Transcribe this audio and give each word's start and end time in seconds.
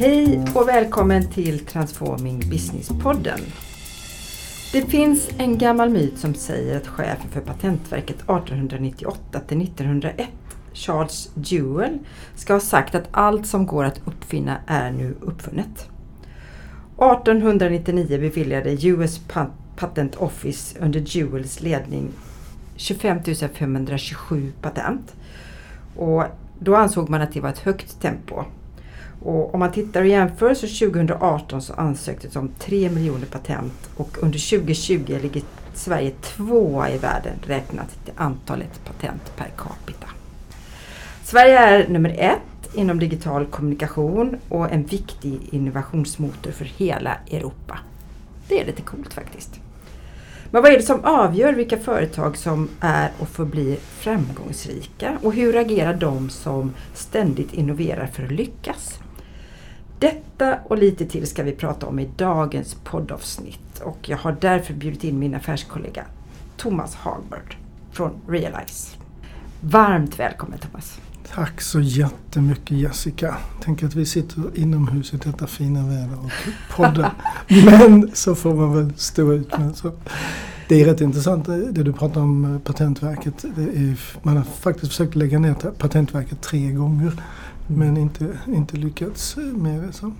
Hej 0.00 0.44
och 0.54 0.68
välkommen 0.68 1.30
till 1.30 1.58
Transforming 1.58 2.40
Business-podden. 2.40 3.40
Det 4.72 4.82
finns 4.82 5.30
en 5.38 5.58
gammal 5.58 5.90
myt 5.90 6.18
som 6.18 6.34
säger 6.34 6.76
att 6.76 6.86
chefen 6.86 7.30
för 7.30 7.40
Patentverket 7.40 8.16
1898 8.16 9.40
till 9.40 9.62
1901, 9.62 10.28
Charles 10.72 11.30
Jewell, 11.34 11.98
ska 12.34 12.52
ha 12.52 12.60
sagt 12.60 12.94
att 12.94 13.08
allt 13.10 13.46
som 13.46 13.66
går 13.66 13.84
att 13.84 14.00
uppfinna 14.04 14.56
är 14.66 14.90
nu 14.90 15.14
uppfunnet. 15.20 15.88
1899 16.96 18.18
beviljade 18.20 18.86
US 18.86 19.20
Patent 19.76 20.16
Office 20.16 20.78
under 20.80 21.00
Jewells 21.00 21.60
ledning 21.60 22.08
25 22.76 23.18
527 23.54 24.52
patent. 24.62 25.14
Och 25.96 26.24
då 26.58 26.76
ansåg 26.76 27.08
man 27.08 27.22
att 27.22 27.32
det 27.32 27.40
var 27.40 27.48
ett 27.48 27.58
högt 27.58 28.00
tempo. 28.00 28.44
Och 29.22 29.54
om 29.54 29.60
man 29.60 29.72
tittar 29.72 30.00
och 30.00 30.06
jämför 30.06 30.54
så 30.54 30.86
2018 30.86 31.62
så 31.62 31.72
ansöktes 31.72 32.36
om 32.36 32.50
3 32.58 32.90
miljoner 32.90 33.26
patent 33.26 33.90
och 33.96 34.18
under 34.22 34.58
2020 34.58 35.18
ligger 35.22 35.42
Sverige 35.74 36.10
tvåa 36.10 36.90
i 36.90 36.98
världen 36.98 37.32
räknat 37.46 38.04
till 38.04 38.12
antalet 38.16 38.84
patent 38.84 39.36
per 39.36 39.48
capita. 39.56 40.06
Sverige 41.22 41.58
är 41.58 41.88
nummer 41.88 42.14
ett 42.18 42.74
inom 42.74 42.98
digital 42.98 43.46
kommunikation 43.46 44.36
och 44.48 44.72
en 44.72 44.84
viktig 44.84 45.40
innovationsmotor 45.50 46.50
för 46.50 46.64
hela 46.64 47.16
Europa. 47.30 47.78
Det 48.48 48.60
är 48.60 48.66
lite 48.66 48.82
coolt 48.82 49.14
faktiskt. 49.14 49.60
Men 50.50 50.62
vad 50.62 50.72
är 50.72 50.76
det 50.76 50.82
som 50.82 51.04
avgör 51.04 51.52
vilka 51.52 51.78
företag 51.78 52.36
som 52.36 52.68
är 52.80 53.10
och 53.18 53.28
förblir 53.28 53.76
framgångsrika? 53.76 55.18
Och 55.22 55.34
hur 55.34 55.56
agerar 55.56 55.94
de 55.94 56.30
som 56.30 56.74
ständigt 56.94 57.52
innoverar 57.52 58.06
för 58.06 58.24
att 58.24 58.30
lyckas? 58.30 59.00
Detta 60.00 60.58
och 60.64 60.78
lite 60.78 61.06
till 61.06 61.26
ska 61.26 61.42
vi 61.42 61.52
prata 61.52 61.86
om 61.86 61.98
i 61.98 62.08
dagens 62.16 62.76
poddavsnitt 62.84 63.80
och 63.82 64.08
jag 64.08 64.16
har 64.16 64.36
därför 64.40 64.74
bjudit 64.74 65.04
in 65.04 65.18
min 65.18 65.34
affärskollega 65.34 66.04
Thomas 66.56 66.94
Hagbard 66.94 67.56
från 67.92 68.10
Realize. 68.28 68.96
Varmt 69.60 70.18
välkommen 70.18 70.58
Thomas! 70.58 71.00
Tack 71.34 71.60
så 71.60 71.80
jättemycket 71.80 72.70
Jessica. 72.70 73.36
Tänk 73.64 73.82
att 73.82 73.94
vi 73.94 74.06
sitter 74.06 74.42
inomhus 74.54 75.14
i 75.14 75.16
detta 75.16 75.46
fina 75.46 75.86
väder 75.86 76.18
och 76.24 76.32
poddar. 76.76 77.12
Men 77.64 78.10
så 78.14 78.34
får 78.34 78.54
man 78.54 78.74
väl 78.74 78.92
stå 78.96 79.32
ut 79.32 79.58
med. 79.58 79.76
Så. 79.76 79.92
Det 80.68 80.82
är 80.82 80.84
rätt 80.84 81.00
intressant 81.00 81.46
det 81.46 81.82
du 81.82 81.92
pratar 81.92 82.20
om 82.20 82.54
eh, 82.54 82.60
Patentverket. 82.60 83.44
Är, 83.44 84.00
man 84.22 84.36
har 84.36 84.44
faktiskt 84.44 84.92
försökt 84.92 85.14
lägga 85.14 85.38
ner 85.38 85.54
Patentverket 85.54 86.40
tre 86.40 86.70
gånger 86.70 87.12
men 87.70 87.96
inte, 87.96 88.38
inte 88.46 88.76
lyckats 88.76 89.36
med 89.36 89.82
det. 89.82 89.92
Så. 89.92 90.12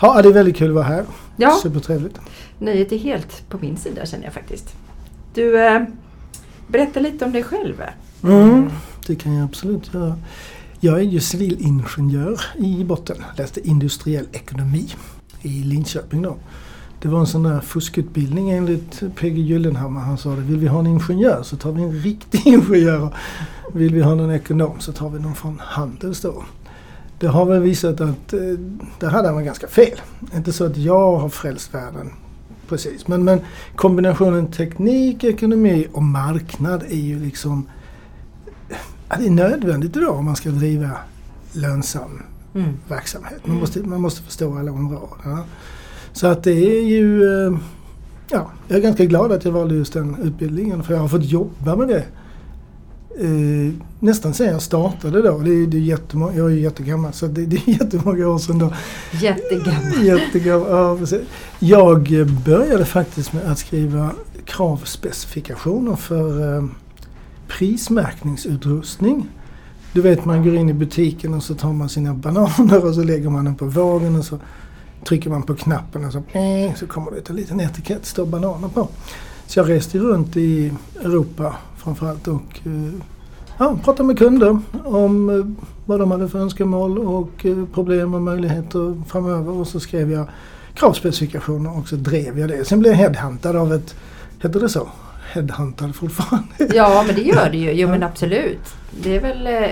Ja, 0.00 0.22
det 0.22 0.28
är 0.28 0.32
väldigt 0.32 0.56
kul 0.56 0.68
att 0.68 0.74
vara 0.74 0.84
här. 0.84 1.04
Ja. 1.36 1.58
Supertrevligt. 1.62 2.20
Nöjet 2.58 2.92
är 2.92 2.98
helt 2.98 3.48
på 3.48 3.58
min 3.58 3.76
sida 3.76 4.06
känner 4.06 4.24
jag 4.24 4.32
faktiskt. 4.32 4.74
Du, 5.34 5.66
eh, 5.66 5.82
berätta 6.66 7.00
lite 7.00 7.24
om 7.24 7.32
dig 7.32 7.42
själv. 7.42 7.82
Mm, 8.22 8.70
det 9.06 9.16
kan 9.16 9.34
jag 9.34 9.44
absolut 9.44 9.94
göra. 9.94 10.18
Jag 10.80 10.98
är 10.98 11.04
ju 11.04 11.20
civilingenjör 11.20 12.40
i 12.56 12.84
botten. 12.84 13.16
Läste 13.36 13.68
industriell 13.68 14.26
ekonomi 14.32 14.88
i 15.42 15.48
Linköping 15.48 16.22
då. 16.22 16.36
Det 17.00 17.08
var 17.08 17.20
en 17.20 17.26
sån 17.26 17.42
där 17.42 17.60
fuskutbildning 17.60 18.50
enligt 18.50 19.02
PG 19.16 19.38
Gyllenhammar. 19.38 20.00
Han 20.00 20.18
sa 20.18 20.30
det, 20.30 20.40
vill 20.40 20.58
vi 20.58 20.66
ha 20.66 20.78
en 20.78 20.86
ingenjör 20.86 21.42
så 21.42 21.56
tar 21.56 21.72
vi 21.72 21.82
en 21.82 21.92
riktig 21.92 22.42
ingenjör. 22.46 23.14
Vill 23.72 23.94
vi 23.94 24.02
ha 24.02 24.12
en 24.12 24.30
ekonom 24.30 24.80
så 24.80 24.92
tar 24.92 25.10
vi 25.10 25.20
någon 25.20 25.34
från 25.34 25.60
Handels 25.64 26.20
då. 26.20 26.44
Det 27.18 27.26
har 27.26 27.44
väl 27.44 27.62
visat 27.62 28.00
att 28.00 28.32
eh, 28.32 28.40
där 28.98 29.08
hade 29.08 29.28
han 29.28 29.44
ganska 29.44 29.66
fel. 29.66 30.00
Inte 30.34 30.52
så 30.52 30.64
att 30.64 30.76
jag 30.76 31.16
har 31.16 31.28
frälst 31.28 31.74
världen 31.74 32.10
precis. 32.68 33.08
Men, 33.08 33.24
men 33.24 33.40
kombinationen 33.76 34.50
teknik, 34.50 35.24
ekonomi 35.24 35.86
och 35.92 36.02
marknad 36.02 36.82
är 36.82 36.96
ju 36.96 37.18
liksom 37.18 37.66
ja, 39.08 39.16
det 39.18 39.26
är 39.26 39.30
nödvändigt 39.30 39.96
idag 39.96 40.16
om 40.16 40.24
man 40.24 40.36
ska 40.36 40.50
driva 40.50 40.90
lönsam 41.52 42.22
mm. 42.54 42.76
verksamhet. 42.88 43.46
Man 43.46 43.56
måste, 43.56 43.80
man 43.80 44.00
måste 44.00 44.22
förstå 44.22 44.58
alla 44.58 44.72
områden. 44.72 45.38
Så 46.12 46.26
att 46.26 46.44
det 46.44 46.78
är 46.78 46.82
ju... 46.82 47.24
Eh, 47.24 47.58
ja, 48.28 48.50
jag 48.68 48.78
är 48.78 48.82
ganska 48.82 49.04
glad 49.04 49.32
att 49.32 49.44
jag 49.44 49.52
valde 49.52 49.74
just 49.74 49.92
den 49.92 50.16
utbildningen 50.22 50.82
för 50.82 50.94
jag 50.94 51.00
har 51.00 51.08
fått 51.08 51.24
jobba 51.24 51.76
med 51.76 51.88
det 51.88 52.04
eh, 53.20 53.72
nästan 54.00 54.34
sen 54.34 54.46
jag 54.46 54.62
startade 54.62 55.22
då. 55.22 55.38
Det 55.38 55.66
det 55.66 55.76
är 55.76 55.80
jättemånga, 55.80 56.36
jag 56.36 56.46
är 56.46 56.54
ju 56.54 56.60
jättegammal 56.60 57.12
så 57.12 57.26
det, 57.26 57.46
det 57.46 57.56
är 57.56 57.70
jättemånga 57.82 58.28
år 58.28 58.38
sedan 58.38 58.58
då. 58.58 58.72
Jättegammal. 59.20 60.04
Jättegammal, 60.04 60.70
ja, 60.70 60.96
precis. 60.96 61.22
Jag 61.58 62.26
började 62.44 62.84
faktiskt 62.84 63.32
med 63.32 63.52
att 63.52 63.58
skriva 63.58 64.10
kravspecifikationer 64.44 65.96
för 65.96 66.56
eh, 66.56 66.64
prismärkningsutrustning. 67.48 69.28
Du 69.92 70.02
vet 70.02 70.24
man 70.24 70.44
går 70.44 70.54
in 70.54 70.68
i 70.68 70.74
butiken 70.74 71.34
och 71.34 71.42
så 71.42 71.54
tar 71.54 71.72
man 71.72 71.88
sina 71.88 72.14
bananer 72.14 72.86
och 72.86 72.94
så 72.94 73.02
lägger 73.02 73.30
man 73.30 73.44
den 73.44 73.54
på 73.54 73.64
vågen 73.64 74.16
och 74.16 74.24
så 74.24 74.38
trycker 75.08 75.30
man 75.30 75.42
på 75.42 75.54
knappen 75.54 76.04
och 76.04 76.12
så, 76.12 76.22
så 76.76 76.86
kommer 76.86 77.10
det 77.10 77.30
en 77.30 77.36
liten 77.36 77.60
etikett 77.60 78.06
står 78.06 78.26
bananer 78.26 78.68
på. 78.68 78.88
Så 79.46 79.58
jag 79.58 79.68
reste 79.68 79.98
runt 79.98 80.36
i 80.36 80.72
Europa 81.00 81.56
framförallt 81.86 82.28
och 82.28 82.60
eh, 82.64 82.94
ja, 83.58 83.78
pratade 83.84 84.06
med 84.06 84.18
kunder 84.18 84.58
om 84.84 85.30
eh, 85.30 85.66
vad 85.84 86.00
de 86.00 86.10
hade 86.10 86.28
för 86.28 86.38
önskemål 86.38 86.98
och 86.98 87.46
eh, 87.46 87.64
problem 87.74 88.14
och 88.14 88.22
möjligheter 88.22 89.02
framöver 89.08 89.52
och 89.52 89.66
så 89.66 89.80
skrev 89.80 90.12
jag 90.12 90.26
kravspecifikationer 90.74 91.78
och 91.78 91.88
så 91.88 91.96
drev 91.96 92.38
jag 92.38 92.48
det. 92.48 92.64
Sen 92.64 92.80
blev 92.80 92.92
jag 92.92 92.98
headhuntad 92.98 93.56
av 93.56 93.72
ett, 93.72 93.96
heter 94.42 94.60
det 94.60 94.68
så? 94.68 94.88
Headhuntad 95.32 95.92
fortfarande? 95.92 96.74
Ja 96.74 97.04
men 97.06 97.14
det 97.14 97.22
gör 97.22 97.50
det 97.50 97.58
ju, 97.58 97.72
jo 97.72 97.88
men 97.88 98.02
absolut. 98.02 98.74
Det 99.02 99.16
är 99.16 99.20
väl 99.20 99.46
eh, 99.46 99.70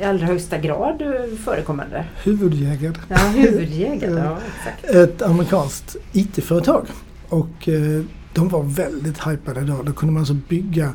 i 0.00 0.04
allra 0.04 0.26
högsta 0.26 0.58
grad 0.58 1.02
förekommande. 1.44 2.04
Huvudjägad. 2.24 2.98
Ja, 3.08 3.16
huvudjägad, 3.16 4.18
ja 4.18 4.38
exakt. 4.58 4.84
Ett 4.94 5.22
amerikanskt 5.22 5.96
IT-företag. 6.12 6.86
Och 7.28 7.68
eh, 7.68 8.02
de 8.38 8.48
var 8.48 8.62
väldigt 8.62 9.26
hypade 9.26 9.60
då. 9.60 9.82
Då 9.82 9.92
kunde 9.92 10.12
man 10.12 10.20
alltså 10.20 10.34
bygga 10.34 10.92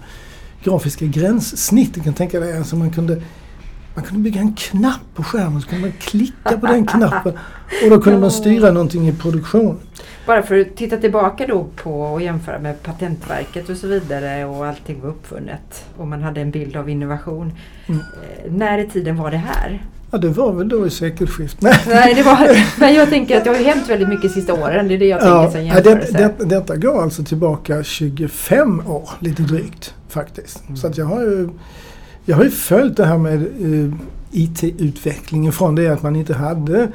grafiska 0.63 1.05
gränssnitt. 1.05 1.93
Du 1.93 2.01
kan 2.01 2.13
tänka 2.13 2.39
dig, 2.39 2.57
alltså 2.57 2.75
man 2.75 2.91
kunde 2.91 3.21
man 3.95 4.03
kunde 4.03 4.23
bygga 4.23 4.41
en 4.41 4.53
knapp 4.53 5.01
på 5.15 5.23
skärmen 5.23 5.61
så 5.61 5.67
kunde 5.67 5.87
man 5.87 5.93
klicka 5.99 6.57
på 6.57 6.67
den 6.67 6.85
knappen 6.85 7.33
och 7.83 7.89
då 7.89 8.01
kunde 8.01 8.19
man 8.19 8.31
styra 8.31 8.71
någonting 8.71 9.07
i 9.07 9.13
produktion. 9.13 9.79
Bara 10.27 10.43
för 10.43 10.59
att 10.59 10.75
titta 10.75 10.97
tillbaka 10.97 11.47
då 11.47 11.67
på 11.75 12.01
och 12.01 12.21
jämföra 12.21 12.59
med 12.59 12.83
Patentverket 12.83 13.69
och 13.69 13.77
så 13.77 13.87
vidare 13.87 14.45
och 14.45 14.65
allting 14.65 15.01
var 15.01 15.09
uppfunnet 15.09 15.85
och 15.97 16.07
man 16.07 16.21
hade 16.21 16.41
en 16.41 16.51
bild 16.51 16.75
av 16.75 16.89
innovation. 16.89 17.53
Mm. 17.85 18.01
Eh, 18.01 18.51
när 18.51 18.77
i 18.77 18.87
tiden 18.87 19.17
var 19.17 19.31
det 19.31 19.37
här? 19.37 19.81
Ja 20.13 20.19
det 20.19 20.29
var 20.29 20.53
väl 20.53 20.69
då 20.69 20.87
i 20.87 20.89
sekelskiftet. 20.89 21.61
Nej, 21.87 22.13
det 22.15 22.23
var, 22.23 22.57
men 22.79 22.93
jag 22.93 23.09
tänker 23.09 23.37
att 23.37 23.43
det 23.43 23.49
har 23.49 23.57
ju 23.57 23.63
hänt 23.63 23.89
väldigt 23.89 24.09
mycket 24.09 24.23
de 24.23 24.29
sista 24.29 24.53
åren. 24.53 24.87
Det 24.87 24.93
är 24.93 24.99
det 24.99 25.05
jag 25.05 25.19
tänker 25.19 25.35
ja, 25.35 25.51
som 25.51 25.65
jämförelse. 25.65 26.17
Det, 26.17 26.45
det, 26.45 26.55
detta 26.55 26.75
går 26.75 27.01
alltså 27.03 27.23
tillbaka 27.23 27.83
25 27.83 28.87
år 28.87 29.09
lite 29.19 29.41
drygt 29.41 29.93
faktiskt. 30.09 30.63
Mm. 30.65 30.77
Så 30.77 30.87
att 30.87 30.97
jag 30.97 31.05
har 31.05 31.21
ju 31.21 31.49
jag 32.25 32.35
har 32.35 32.43
ju 32.43 32.49
följt 32.49 32.97
det 32.97 33.05
här 33.05 33.17
med 33.17 33.41
eh, 33.41 33.93
IT-utvecklingen 34.31 35.53
från 35.53 35.75
det 35.75 35.87
att 35.87 36.03
man 36.03 36.15
inte 36.15 36.33
hade 36.33 36.87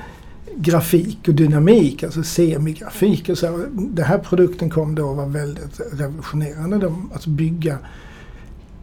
grafik 0.56 1.18
och 1.28 1.34
dynamik, 1.34 2.02
alltså 2.02 2.22
semigrafik 2.22 3.28
och 3.28 3.38
så. 3.38 3.64
Den 3.72 4.04
här 4.04 4.18
produkten 4.18 4.70
kom 4.70 4.94
då 4.94 5.04
och 5.04 5.16
var 5.16 5.26
väldigt 5.26 5.80
revolutionerande. 5.92 6.78
De, 6.78 7.10
att 7.14 7.26
bygga 7.26 7.78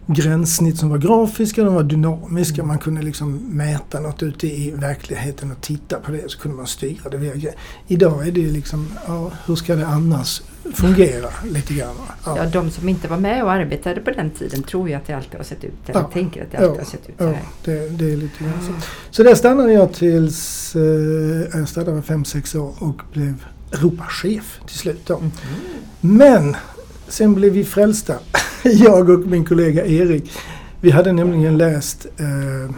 gränssnitt 0.07 0.77
som 0.77 0.89
var 0.89 0.97
grafiska, 0.97 1.63
de 1.63 1.73
var 1.73 1.83
dynamiska. 1.83 2.63
Man 2.63 2.79
kunde 2.79 3.01
liksom 3.01 3.35
mäta 3.35 3.99
något 3.99 4.23
ute 4.23 4.47
i 4.47 4.71
verkligheten 4.71 5.51
och 5.51 5.61
titta 5.61 5.99
på 5.99 6.11
det 6.11 6.31
så 6.31 6.39
kunde 6.39 6.57
man 6.57 6.67
styra 6.67 7.09
det 7.09 7.17
via 7.17 7.51
Idag 7.87 8.27
är 8.27 8.31
det 8.31 8.41
liksom, 8.41 8.87
ja, 9.07 9.31
hur 9.45 9.55
ska 9.55 9.75
det 9.75 9.87
annars 9.87 10.41
fungera 10.73 11.29
lite 11.43 11.73
grann? 11.73 11.95
Ja. 12.25 12.37
ja. 12.37 12.45
de 12.45 12.71
som 12.71 12.89
inte 12.89 13.07
var 13.07 13.17
med 13.17 13.43
och 13.43 13.51
arbetade 13.51 14.01
på 14.01 14.11
den 14.11 14.29
tiden 14.29 14.63
tror 14.63 14.89
ju 14.89 14.95
att 14.95 15.07
det 15.07 15.13
alltid 15.13 15.35
har 15.35 15.43
sett 15.43 15.63
ut, 15.63 15.89
eller 15.89 15.99
ja. 15.99 16.09
tänker 16.13 16.43
att 16.43 16.51
det 16.51 16.57
alltid 16.57 16.71
ja. 16.71 16.79
har 16.79 16.85
sett 16.85 17.09
ut 17.09 17.15
så 17.17 17.23
här. 17.23 17.33
Ja, 17.33 17.39
det, 17.65 17.89
det 17.89 18.11
är 18.11 18.17
lite 18.17 18.43
grann 18.43 18.53
så. 18.67 18.73
Så 19.11 19.23
där 19.23 19.35
stannade 19.35 19.73
jag 19.73 19.93
tills, 19.93 20.75
eh, 20.75 21.59
jag 21.59 21.69
stannade 21.69 22.01
5-6 22.01 22.57
år 22.57 22.73
och 22.79 23.01
blev 23.13 23.45
Europachef 23.71 24.59
till 24.67 24.77
slut 24.77 25.01
då. 25.05 25.17
Mm. 25.17 25.31
Men 26.01 26.55
sen 27.15 27.35
blev 27.35 27.53
vi 27.53 27.63
frälsta. 27.63 28.15
jag 28.63 29.09
och 29.09 29.19
min 29.19 29.45
kollega 29.45 29.85
Erik. 29.85 30.31
Vi 30.81 30.91
hade 30.91 31.11
nämligen 31.11 31.57
läst 31.57 32.05
eh, 32.17 32.75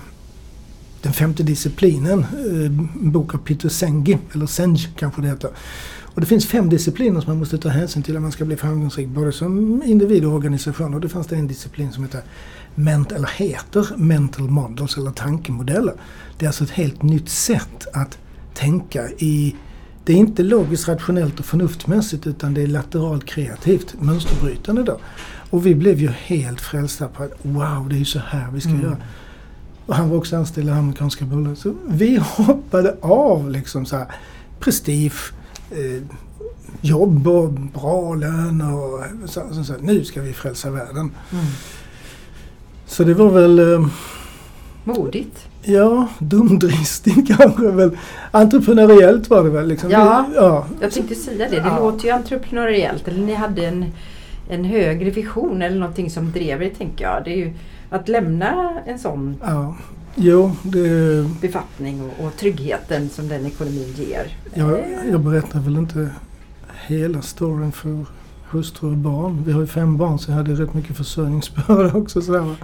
den 1.01 1.13
femte 1.13 1.43
disciplinen, 1.43 2.25
en 3.01 3.11
bok 3.11 3.35
av 3.35 3.37
Peter 3.37 3.69
Senge, 3.69 4.19
eller 4.33 4.45
Senge 4.45 4.87
kanske 4.95 5.21
det 5.21 5.27
heter. 5.27 5.49
Och 6.01 6.21
det 6.21 6.27
finns 6.27 6.45
fem 6.45 6.69
discipliner 6.69 7.21
som 7.21 7.31
man 7.31 7.39
måste 7.39 7.57
ta 7.57 7.69
hänsyn 7.69 8.03
till 8.03 8.17
om 8.17 8.23
man 8.23 8.31
ska 8.31 8.45
bli 8.45 8.55
framgångsrik 8.55 9.07
både 9.07 9.31
som 9.31 9.83
individ 9.83 10.25
och 10.25 10.33
organisation. 10.33 10.93
Och 10.93 11.01
det 11.01 11.09
fanns 11.09 11.27
det 11.27 11.35
en 11.35 11.47
disciplin 11.47 11.91
som 11.91 12.03
heter 12.03 12.21
ment, 12.75 13.11
eller 13.11 13.29
heter 13.35 13.87
Mental 13.97 14.49
Models 14.49 14.97
eller 14.97 15.11
tankemodeller. 15.11 15.93
Det 16.37 16.45
är 16.45 16.47
alltså 16.47 16.63
ett 16.63 16.69
helt 16.69 17.03
nytt 17.03 17.29
sätt 17.29 17.87
att 17.93 18.17
tänka 18.53 19.09
i 19.09 19.55
det 20.07 20.13
är 20.13 20.17
inte 20.17 20.43
logiskt, 20.43 20.87
rationellt 20.87 21.39
och 21.39 21.45
förnuftsmässigt 21.45 22.27
utan 22.27 22.53
det 22.53 22.61
är 22.61 22.67
lateralt 22.67 23.25
kreativt, 23.25 23.95
mönsterbrytande 24.01 24.83
då. 24.83 24.99
Och 25.49 25.65
vi 25.65 25.75
blev 25.75 25.99
ju 25.99 26.07
helt 26.07 26.61
frälsta 26.61 27.07
på 27.07 27.23
att 27.23 27.31
wow, 27.41 27.89
det 27.89 27.95
är 27.95 27.99
ju 27.99 28.05
så 28.05 28.19
här 28.19 28.51
vi 28.53 28.61
ska 28.61 28.69
mm. 28.69 28.81
göra. 28.81 28.97
Och 29.85 29.95
han 29.95 30.09
var 30.09 30.17
också 30.17 30.37
anställd 30.37 30.67
i 30.67 30.71
amerikanska 30.71 31.25
bolag. 31.25 31.57
Så 31.57 31.73
vi 31.87 32.17
hoppade 32.21 32.97
av 33.01 33.49
liksom 33.51 33.85
så 33.85 33.97
här 33.97 34.07
prestige, 34.59 35.33
eh, 35.71 36.03
jobb 36.81 37.27
och 37.27 37.51
bra 37.53 38.15
lön 38.15 38.61
och 38.61 39.29
så, 39.29 39.41
så, 39.51 39.63
så, 39.63 39.73
nu 39.81 40.05
ska 40.05 40.21
vi 40.21 40.33
frälsa 40.33 40.69
världen. 40.69 41.11
Mm. 41.31 41.45
Så 42.85 43.03
det 43.03 43.13
var 43.13 43.29
väl... 43.29 43.59
Eh, 43.59 43.87
Modigt. 44.83 45.46
Ja, 45.67 46.07
dumdristigt 46.19 47.27
kanske 47.37 47.71
väl. 47.71 47.97
Entreprenöriellt 48.31 49.29
var 49.29 49.43
det 49.43 49.49
väl. 49.49 49.67
Liksom. 49.67 49.91
Ja, 49.91 50.25
ja, 50.35 50.65
jag 50.81 50.91
tänkte 50.91 51.15
säga 51.15 51.49
det. 51.49 51.55
Det 51.55 51.67
ja. 51.67 51.79
låter 51.79 52.05
ju 52.05 52.11
entreprenöriellt. 52.11 53.07
Eller 53.07 53.21
ni 53.21 53.33
hade 53.33 53.65
en, 53.65 53.85
en 54.49 54.65
högre 54.65 55.09
vision 55.09 55.61
eller 55.61 55.79
någonting 55.79 56.09
som 56.09 56.31
drev 56.31 56.63
er 56.63 56.69
tänker 56.77 57.05
jag. 57.05 57.23
Det 57.23 57.31
är 57.33 57.37
ju 57.37 57.53
att 57.89 58.07
lämna 58.07 58.81
en 58.85 58.99
sån 58.99 59.35
ja. 59.45 59.75
Jo, 60.15 60.51
det... 60.63 61.25
befattning 61.41 62.01
och, 62.01 62.25
och 62.25 62.37
tryggheten 62.37 63.09
som 63.09 63.27
den 63.27 63.45
ekonomin 63.45 63.93
ger. 63.97 64.27
Jag, 64.53 64.79
jag 65.11 65.19
berättar 65.19 65.59
väl 65.59 65.77
inte 65.77 66.09
hela 66.87 67.21
storyn 67.21 67.71
för 67.71 68.05
hustru 68.51 68.89
och 68.89 68.97
barn. 68.97 69.43
Vi 69.45 69.51
har 69.51 69.61
ju 69.61 69.67
fem 69.67 69.97
barn 69.97 70.19
så 70.19 70.31
jag 70.31 70.35
hade 70.35 70.53
rätt 70.53 70.73
mycket 70.73 70.97
försörjningsbörda 70.97 71.93
också. 71.97 72.21
Sådär. 72.21 72.55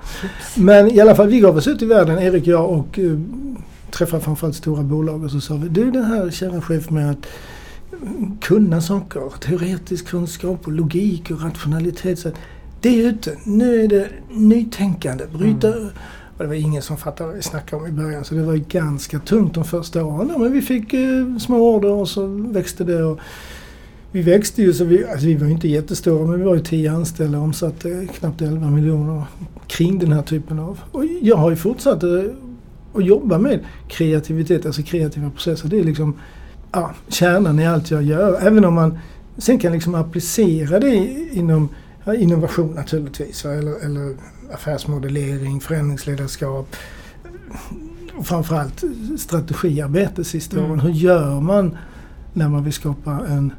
Men 0.56 0.92
i 0.92 1.00
alla 1.00 1.16
fall, 1.16 1.28
vi 1.28 1.40
gav 1.40 1.58
oss 1.58 1.68
ut 1.68 1.82
i 1.82 1.86
världen, 1.86 2.20
Erik, 2.20 2.48
jag 2.48 2.70
och 2.70 3.00
uh, 3.00 3.20
träffade 3.92 4.24
framförallt 4.24 4.56
stora 4.56 4.84
bolag 4.84 5.24
och 5.24 5.32
så 5.32 5.42
sa 5.42 5.56
vi, 5.56 5.70
du 5.70 5.92
den 5.92 6.04
här 6.04 6.32
kära 6.32 6.62
chef 6.62 6.90
med 6.90 7.12
att 7.12 7.26
kunna 8.42 8.82
saker, 8.82 9.34
teoretisk 9.40 10.08
kunskap 10.08 10.68
och 10.68 10.72
logik 10.72 11.32
och 11.32 11.42
rationalitet. 11.44 12.20
Så 12.20 12.32
det 12.82 12.90
är 12.90 13.10
ute. 13.10 13.38
Nu 13.44 13.84
är 13.84 13.88
det 13.88 14.08
nytänkande. 14.32 15.26
Bryta 15.38 15.68
mm. 15.68 15.90
Och 16.38 16.44
det 16.44 16.48
var 16.48 16.56
ingen 16.56 16.82
som 16.82 16.98
fattade 16.98 17.28
vad 17.28 17.36
vi 17.36 17.42
snackade 17.42 17.82
om 17.82 17.88
i 17.88 17.92
början 17.92 18.26
så 18.26 18.36
det 18.36 18.44
var 18.44 18.56
ganska 18.56 19.20
tungt 19.20 19.54
de 19.54 19.66
första 19.66 20.06
åren. 20.06 20.34
Men 20.38 20.52
vi 20.52 20.62
fick 20.62 20.94
eh, 20.94 21.38
små 21.40 21.76
order 21.76 21.92
och 21.92 22.10
så 22.10 22.28
växte 22.28 22.84
det. 22.84 23.04
Och 23.04 23.20
vi 24.14 24.22
växte 24.22 24.62
ju 24.62 24.74
så 24.74 24.86
vi, 24.86 25.06
alltså 25.06 25.26
vi 25.26 25.36
var 25.36 25.48
inte 25.48 25.68
jättestora 25.68 26.28
men 26.28 26.40
vi 26.40 26.46
var 26.46 26.56
ju 26.56 26.62
tio 26.62 26.92
anställda 26.92 27.38
och 27.38 27.44
omsatte 27.44 28.08
knappt 28.20 28.42
11 28.42 28.70
miljoner 28.70 29.24
kring 29.68 30.00
den 30.00 30.12
här 30.12 30.22
typen 30.22 30.60
av. 30.60 30.80
Och 30.92 31.06
jag 31.22 31.36
har 31.36 31.50
ju 31.50 31.56
fortsatt 31.56 32.04
att 32.04 32.26
jobba 32.96 33.38
med 33.38 33.60
kreativitet, 33.88 34.66
alltså 34.66 34.84
kreativa 34.84 35.30
processer. 35.30 35.70
Det 35.70 35.80
är 35.80 35.84
liksom 35.84 36.20
ja, 36.72 36.94
kärnan 37.08 37.60
i 37.60 37.68
allt 37.68 37.92
jag 37.92 38.04
gör. 38.04 38.40
Även 38.42 38.66
om 38.66 38.74
man 38.74 39.00
sen 39.38 39.60
kan 39.60 39.72
liksom 39.72 39.96
applicera 39.96 40.80
det 40.80 40.96
inom 41.32 41.70
innovation 42.18 42.74
naturligtvis. 42.74 43.46
Eller, 43.46 43.86
eller 43.86 44.16
affärsmodellering, 44.54 45.60
förändringsledarskap. 45.60 46.76
Framförallt 48.24 48.84
strategiarbete 49.18 50.24
sista 50.24 50.58
mm. 50.58 50.72
åren. 50.72 50.80
Hur 50.80 50.92
gör 50.92 51.42
man 51.42 51.78
när 52.34 52.50
man 52.50 52.64
vill 52.64 52.74
skapa 52.74 53.12
en 53.12 53.54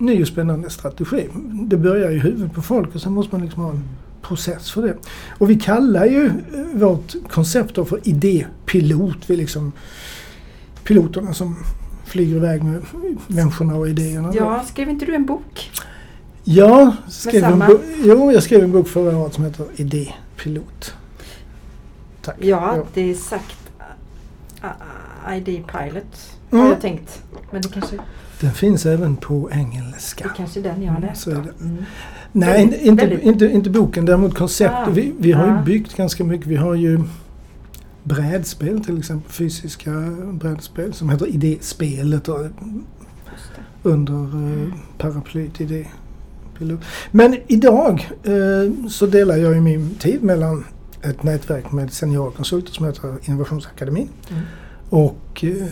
ny 0.00 0.22
och 0.22 0.28
spännande 0.28 0.70
strategi? 0.70 1.28
Det 1.52 1.76
börjar 1.76 2.10
i 2.10 2.18
huvudet 2.18 2.52
på 2.54 2.62
folk 2.62 2.94
och 2.94 3.00
sen 3.00 3.12
måste 3.12 3.34
man 3.34 3.44
liksom 3.44 3.62
ha 3.62 3.70
en 3.70 3.82
process 4.22 4.70
för 4.70 4.82
det. 4.82 4.96
Och 5.38 5.50
vi 5.50 5.60
kallar 5.60 6.06
ju 6.06 6.26
eh, 6.26 6.32
vårt 6.72 7.14
koncept 7.28 7.74
då 7.74 7.84
för 7.84 8.00
idépilot. 8.08 9.30
Vi 9.30 9.36
liksom 9.36 9.72
piloterna 10.84 11.34
som 11.34 11.56
flyger 12.04 12.36
iväg 12.36 12.62
med 12.62 12.82
människorna 13.26 13.74
och 13.74 13.88
idéerna. 13.88 14.32
Ja, 14.34 14.64
skrev 14.68 14.88
inte 14.88 15.06
du 15.06 15.14
en 15.14 15.26
bok? 15.26 15.70
Ja, 16.44 16.96
skrev 17.08 17.44
en 17.44 17.64
jo, 18.04 18.32
jag 18.32 18.42
skrev 18.42 18.64
en 18.64 18.72
bok 18.72 18.88
förra 18.88 19.16
året 19.16 19.34
som 19.34 19.44
heter 19.44 19.66
Idépilot. 19.76 20.94
Tack. 22.22 22.36
Ja, 22.38 22.76
ja. 22.76 22.84
det 22.94 23.10
är 23.10 23.14
sagt 23.14 23.56
ID 25.28 25.66
Pilot 25.66 26.36
har 26.50 26.58
mm. 26.58 26.70
jag 26.70 26.80
tänkt. 26.80 27.22
Men 27.50 27.62
det 27.62 27.68
kanske... 27.68 27.96
Den 28.40 28.52
finns 28.52 28.86
även 28.86 29.16
på 29.16 29.50
engelska. 29.52 30.24
Det 30.24 30.30
är 30.30 30.34
kanske 30.34 30.60
den 30.60 30.82
jag 30.82 30.92
har 30.92 31.00
läst. 31.00 31.26
Mm, 31.26 31.48
mm. 31.60 31.84
Nej, 32.32 32.80
inte, 32.82 33.06
väldigt... 33.06 33.22
Inte, 33.26 33.46
inte 33.46 33.70
boken, 33.70 34.04
däremot 34.04 34.34
konceptet. 34.34 34.88
Ah, 34.88 34.90
vi, 34.90 35.12
vi 35.18 35.32
har 35.32 35.44
ah. 35.44 35.58
ju 35.58 35.64
byggt 35.64 35.96
ganska 35.96 36.24
mycket. 36.24 36.46
Vi 36.46 36.56
har 36.56 36.74
ju 36.74 37.00
brädspel 38.02 38.84
till 38.84 38.98
exempel, 38.98 39.32
fysiska 39.32 39.90
brädspel 40.32 40.92
som 40.92 41.10
heter 41.10 41.26
Idéspelet 41.26 42.28
och, 42.28 42.46
under 43.82 44.36
uh, 44.36 44.74
paraplyt 44.98 45.60
Idé 45.60 45.86
pilot. 46.60 46.80
Men 47.10 47.36
idag 47.46 48.10
eh, 48.22 48.88
så 48.88 49.06
delar 49.06 49.36
jag 49.36 49.54
ju 49.54 49.60
min 49.60 49.94
tid 49.94 50.22
mellan 50.22 50.64
ett 51.02 51.22
nätverk 51.22 51.72
med 51.72 51.92
seniorkonsulter 51.92 52.72
som 52.72 52.86
heter 52.86 53.14
Innovationsakademin. 53.22 54.08
Mm. 54.30 54.42
Och 54.90 55.44
eh, 55.44 55.66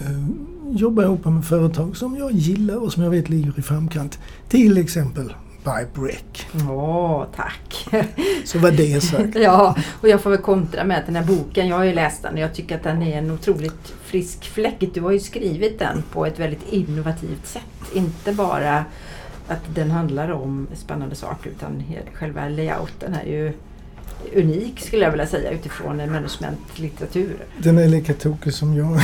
jobbar 0.71 1.03
ihop 1.03 1.25
med 1.25 1.45
företag 1.45 1.97
som 1.97 2.17
jag 2.17 2.33
gillar 2.33 2.77
och 2.77 2.93
som 2.93 3.03
jag 3.03 3.11
vet 3.11 3.29
ligger 3.29 3.59
i 3.59 3.63
framkant. 3.63 4.19
Till 4.49 4.79
exempel 4.79 5.33
Brick. 5.95 6.47
Åh, 6.71 7.25
tack! 7.37 7.89
Så 8.45 8.59
var 8.59 8.71
det 8.71 9.01
sagt. 9.01 9.35
ja, 9.35 9.77
och 10.01 10.09
jag 10.09 10.21
får 10.21 10.31
väl 10.31 10.39
kontra 10.39 10.85
med 10.85 10.99
att 10.99 11.07
den 11.07 11.17
här 11.17 11.25
boken, 11.25 11.69
jag 11.69 11.77
har 11.77 11.85
ju 11.85 11.93
läst 11.93 12.23
den 12.23 12.35
och 12.35 12.41
jag 12.41 12.55
tycker 12.55 12.77
att 12.77 12.83
den 12.83 13.03
är 13.03 13.19
en 13.19 13.31
otroligt 13.31 13.95
frisk 14.05 14.45
fläck. 14.45 14.85
Du 14.95 15.01
har 15.01 15.11
ju 15.11 15.21
skrivit 15.21 15.79
den 15.79 16.03
på 16.13 16.27
ett 16.27 16.39
väldigt 16.39 16.73
innovativt 16.73 17.47
sätt. 17.47 17.63
Inte 17.95 18.33
bara 18.33 18.85
att 19.49 19.75
den 19.75 19.91
handlar 19.91 20.31
om 20.31 20.67
spännande 20.75 21.15
saker 21.15 21.51
utan 21.51 21.83
själva 22.15 22.49
layouten 22.49 23.15
är 23.15 23.27
ju 23.27 23.53
unik 24.35 24.81
skulle 24.81 25.05
jag 25.05 25.11
vilja 25.11 25.27
säga 25.27 25.51
utifrån 25.51 25.97
managementlitteratur. 25.97 27.37
Den 27.59 27.79
är 27.79 27.89
lika 27.89 28.15
tokig 28.15 28.55
som 28.55 28.75
jag. 28.75 29.01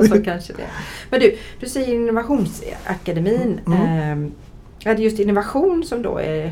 så 0.08 0.22
kanske 0.22 0.52
det. 0.52 0.66
Men 1.10 1.20
du, 1.20 1.36
du 1.60 1.68
säger 1.68 1.94
Innovationsakademin. 1.94 3.60
Mm. 3.66 3.82
Eh, 4.24 4.30
är 4.90 4.94
det 4.94 5.02
just 5.02 5.18
innovation 5.18 5.84
som 5.84 6.02
då 6.02 6.18
är 6.18 6.44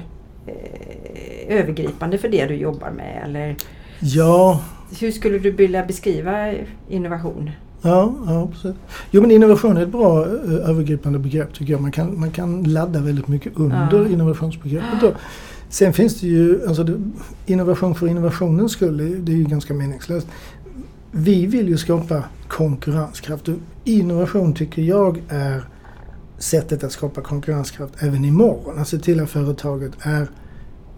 eh, 0.46 1.58
övergripande 1.58 2.18
för 2.18 2.28
det 2.28 2.46
du 2.46 2.54
jobbar 2.54 2.90
med? 2.90 3.22
Eller? 3.24 3.56
Ja. 4.00 4.60
Hur 5.00 5.10
skulle 5.10 5.38
du 5.38 5.50
vilja 5.50 5.84
beskriva 5.84 6.54
innovation? 6.88 7.50
Ja, 7.82 8.14
ja 8.26 8.48
precis. 8.52 8.74
Jo 9.10 9.20
men 9.22 9.30
innovation 9.30 9.76
är 9.76 9.82
ett 9.82 9.88
bra 9.88 10.24
uh, 10.24 10.70
övergripande 10.70 11.18
begrepp 11.18 11.54
tycker 11.54 11.72
jag. 11.72 11.80
Man 11.80 11.92
kan, 11.92 12.20
man 12.20 12.30
kan 12.30 12.62
ladda 12.62 13.00
väldigt 13.00 13.28
mycket 13.28 13.52
under 13.56 13.98
ja. 13.98 14.08
innovationsbegreppet. 14.08 15.00
Då. 15.00 15.12
Sen 15.72 15.92
finns 15.92 16.20
det 16.20 16.26
ju, 16.26 16.66
alltså 16.68 16.84
det, 16.84 17.00
innovation 17.46 17.94
för 17.94 18.08
innovationens 18.08 18.72
skull, 18.72 19.24
det 19.24 19.32
är 19.32 19.36
ju 19.36 19.44
ganska 19.44 19.74
meningslöst. 19.74 20.26
Vi 21.10 21.46
vill 21.46 21.68
ju 21.68 21.76
skapa 21.76 22.24
konkurrenskraft. 22.48 23.48
Innovation 23.84 24.54
tycker 24.54 24.82
jag 24.82 25.22
är 25.28 25.64
sättet 26.38 26.84
att 26.84 26.92
skapa 26.92 27.20
konkurrenskraft 27.20 27.94
även 27.98 28.24
imorgon. 28.24 28.78
Att 28.78 28.88
se 28.88 28.98
till 28.98 29.20
att 29.20 29.30
företaget 29.30 29.92
är 30.00 30.30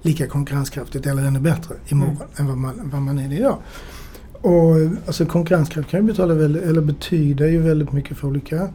lika 0.03 0.27
konkurrenskraftigt 0.27 1.07
eller 1.07 1.23
ännu 1.23 1.41
bättre 1.41 1.75
imorgon 1.89 2.17
mm. 2.17 2.29
än 2.37 2.47
vad 2.47 2.57
man, 2.57 2.91
vad 2.93 3.03
man 3.03 3.19
är 3.19 3.33
idag. 3.33 3.59
Och 4.33 4.77
alltså 5.07 5.27
konkurrenskraft 5.27 5.91
kan 5.91 6.01
ju 6.01 6.07
betala 6.07 6.35
väldigt, 6.35 6.63
eller 6.63 6.81
betyda 6.81 7.49
ju 7.49 7.59
väldigt 7.63 7.93
mycket 7.93 8.17
för 8.17 8.29
olika 8.29 8.69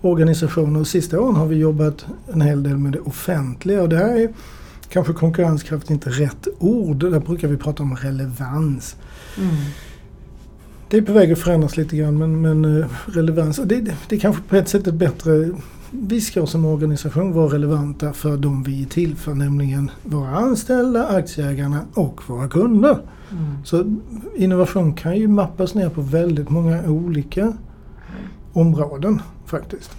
organisationer. 0.00 0.80
Och 0.80 0.86
sista 0.86 1.20
åren 1.20 1.36
har 1.36 1.46
vi 1.46 1.56
jobbat 1.56 2.06
en 2.32 2.40
hel 2.40 2.62
del 2.62 2.78
med 2.78 2.92
det 2.92 3.00
offentliga 3.00 3.82
och 3.82 3.88
där 3.88 4.16
är 4.16 4.28
kanske 4.94 5.12
konkurrenskraft 5.12 5.90
inte 5.90 6.10
rätt 6.10 6.48
ord. 6.58 6.96
Där 6.96 7.20
brukar 7.20 7.48
vi 7.48 7.56
prata 7.56 7.82
om 7.82 7.96
relevans. 7.96 8.96
Mm. 9.38 9.54
Det 10.88 10.96
är 10.96 11.02
på 11.02 11.12
väg 11.12 11.32
att 11.32 11.38
förändras 11.38 11.76
lite 11.76 11.96
grann 11.96 12.18
men, 12.18 12.40
men 12.40 12.80
eh, 12.80 12.86
relevans, 13.06 13.56
det, 13.56 13.80
det, 13.80 13.94
det 14.08 14.16
är 14.16 14.20
kanske 14.20 14.42
på 14.42 14.56
ett 14.56 14.68
sätt 14.68 14.86
ett 14.86 14.94
bättre 14.94 15.50
vi 15.90 16.20
ska 16.20 16.46
som 16.46 16.64
organisation 16.64 17.32
vara 17.32 17.54
relevanta 17.54 18.12
för 18.12 18.36
de 18.36 18.62
vi 18.62 18.82
är 18.82 18.86
till 18.86 19.16
för, 19.16 19.34
nämligen 19.34 19.90
våra 20.02 20.36
anställda, 20.36 21.06
aktieägarna 21.06 21.80
och 21.94 22.20
våra 22.26 22.48
kunder. 22.48 22.98
Mm. 23.30 23.64
Så 23.64 23.96
innovation 24.36 24.94
kan 24.94 25.16
ju 25.16 25.28
mappas 25.28 25.74
ner 25.74 25.88
på 25.88 26.00
väldigt 26.00 26.50
många 26.50 26.88
olika 26.88 27.52
områden 28.52 29.22
faktiskt. 29.46 29.90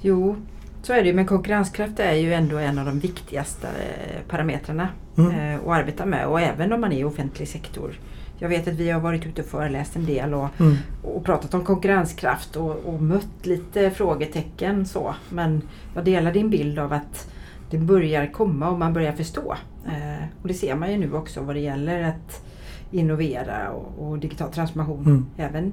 Jo, 0.00 0.36
så 0.82 0.92
är 0.92 1.02
det 1.02 1.08
ju. 1.08 1.14
Men 1.14 1.26
konkurrenskraft 1.26 2.00
är 2.00 2.12
ju 2.12 2.34
ändå 2.34 2.56
en 2.58 2.78
av 2.78 2.86
de 2.86 2.98
viktigaste 3.00 3.66
eh, 3.68 4.20
parametrarna 4.28 4.88
mm. 5.18 5.30
Eh, 5.54 5.60
att 5.60 5.68
arbeta 5.80 6.06
med 6.06 6.26
och 6.26 6.40
även 6.40 6.72
om 6.72 6.80
man 6.80 6.92
är 6.92 6.96
i 6.98 7.04
offentlig 7.04 7.48
sektor. 7.48 7.94
Jag 8.38 8.48
vet 8.48 8.68
att 8.68 8.74
vi 8.74 8.90
har 8.90 9.00
varit 9.00 9.26
ute 9.26 9.42
och 9.42 9.48
föreläst 9.48 9.96
en 9.96 10.06
del 10.06 10.34
och, 10.34 10.48
Mm. 10.60 10.76
och 11.02 11.24
pratat 11.24 11.54
om 11.54 11.64
konkurrenskraft 11.64 12.56
och, 12.56 12.76
och 12.84 13.02
mött 13.02 13.46
lite 13.46 13.90
frågetecken 13.90 14.86
så. 14.86 15.14
Men 15.30 15.62
jag 15.94 16.04
delar 16.04 16.32
din 16.32 16.50
bild 16.50 16.78
av 16.78 16.92
att 16.92 17.28
det 17.70 17.78
börjar 17.78 18.26
komma 18.26 18.68
och 18.70 18.78
man 18.78 18.92
börjar 18.92 19.12
förstå. 19.12 19.56
Eh, 19.86 20.24
och 20.42 20.48
det 20.48 20.54
ser 20.54 20.74
man 20.74 20.90
ju 20.92 20.98
nu 20.98 21.12
också 21.12 21.40
vad 21.40 21.56
det 21.56 21.60
gäller 21.60 22.02
att 22.02 22.44
innovera 22.90 23.70
och, 23.70 24.08
och 24.08 24.18
digital 24.18 24.52
transformation 24.52 25.04
Mm. 25.06 25.26
även 25.36 25.72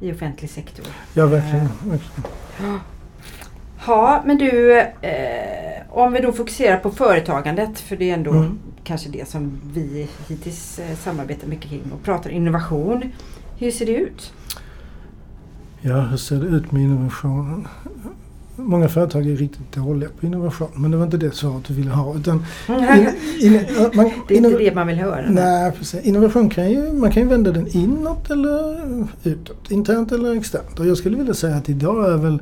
i 0.00 0.12
offentlig 0.12 0.50
sektor. 0.50 0.86
Ja, 1.14 1.26
verkligen. 1.26 1.68
verkligen. 1.84 2.80
Ja, 3.86 4.22
men 4.26 4.38
du, 4.38 4.78
eh, 4.80 5.82
om 5.90 6.12
vi 6.12 6.20
då 6.20 6.32
fokuserar 6.32 6.76
på 6.76 6.90
företagandet, 6.90 7.80
för 7.80 7.96
det 7.96 8.10
är 8.10 8.14
ändå 8.14 8.30
Mm. 8.30 8.58
kanske 8.84 9.08
det 9.08 9.28
som 9.28 9.60
vi 9.74 10.08
hittills 10.28 10.78
eh, 10.78 10.96
samarbetar 10.96 11.46
mycket 11.48 11.70
kring 11.70 11.82
och 11.94 12.02
pratar 12.04 12.30
innovation. 12.30 13.02
Hur 13.58 13.70
ser 13.70 13.86
det 13.86 13.92
ut? 13.96 14.32
Ja, 15.80 16.00
hur 16.00 16.16
ser 16.16 16.36
det 16.36 16.46
ut 16.46 16.72
med 16.72 16.82
innovationen? 16.82 17.68
Många 18.56 18.88
företag 18.88 19.26
är 19.26 19.36
riktigt 19.36 19.72
dåliga 19.72 20.10
på 20.20 20.26
innovation, 20.26 20.68
men 20.74 20.90
det 20.90 20.96
var 20.96 21.04
inte 21.04 21.16
det 21.16 21.34
svaret 21.34 21.64
du 21.64 21.74
ville 21.74 21.90
ha. 21.90 22.16
Utan 22.16 22.44
in, 22.68 23.08
in, 23.40 23.60
man, 23.94 24.10
det 24.28 24.34
är 24.34 24.38
inte 24.38 24.58
det 24.58 24.74
man 24.74 24.86
vill 24.86 24.98
höra. 24.98 25.24
Nej, 25.30 25.72
precis. 25.72 26.04
Innovation 26.04 26.50
kan 26.50 26.70
ju, 26.70 26.92
man 26.92 27.10
kan 27.12 27.22
ju 27.22 27.28
vända 27.28 27.52
den 27.52 27.66
inåt 27.76 28.30
eller 28.30 28.76
utåt. 29.24 29.70
Internt 29.70 30.12
eller 30.12 30.36
externt. 30.36 30.78
Och 30.80 30.86
jag 30.86 30.96
skulle 30.96 31.16
vilja 31.16 31.34
säga 31.34 31.56
att 31.56 31.68
idag 31.68 32.12
är 32.12 32.16
väl 32.16 32.38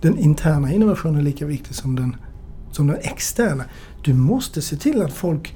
den 0.00 0.18
interna 0.18 0.72
innovationen 0.72 1.24
lika 1.24 1.46
viktig 1.46 1.74
som 1.74 1.96
den, 1.96 2.16
som 2.72 2.86
den 2.86 2.96
externa. 3.00 3.64
Du 4.04 4.14
måste 4.14 4.62
se 4.62 4.76
till 4.76 5.02
att 5.02 5.12
folk 5.12 5.54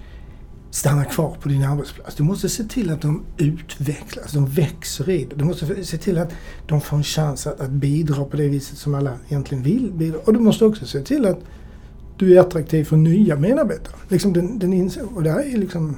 stannar 0.70 1.04
kvar 1.04 1.36
på 1.40 1.48
din 1.48 1.64
arbetsplats. 1.64 2.16
Du 2.16 2.22
måste 2.22 2.48
se 2.48 2.64
till 2.64 2.90
att 2.90 3.02
de 3.02 3.22
utvecklas, 3.38 4.32
de 4.32 4.46
växer 4.46 5.10
i 5.10 5.24
det. 5.24 5.36
Du 5.36 5.44
måste 5.44 5.84
se 5.84 5.98
till 5.98 6.18
att 6.18 6.32
de 6.66 6.80
får 6.80 6.96
en 6.96 7.02
chans 7.02 7.46
att, 7.46 7.60
att 7.60 7.70
bidra 7.70 8.24
på 8.24 8.36
det 8.36 8.48
viset 8.48 8.78
som 8.78 8.94
alla 8.94 9.12
egentligen 9.28 9.64
vill 9.64 9.92
bidra. 9.92 10.18
Och 10.24 10.32
du 10.32 10.40
måste 10.40 10.64
också 10.64 10.86
se 10.86 11.00
till 11.00 11.26
att 11.26 11.38
du 12.18 12.36
är 12.36 12.40
attraktiv 12.40 12.84
för 12.84 12.96
nya 12.96 13.36
medarbetare. 13.36 13.94
Liksom 14.08 14.32
den, 14.32 14.58
den 14.58 14.90
och 15.14 15.22
det 15.22 15.30
här 15.30 15.54
är 15.54 15.58
liksom 15.58 15.96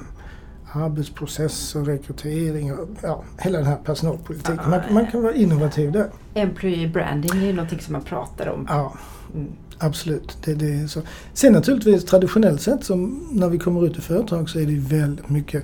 arbetsprocesser, 0.75 1.79
rekrytering 1.85 2.73
och 2.73 2.87
ja, 3.01 3.23
hela 3.39 3.57
den 3.57 3.67
här 3.67 3.75
personalpolitiken. 3.77 4.69
Man, 4.69 4.79
man 4.91 5.07
kan 5.07 5.23
vara 5.23 5.33
innovativ 5.33 5.91
där. 5.91 6.09
Employee 6.33 6.87
branding 6.87 7.31
är 7.41 7.45
ju 7.45 7.53
någonting 7.53 7.79
som 7.79 7.93
man 7.93 8.01
pratar 8.03 8.47
om. 8.49 8.65
Ja, 8.69 8.93
Mm. 9.35 9.47
absolut. 9.77 10.37
Det, 10.45 10.53
det 10.53 10.65
är 10.73 10.87
så. 10.87 11.01
Sen 11.33 11.53
naturligtvis 11.53 12.05
traditionellt 12.05 12.61
sett 12.61 12.83
som 12.83 13.27
när 13.31 13.49
vi 13.49 13.57
kommer 13.59 13.85
ut 13.85 13.97
i 13.97 14.01
företag 14.01 14.49
så 14.49 14.59
är 14.59 14.65
det 14.65 14.75
väldigt 14.95 15.29
mycket 15.29 15.63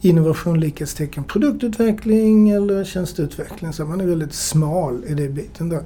innovation 0.00 0.60
likhetstecken 0.60 1.24
produktutveckling 1.24 2.50
eller 2.50 2.84
tjänsteutveckling. 2.84 3.72
Så 3.72 3.84
man 3.84 4.00
är 4.00 4.06
väldigt 4.06 4.34
smal 4.34 5.04
i 5.06 5.14
den 5.14 5.34
biten 5.34 5.68
där. 5.68 5.82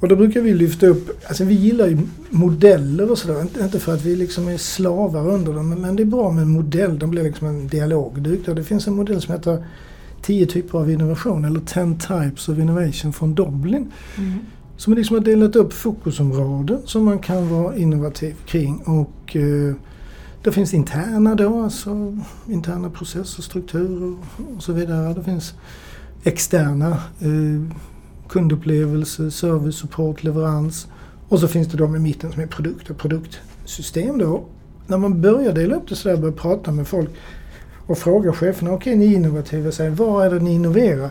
Och 0.00 0.08
då 0.08 0.16
brukar 0.16 0.40
vi 0.40 0.54
lyfta 0.54 0.86
upp, 0.86 1.24
alltså 1.28 1.44
vi 1.44 1.54
gillar 1.54 1.86
ju 1.86 1.98
modeller 2.30 3.10
och 3.10 3.18
sådär. 3.18 3.46
Inte, 3.62 3.80
för 3.80 3.94
att 3.94 4.04
vi 4.04 4.16
liksom 4.16 4.48
är 4.48 4.56
slavar 4.56 5.28
under 5.28 5.52
dem, 5.52 5.68
men, 5.68 5.96
det 5.96 6.02
är 6.02 6.04
bra 6.04 6.30
med 6.30 6.42
en 6.42 6.50
modell. 6.50 6.98
De 6.98 7.10
blir 7.10 7.22
liksom 7.22 7.46
en 7.46 7.68
dialogduk. 7.68 8.46
där. 8.46 8.54
Det 8.54 8.64
finns 8.64 8.86
en 8.86 8.94
modell 8.94 9.20
som 9.20 9.34
heter 9.34 9.64
10 10.22 10.46
typer 10.46 10.78
av 10.78 10.90
innovation 10.90 11.44
eller 11.44 11.60
10 11.60 11.98
types 11.98 12.48
of 12.48 12.58
innovation 12.58 13.12
från 13.12 13.34
Dublin. 13.34 13.92
Mm. 14.18 14.38
Som 14.76 14.94
liksom 14.94 15.16
har 15.16 15.24
delat 15.24 15.56
upp 15.56 15.72
fokusområden 15.72 16.78
som 16.84 17.04
man 17.04 17.18
kan 17.18 17.48
vara 17.48 17.76
innovativ 17.76 18.34
kring. 18.46 18.76
Och 18.76 19.36
eh, 19.36 19.74
det 20.42 20.52
finns 20.52 20.74
interna 20.74 21.34
då, 21.34 21.62
alltså 21.62 22.16
interna 22.48 22.90
processer, 22.90 23.42
strukturer 23.42 24.16
och 24.56 24.62
så 24.62 24.72
vidare. 24.72 25.14
Det 25.14 25.24
finns 25.24 25.54
externa 26.24 26.88
eh, 27.20 27.76
kundupplevelse, 28.30 29.30
service, 29.30 29.76
support, 29.76 30.22
leverans. 30.24 30.86
Och 31.28 31.38
så 31.40 31.48
finns 31.48 31.68
det 31.68 31.76
de 31.76 31.96
i 31.96 31.98
mitten 31.98 32.32
som 32.32 32.42
är 32.42 32.46
produkter, 32.46 32.94
produktsystem 32.94 34.18
då. 34.18 34.44
När 34.86 34.98
man 34.98 35.20
börjar 35.20 35.52
dela 35.52 35.76
upp 35.76 35.88
det 35.88 35.96
sådär, 35.96 36.16
börjar 36.16 36.34
prata 36.34 36.70
med 36.72 36.88
folk 36.88 37.10
och 37.86 37.98
fråga 37.98 38.32
cheferna, 38.32 38.72
okej 38.72 38.96
ni 38.96 39.12
är 39.12 39.16
innovativa, 39.16 39.72
säger, 39.72 39.90
vad 39.90 40.26
är 40.26 40.30
det 40.30 40.38
ni 40.40 40.54
innoverar? 40.54 41.10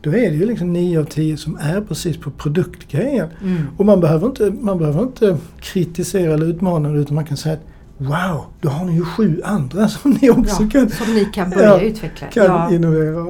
Då 0.00 0.10
är 0.10 0.30
det 0.30 0.36
ju 0.36 0.46
liksom 0.46 0.72
9 0.72 1.00
av 1.00 1.04
10 1.04 1.36
som 1.36 1.56
är 1.60 1.80
precis 1.80 2.16
på 2.16 2.30
produktgrejen. 2.30 3.28
Mm. 3.42 3.62
Och 3.76 3.86
man 3.86 4.00
behöver, 4.00 4.26
inte, 4.26 4.50
man 4.60 4.78
behöver 4.78 5.02
inte 5.02 5.38
kritisera 5.60 6.34
eller 6.34 6.46
utmana 6.46 6.90
utan 6.92 7.14
man 7.14 7.24
kan 7.24 7.36
säga 7.36 7.54
att 7.54 7.60
Wow, 8.00 8.44
då 8.60 8.68
har 8.68 8.84
ni 8.84 8.94
ju 8.94 9.04
sju 9.04 9.40
andra 9.44 9.88
som 9.88 10.10
ni 10.10 10.30
också 10.30 10.62
Ja, 10.62 10.68
kan, 10.72 10.90
som 10.90 11.14
ni 11.14 11.24
kan 11.24 11.50
börja 11.50 11.64
Ja, 11.68 11.80
utveckla. 11.80 12.26
kan 12.26 12.44
Ja. 12.44 12.74
innovera. 12.74 13.26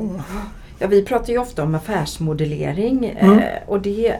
Ja, 0.79 0.87
vi 0.87 1.03
pratar 1.03 1.33
ju 1.33 1.39
ofta 1.39 1.63
om 1.63 1.75
affärsmodellering 1.75 3.05
Mm. 3.21 3.39
eh, 3.39 3.45
och 3.67 3.81
det 3.83 4.09
eh, 4.09 4.19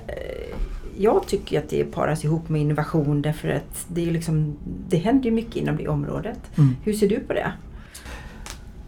jag 1.01 1.27
tycker 1.27 1.59
att 1.59 1.69
det 1.71 1.85
paras 1.85 2.25
ihop 2.25 2.49
med 2.49 2.61
innovation 2.61 3.23
därför 3.23 3.49
att 3.49 3.87
det, 3.89 4.09
är 4.09 4.11
liksom, 4.11 4.57
det 4.89 4.97
händer 4.97 5.25
ju 5.25 5.31
mycket 5.31 5.57
inom 5.57 5.77
det 5.77 5.89
området. 5.89 6.39
Mm. 6.57 6.77
Hur 6.85 6.93
ser 6.93 7.09
du 7.09 7.21
på 7.21 7.33
det? 7.33 7.53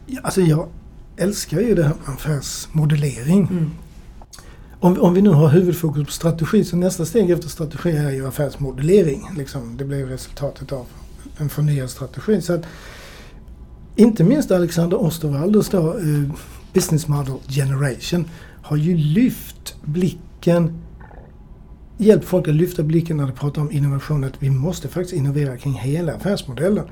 Ja, 0.07 0.21
Alltså 0.23 0.41
jag 0.41 0.67
älskar 1.17 1.61
ju 1.61 1.75
det 1.75 1.83
här 1.83 1.95
med 2.07 2.15
affärsmodellering. 2.15 3.49
Mm. 3.50 3.71
Om, 4.81 5.00
om 5.00 5.15
vi 5.15 5.23
nu 5.23 5.31
har 5.31 5.49
huvudfokus 5.49 6.07
på 6.07 6.12
strategi 6.12 6.65
så 6.65 6.77
nästa 6.77 7.05
steg 7.05 7.31
efter 7.31 7.49
strategi 7.49 7.91
är 7.91 8.11
ju 8.11 8.27
affärsmodellering. 8.29 9.23
Liksom, 9.37 9.77
det 9.77 9.85
blir 9.85 10.07
resultatet 10.07 10.73
av 10.73 10.87
en 11.37 11.49
förnyad 11.49 11.91
strategi. 11.91 12.41
Så 12.43 12.53
att, 12.55 12.62
inte 13.97 14.25
minst 14.25 14.50
Alexander 14.50 15.00
Osterwalders 15.03 15.69
då, 15.69 15.89
eh, 15.99 16.31
Business 16.73 17.09
Model 17.09 17.35
Generation 17.49 18.25
har 18.62 18.77
ju 18.77 18.97
lyft 18.97 19.75
blicken 19.83 20.73
hjälpt 21.99 22.25
folk 22.25 22.49
att 22.49 22.55
lyfta 22.55 22.83
blicken 22.83 23.17
när 23.17 23.27
de 23.27 23.33
pratar 23.33 23.62
om 23.62 23.71
innovation. 23.73 24.25
Att 24.25 24.43
vi 24.43 24.50
måste 24.50 24.89
faktiskt 24.89 25.15
innovera 25.17 25.57
kring 25.57 25.73
hela 25.75 26.15
affärsmodellen. 26.15 26.85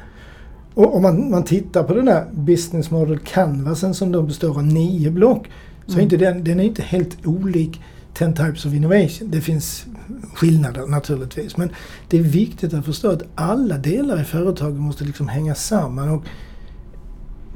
Och 0.74 0.96
om 0.96 1.02
man, 1.02 1.30
man 1.30 1.44
tittar 1.44 1.82
på 1.82 1.94
den 1.94 2.04
där 2.04 2.26
Business 2.32 2.90
Model 2.90 3.18
Canvasen 3.18 3.94
som 3.94 4.12
då 4.12 4.22
består 4.22 4.56
av 4.56 4.64
nio 4.64 5.10
block. 5.10 5.46
Så 5.86 5.92
är 5.92 5.94
Mm. 5.94 6.04
inte 6.04 6.16
den, 6.16 6.44
den 6.44 6.60
är 6.60 6.64
inte 6.64 6.82
helt 6.82 7.26
olik 7.26 7.80
10 8.14 8.32
Types 8.32 8.66
of 8.66 8.72
Innovation. 8.74 9.30
Det 9.30 9.40
finns 9.40 9.86
skillnader 10.34 10.86
naturligtvis. 10.86 11.56
Men 11.56 11.70
det 12.08 12.18
är 12.18 12.22
viktigt 12.22 12.74
att 12.74 12.84
förstå 12.84 13.10
att 13.10 13.22
alla 13.34 13.78
delar 13.78 14.20
i 14.20 14.24
företaget 14.24 14.80
måste 14.80 15.04
liksom 15.04 15.28
hänga 15.28 15.54
samman. 15.54 16.08
Och 16.08 16.24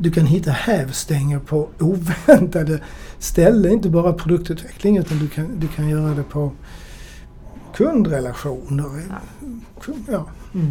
du 0.02 0.10
kan 0.10 0.26
hitta 0.26 0.50
hävstänger 0.50 1.38
på 1.38 1.68
oväntade 1.80 2.80
ställen. 3.18 3.72
Inte 3.72 3.88
bara 3.88 4.12
produktutveckling 4.12 4.98
utan 4.98 5.18
du 5.18 5.28
kan, 5.28 5.60
du 5.60 5.68
kan 5.68 5.88
göra 5.88 6.14
det 6.14 6.22
på 6.22 6.52
kundrelationer. 7.74 8.84
Kund- 9.80 10.04
Ja. 10.08 10.26
Mm. 10.54 10.70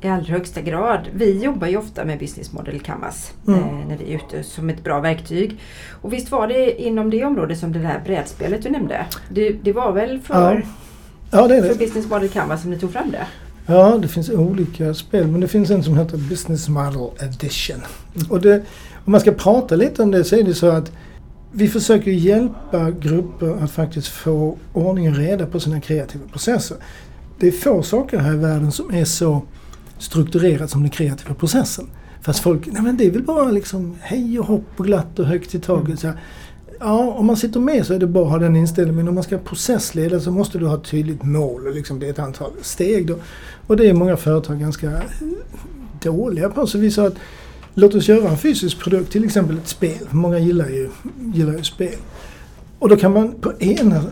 I 0.00 0.08
allra 0.08 0.32
högsta 0.32 0.60
grad. 0.60 1.08
Vi 1.14 1.42
jobbar 1.44 1.66
ju 1.66 1.76
ofta 1.76 2.04
med 2.04 2.18
Business 2.18 2.52
Model 2.52 2.80
Canvas 2.80 3.32
Mm. 3.48 3.60
eh, 3.60 3.86
när 3.88 3.96
vi 3.96 4.12
är 4.14 4.16
ute 4.16 4.42
som 4.42 4.70
ett 4.70 4.84
bra 4.84 5.00
verktyg. 5.00 5.60
Och 6.02 6.12
visst 6.12 6.30
var 6.30 6.48
det 6.48 6.82
inom 6.82 7.10
det 7.10 7.24
området 7.24 7.58
som 7.58 7.72
det 7.72 7.78
där 7.78 8.00
brädspelet 8.04 8.62
du 8.62 8.70
nämnde? 8.70 9.06
Det, 9.30 9.50
det 9.52 9.72
var 9.72 9.92
väl 9.92 10.20
för, 10.20 10.66
ja, 11.30 11.48
det 11.48 11.56
är 11.56 11.62
för 11.62 11.68
det. 11.68 11.78
Business 11.78 12.10
Model 12.10 12.28
Canvas 12.28 12.62
som 12.62 12.70
ni 12.70 12.78
tog 12.78 12.92
fram 12.92 13.10
det? 13.10 13.26
Ja, 13.68 13.98
det 14.02 14.08
finns 14.08 14.30
olika 14.30 14.94
spel 14.94 15.26
men 15.26 15.40
det 15.40 15.48
finns 15.48 15.70
en 15.70 15.82
som 15.82 15.96
heter 15.96 16.18
Business 16.18 16.68
Model 16.68 17.08
Edition. 17.20 17.80
Och 18.30 18.40
det, 18.40 18.62
om 19.04 19.12
man 19.12 19.20
ska 19.20 19.32
prata 19.32 19.76
lite 19.76 20.02
om 20.02 20.10
det 20.10 20.24
så 20.24 20.36
är 20.36 20.42
det 20.42 20.54
så 20.54 20.66
att 20.66 20.92
vi 21.52 21.68
försöker 21.68 22.10
hjälpa 22.10 22.90
grupper 22.90 23.64
att 23.64 23.70
faktiskt 23.70 24.08
få 24.08 24.56
ordning 24.72 25.08
och 25.08 25.16
reda 25.16 25.46
på 25.46 25.60
sina 25.60 25.80
kreativa 25.80 26.28
processer. 26.28 26.76
Det 27.38 27.48
är 27.48 27.52
få 27.52 27.82
saker 27.82 28.18
här 28.18 28.32
i 28.34 28.36
världen 28.36 28.72
som 28.72 28.94
är 28.94 29.04
så 29.04 29.42
strukturerat 29.98 30.70
som 30.70 30.82
den 30.82 30.90
kreativa 30.90 31.34
processen. 31.34 31.86
Fast 32.20 32.40
folk, 32.40 32.66
nej 32.66 32.82
men 32.82 32.96
det 32.96 33.06
är 33.06 33.10
väl 33.10 33.22
bara 33.22 33.50
liksom 33.50 33.96
hej 34.00 34.38
och 34.38 34.46
hopp 34.46 34.70
och 34.76 34.86
glatt 34.86 35.18
och 35.18 35.26
högt 35.26 35.54
i 35.54 35.58
taget. 35.58 36.00
Så 36.00 36.06
här, 36.06 36.16
ja, 36.80 37.14
om 37.18 37.26
man 37.26 37.36
sitter 37.36 37.60
med 37.60 37.86
så 37.86 37.94
är 37.94 37.98
det 37.98 38.06
bra 38.06 38.24
att 38.24 38.30
ha 38.30 38.38
den 38.38 38.56
inställningen. 38.56 38.96
Men 38.96 39.08
om 39.08 39.14
man 39.14 39.24
ska 39.24 39.38
processleda 39.38 40.20
så 40.20 40.30
måste 40.30 40.58
du 40.58 40.66
ha 40.66 40.76
ett 40.76 40.84
tydligt 40.84 41.22
mål 41.22 41.66
och 41.66 41.74
liksom 41.74 41.98
det 41.98 42.06
är 42.06 42.10
ett 42.10 42.18
antal 42.18 42.50
steg. 42.62 43.06
Då. 43.06 43.14
Och 43.66 43.76
det 43.76 43.88
är 43.88 43.94
många 43.94 44.16
företag 44.16 44.60
ganska 44.60 44.90
eh, 44.90 45.02
dåliga 46.02 46.48
på. 46.48 46.66
Så 46.66 46.78
vi 46.78 46.90
sa 46.90 47.06
att 47.06 47.16
låt 47.74 47.94
oss 47.94 48.08
göra 48.08 48.30
en 48.30 48.38
fysisk 48.38 48.78
produkt, 48.78 49.12
till 49.12 49.24
exempel 49.24 49.56
ett 49.56 49.68
spel. 49.68 50.06
Många 50.10 50.38
gillar 50.38 50.68
ju, 50.68 50.88
gillar 51.34 51.52
ju 51.52 51.62
spel. 51.62 51.96
Och 52.78 52.88
då 52.88 52.96
kan 52.96 53.12
man 53.12 53.32
på 53.40 53.52
ena, 53.58 54.02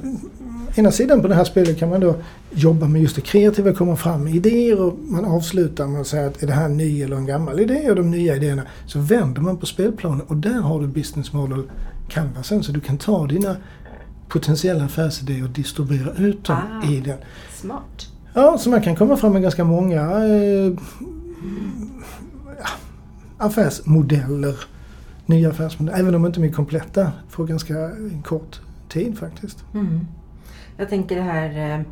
ena 0.74 0.90
sidan 0.90 1.22
på 1.22 1.28
det 1.28 1.34
här 1.34 1.44
spelet 1.44 1.78
kan 1.78 1.90
man 1.90 2.00
då 2.00 2.14
jobba 2.50 2.88
med 2.88 3.02
just 3.02 3.16
det 3.16 3.22
kreativa, 3.22 3.72
komma 3.72 3.96
fram 3.96 4.24
med 4.24 4.34
idéer 4.34 4.80
och 4.80 4.98
man 4.98 5.24
avslutar 5.24 5.86
med 5.86 6.00
att 6.00 6.06
säga 6.06 6.26
att 6.26 6.42
är 6.42 6.46
det 6.46 6.52
här 6.52 6.64
en 6.64 6.76
ny 6.76 7.02
eller 7.02 7.16
en 7.16 7.26
gammal 7.26 7.60
idé 7.60 7.90
och 7.90 7.96
de 7.96 8.10
nya 8.10 8.36
idéerna 8.36 8.62
så 8.86 8.98
vänder 8.98 9.42
man 9.42 9.56
på 9.56 9.66
spelplanen 9.66 10.20
och 10.20 10.36
där 10.36 10.60
har 10.60 10.80
du 10.80 10.86
business 10.86 11.32
model 11.32 11.62
canvasen 12.08 12.62
så 12.62 12.72
du 12.72 12.80
kan 12.80 12.98
ta 12.98 13.26
dina 13.26 13.56
potentiella 14.28 14.84
affärsidéer 14.84 15.44
och 15.44 15.50
distribuera 15.50 16.12
ut 16.14 16.44
dem 16.44 16.56
Ah. 16.82 16.86
i 16.90 17.00
den. 17.00 17.18
Smart. 17.54 18.08
Ja, 18.34 18.58
så 18.58 18.70
man 18.70 18.82
kan 18.82 18.96
komma 18.96 19.16
fram 19.16 19.32
med 19.32 19.42
ganska 19.42 19.64
många 19.64 20.00
eh, 20.00 20.72
affärsmodeller 23.38 24.54
nya 25.26 25.50
affärsmodeller. 25.50 25.98
Även 25.98 26.14
om 26.14 26.22
de 26.22 26.26
inte 26.26 26.40
är 26.40 26.52
kompletta 26.52 27.12
på 27.32 27.44
ganska 27.44 27.90
kort 28.24 28.60
tid 28.88 29.18
faktiskt. 29.18 29.64
Mm. 29.74 30.06
Jag 30.76 30.88
tänker 30.88 31.16
det 31.16 31.22
här, 31.22 31.78
eh, 31.78 31.84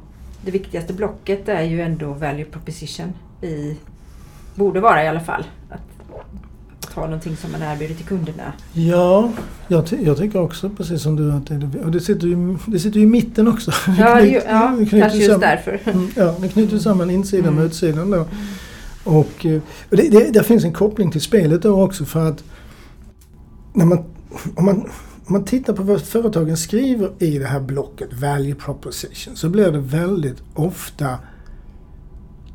det 0.45 0.51
viktigaste 0.51 0.93
blocket 0.93 1.49
är 1.49 1.63
ju 1.63 1.81
ändå 1.81 2.13
value 2.13 2.45
proposition. 2.45 3.13
I, 3.43 3.77
borde 4.55 4.81
vara 4.81 5.05
i 5.05 5.09
alla 5.09 5.21
fall. 5.21 5.45
Att, 5.71 5.81
att 6.93 6.97
ha 6.97 7.07
någonting 7.07 7.37
som 7.37 7.53
man 7.53 7.63
erbjuder 7.63 7.95
till 7.95 8.05
kunderna. 8.05 8.53
Ja, 8.73 9.33
jag, 9.69 9.85
jag 10.03 10.17
tycker 10.17 10.41
också 10.41 10.71
precis 10.71 11.03
som 11.03 11.17
du 11.17 11.33
att 11.33 11.47
det, 11.47 11.79
och 11.85 11.91
det 11.91 12.01
sitter 12.01 12.27
ju, 12.27 12.59
det 12.67 12.79
sitter 12.79 12.99
ju 12.99 13.03
i 13.03 13.09
mitten 13.09 13.49
också. 13.49 13.73
Ja, 13.99 14.15
det, 14.15 14.29
ja 14.29 14.77
det 14.79 14.87
kanske 14.87 15.19
just 15.19 15.41
därför. 15.41 15.81
Mm, 15.85 16.09
ja, 16.17 16.35
det 16.41 16.49
knyter 16.49 16.79
samman 16.79 17.11
insidan 17.11 17.45
mm. 17.45 17.55
med 17.55 17.65
utsidan 17.65 18.11
då. 18.11 18.27
Och, 19.05 19.47
eh, 19.47 19.61
och 19.91 19.97
det, 19.97 20.09
det, 20.09 20.31
där 20.31 20.43
finns 20.43 20.65
en 20.65 20.73
koppling 20.73 21.11
till 21.11 21.21
spelet 21.21 21.63
då 21.63 21.83
också 21.83 22.05
för 22.05 22.29
att 22.29 22.45
när 23.73 23.85
man, 23.85 23.99
om, 24.55 24.65
man, 24.65 24.77
om 25.27 25.33
man 25.33 25.45
tittar 25.45 25.73
på 25.73 25.83
vad 25.83 26.03
företagen 26.03 26.57
skriver 26.57 27.11
i 27.19 27.39
det 27.39 27.47
här 27.47 27.61
blocket, 27.61 28.13
value 28.13 28.55
proposition, 28.55 29.37
så 29.37 29.49
blir 29.49 29.71
det 29.71 29.79
väldigt 29.79 30.43
ofta 30.55 31.19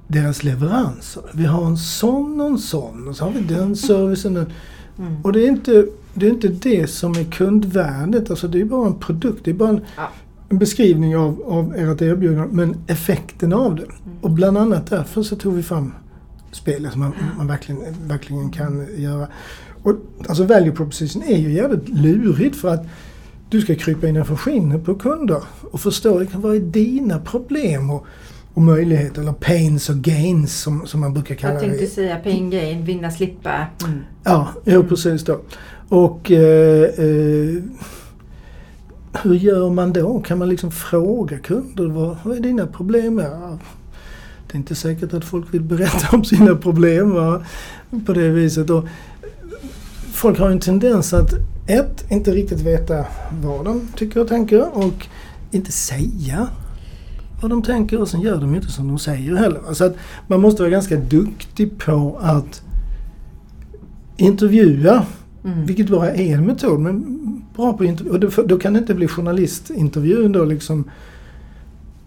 deras 0.07 0.43
leveranser. 0.43 1.23
Vi 1.33 1.45
har 1.45 1.65
en 1.65 1.77
sån 1.77 2.41
och 2.41 2.47
en 2.47 2.57
sån 2.57 3.07
och 3.07 3.15
så 3.15 3.25
har 3.25 3.31
vi 3.31 3.39
den 3.39 3.75
servicen. 3.75 4.35
Mm. 4.37 5.21
Och 5.23 5.33
det 5.33 5.45
är, 5.45 5.47
inte, 5.47 5.85
det 6.13 6.25
är 6.25 6.29
inte 6.29 6.47
det 6.47 6.87
som 6.87 7.11
är 7.11 7.31
kundvärdet. 7.31 8.29
Alltså 8.29 8.47
det 8.47 8.61
är 8.61 8.65
bara 8.65 8.87
en 8.87 8.99
produkt. 8.99 9.45
Det 9.45 9.51
är 9.51 9.55
bara 9.55 9.69
en, 9.69 9.81
ja. 9.97 10.09
en 10.49 10.57
beskrivning 10.57 11.17
av, 11.17 11.41
av 11.45 11.75
ert 11.75 12.01
erbjudande 12.01 12.47
men 12.51 12.75
effekten 12.87 13.53
av 13.53 13.75
det. 13.75 13.83
Mm. 13.83 14.17
Och 14.21 14.31
bland 14.31 14.57
annat 14.57 14.89
därför 14.89 15.23
så 15.23 15.35
tog 15.35 15.53
vi 15.53 15.63
fram 15.63 15.93
spelet 16.51 16.91
som 16.91 17.01
man, 17.01 17.13
man 17.37 17.47
verkligen, 17.47 17.81
verkligen 18.07 18.49
kan 18.49 18.87
göra. 18.97 19.27
Och, 19.83 19.95
alltså 20.27 20.43
value 20.43 20.71
proposition 20.71 21.23
är 21.23 21.37
ju 21.37 21.53
jävligt 21.53 21.89
lurigt 21.89 22.55
för 22.55 22.73
att 22.73 22.85
du 23.49 23.61
ska 23.61 23.75
krypa 23.75 24.07
innanför 24.07 24.35
skinnet 24.35 24.85
på 24.85 24.95
kunder 24.95 25.43
och 25.71 25.81
förstå 25.81 26.25
vad 26.33 26.55
är 26.55 26.59
dina 26.59 27.19
problem 27.19 27.89
och, 27.89 28.05
och 28.57 28.63
möjligheter 28.63 29.21
eller 29.21 29.33
pains 29.33 29.89
och 29.89 29.95
gains 29.95 30.61
som, 30.61 30.87
som 30.87 30.99
man 30.99 31.13
brukar 31.13 31.35
kalla 31.35 31.53
det. 31.53 31.65
Jag 31.65 31.77
tänkte 31.77 31.95
säga 31.95 32.19
pain 32.19 32.49
gain, 32.49 32.85
vinna 32.85 33.11
slippa. 33.11 33.67
Mm. 33.83 33.99
Ja, 34.23 34.47
jo, 34.65 34.83
precis 34.83 35.23
då. 35.23 35.41
Och 35.89 36.31
eh, 36.31 36.83
eh, 36.83 37.63
hur 39.23 39.33
gör 39.33 39.69
man 39.69 39.93
då? 39.93 40.19
Kan 40.19 40.37
man 40.37 40.49
liksom 40.49 40.71
fråga 40.71 41.39
kunder 41.39 41.87
vad, 41.87 42.17
vad 42.23 42.37
är 42.37 42.41
dina 42.41 42.67
problem? 42.67 43.19
Ja, 43.19 43.57
det 44.47 44.53
är 44.53 44.57
inte 44.57 44.75
säkert 44.75 45.13
att 45.13 45.25
folk 45.25 45.53
vill 45.53 45.63
berätta 45.63 46.15
om 46.15 46.23
sina 46.23 46.55
problem 46.55 47.13
va? 47.13 47.45
på 48.05 48.13
det 48.13 48.29
viset. 48.29 48.69
Och 48.69 48.85
folk 50.13 50.39
har 50.39 50.49
en 50.49 50.59
tendens 50.59 51.13
att 51.13 51.33
ett, 51.67 52.11
inte 52.11 52.31
riktigt 52.31 52.61
veta 52.61 53.05
vad 53.41 53.65
de 53.65 53.87
tycker 53.95 54.21
och 54.21 54.27
tänker 54.27 54.77
och 54.77 55.07
inte 55.51 55.71
säga 55.71 56.47
vad 57.41 57.51
de 57.51 57.63
tänker 57.63 58.01
och 58.01 58.07
sen 58.07 58.21
gör 58.21 58.41
de 58.41 58.55
inte 58.55 58.71
som 58.71 58.87
de 58.87 58.99
säger 58.99 59.35
heller. 59.35 59.61
Alltså 59.67 59.85
att 59.85 59.95
man 60.27 60.41
måste 60.41 60.61
vara 60.61 60.71
ganska 60.71 60.95
duktig 60.95 61.77
på 61.77 62.19
att 62.21 62.61
intervjua, 64.17 65.05
mm. 65.45 65.65
vilket 65.65 65.89
bara 65.89 66.11
är 66.11 66.33
en 66.33 66.45
metod. 66.45 66.79
Men 66.79 67.21
bra 67.55 67.73
på 67.73 67.85
intervju. 67.85 68.11
Och 68.11 68.19
då, 68.19 68.29
då 68.45 68.59
kan 68.59 68.73
det 68.73 68.79
inte 68.79 68.93
bli 68.93 69.07
journalistintervjun 69.07 70.31
då 70.31 70.45
liksom 70.45 70.83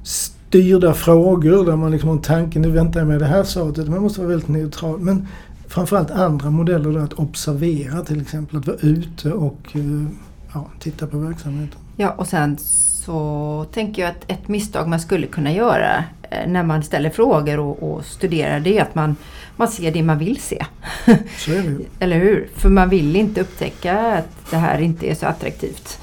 styrda 0.03 0.95
frågor 0.95 1.67
där 1.67 1.77
man 1.77 1.91
liksom 1.91 2.09
har 2.09 2.19
tanken, 2.19 2.63
nu 2.63 2.71
väntar 2.71 3.01
jag 3.01 3.09
med 3.09 3.19
det 3.19 3.27
här 3.27 3.45
svaret. 3.45 3.89
Man 3.89 4.03
måste 4.03 4.21
vara 4.21 4.29
väldigt 4.29 4.49
neutral. 4.49 5.01
Men 5.01 5.27
framförallt 5.67 6.11
andra 6.11 6.51
modeller 6.51 6.93
då, 6.93 6.99
att 6.99 7.13
observera 7.13 8.05
till 8.05 8.21
exempel, 8.21 8.59
att 8.59 8.67
vara 8.67 8.77
ute 8.77 9.33
och 9.33 9.61
eh, 9.73 10.07
ja, 10.55 10.71
titta 10.79 11.07
på 11.07 11.19
verksamheten. 11.19 11.79
Ja 11.97 12.11
och 12.11 12.27
sen 12.27 12.57
så 13.04 13.66
tänker 13.73 14.02
jag 14.02 14.11
att 14.11 14.25
ett 14.26 14.49
misstag 14.49 14.88
man 14.88 15.00
skulle 15.00 15.26
kunna 15.26 15.52
göra 15.52 16.04
eh, 16.30 16.49
när 16.49 16.62
man 16.62 16.83
ställer 16.83 17.11
frågor 17.11 17.59
och, 17.59 17.83
och 17.83 18.04
studerar 18.04 18.61
det 18.61 18.78
är 18.78 18.83
att 18.83 18.95
man, 18.95 19.16
man 19.57 19.69
ser 19.69 19.92
det 19.92 20.02
man 20.02 20.19
vill 20.19 20.40
se. 20.40 20.64
Eller 21.99 22.18
hur? 22.18 22.48
För 22.55 22.68
man 22.68 22.88
vill 22.88 23.16
inte 23.16 23.40
upptäcka 23.40 23.98
att 23.98 24.51
det 24.51 24.57
här 24.57 24.79
inte 24.79 25.11
är 25.11 25.14
så 25.14 25.27
attraktivt. 25.27 25.98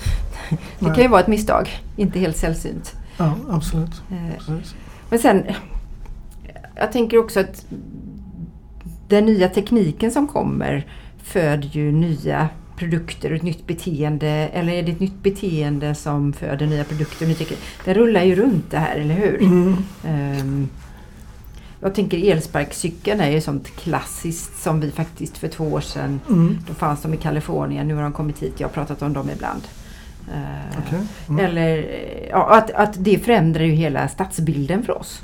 Det 0.50 0.58
Nej. 0.80 0.96
kan 0.96 1.04
ju 1.04 1.08
vara 1.08 1.22
ett 1.22 1.28
misstag, 1.28 1.82
inte 1.96 2.20
helt 2.20 2.38
sällsynt. 2.38 2.94
Ja, 3.18 3.34
absolut. 3.50 4.02
Eh, 4.12 4.54
men 5.10 5.20
sen, 5.20 5.44
jag 6.76 6.92
tänker 6.92 7.18
också 7.18 7.40
att 7.40 7.66
den 9.08 9.26
nya 9.26 9.50
tekniken 9.50 10.12
som 10.12 10.28
kommer 10.28 10.86
föder 11.24 11.68
ju 11.68 11.92
nya 11.92 12.50
produkter 12.78 13.30
och 13.30 13.36
ett 13.36 13.44
nytt 13.44 13.68
beteende. 13.68 14.28
Eller 14.28 14.74
är 14.74 14.84
det 14.84 14.92
ett 14.92 15.00
nytt 15.00 15.24
beteende 15.24 15.96
som 15.96 16.34
föder 16.34 16.68
nya 16.68 16.84
produkter? 16.84 17.36
Det 17.86 17.94
rullar 17.94 18.24
ju 18.24 18.36
runt 18.36 18.72
det 18.72 18.78
här, 18.78 18.96
eller 18.96 19.16
hur? 19.16 19.42
Mm. 19.42 19.78
Um, 20.04 20.70
jag 21.80 21.96
tänker 21.96 22.32
elsparkcykeln 22.32 23.22
är 23.22 23.30
ju 23.30 23.42
sånt 23.42 23.68
klassiskt 23.76 24.64
som 24.64 24.80
vi 24.80 24.92
faktiskt 24.92 25.38
för 25.38 25.48
två 25.48 25.64
år 25.64 25.82
sedan, 25.82 26.20
mm. 26.30 26.58
då 26.68 26.74
fanns 26.74 27.02
de 27.02 27.14
i 27.14 27.18
Kalifornien, 27.18 27.88
nu 27.88 27.96
har 27.96 28.02
de 28.02 28.14
kommit 28.14 28.40
hit, 28.40 28.54
jag 28.58 28.68
har 28.68 28.74
pratat 28.74 29.02
om 29.02 29.14
dem 29.14 29.30
ibland. 29.36 29.62
Uh, 30.28 30.80
okay. 30.80 31.00
mm. 31.30 31.46
Eller 31.46 31.86
ja, 32.30 32.58
att, 32.58 32.72
att 32.72 32.96
det 32.98 33.20
förändrar 33.20 33.64
ju 33.64 33.72
hela 33.72 34.08
stadsbilden 34.08 34.84
för 34.84 35.00
oss. 35.00 35.22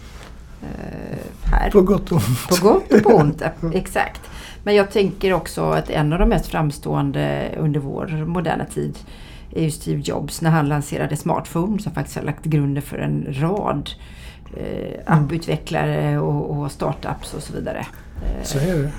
Uh, 0.63 1.18
här. 1.52 1.72
På 1.72 1.82
gott 1.82 2.12
och 2.12 2.18
ont. 2.18 2.48
På 2.50 2.68
gott 2.68 2.94
och 2.94 3.04
på 3.04 3.10
ont, 3.10 3.42
exakt. 3.74 4.22
Men 4.63 4.76
jag 4.76 4.91
tänker 4.91 5.34
också 5.34 5.62
att 5.63 5.89
en 5.89 6.13
av 6.13 6.19
de 6.19 6.30
mest 6.30 6.47
framstående 6.47 7.49
under 7.58 7.80
vår 7.80 8.26
moderna 8.26 8.65
tid 8.65 8.97
är 9.52 9.63
ju 9.63 9.71
Steve 9.71 10.02
Jobs 10.06 10.41
när 10.41 10.49
han 10.49 10.69
lanserade 10.69 11.15
smartphone 11.15 11.80
som 11.80 11.93
faktiskt 11.93 12.17
har 12.17 12.23
lagt 12.23 12.45
grunden 12.45 12.84
för 12.84 12.97
en 12.97 13.28
rad 13.30 13.89
eh, 14.58 14.99
apputvecklare 15.06 16.19
och, 16.19 16.58
och 16.58 16.71
startups 16.71 17.34
och 17.34 17.43
så 17.43 17.54
vidare. 17.54 17.86
Så 18.43 18.58
är 18.58 18.78
det. 18.78 18.91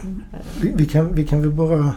Vi, 0.60 0.72
vi, 0.76 0.86
kan, 0.86 1.14
vi 1.14 1.26
kan 1.26 1.40
väl 1.40 1.50
bara 1.50 1.92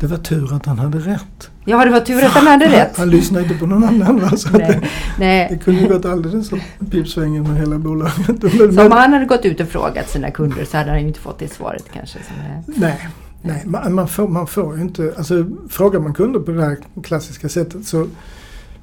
det 0.00 0.06
var 0.06 0.16
tur 0.16 0.54
att 0.54 0.66
han 0.66 0.78
hade 0.78 0.98
rätt. 0.98 1.50
Ja, 1.64 1.84
det 1.84 1.90
var 1.90 2.00
tur 2.00 2.24
att 2.24 2.30
han 2.30 2.46
hade 2.46 2.66
rätt. 2.68 2.96
Han, 2.96 3.10
lyssnade 3.10 3.44
inte 3.44 3.58
på 3.58 3.66
någon 3.66 3.84
annan. 3.84 4.20
Va? 4.20 4.36
Så 4.36 4.50
nej, 4.50 4.68
det, 4.68 4.88
nej. 5.18 5.48
det 5.50 5.58
kunde 5.58 5.80
ju 5.80 5.88
gått 5.88 6.04
alldeles 6.04 6.52
åt 6.52 6.60
pipsvängen 6.90 7.42
med 7.42 7.56
hela 7.56 7.78
bolaget. 7.78 8.40
Så 8.74 8.86
om 8.86 8.92
han 8.92 9.12
hade 9.12 9.24
gått 9.24 9.44
ut 9.44 9.60
och 9.60 9.68
frågat 9.68 10.10
sina 10.10 10.30
kunder 10.30 10.64
så 10.64 10.76
hade 10.76 10.90
han 10.90 10.98
inte 10.98 11.20
fått 11.20 11.38
det 11.38 11.48
svaret 11.48 11.84
kanske. 11.92 12.18
Nej, 12.66 13.08
nej. 13.42 13.62
Man, 13.66 13.94
man, 13.94 14.08
får, 14.08 14.28
man 14.28 14.46
får 14.46 14.76
ju 14.76 14.82
inte... 14.82 15.14
Alltså, 15.16 15.46
frågar 15.68 16.00
man 16.00 16.14
kunder 16.14 16.40
på 16.40 16.50
det 16.50 16.64
här 16.64 16.76
klassiska 17.02 17.48
sättet 17.48 17.86
så 17.86 18.06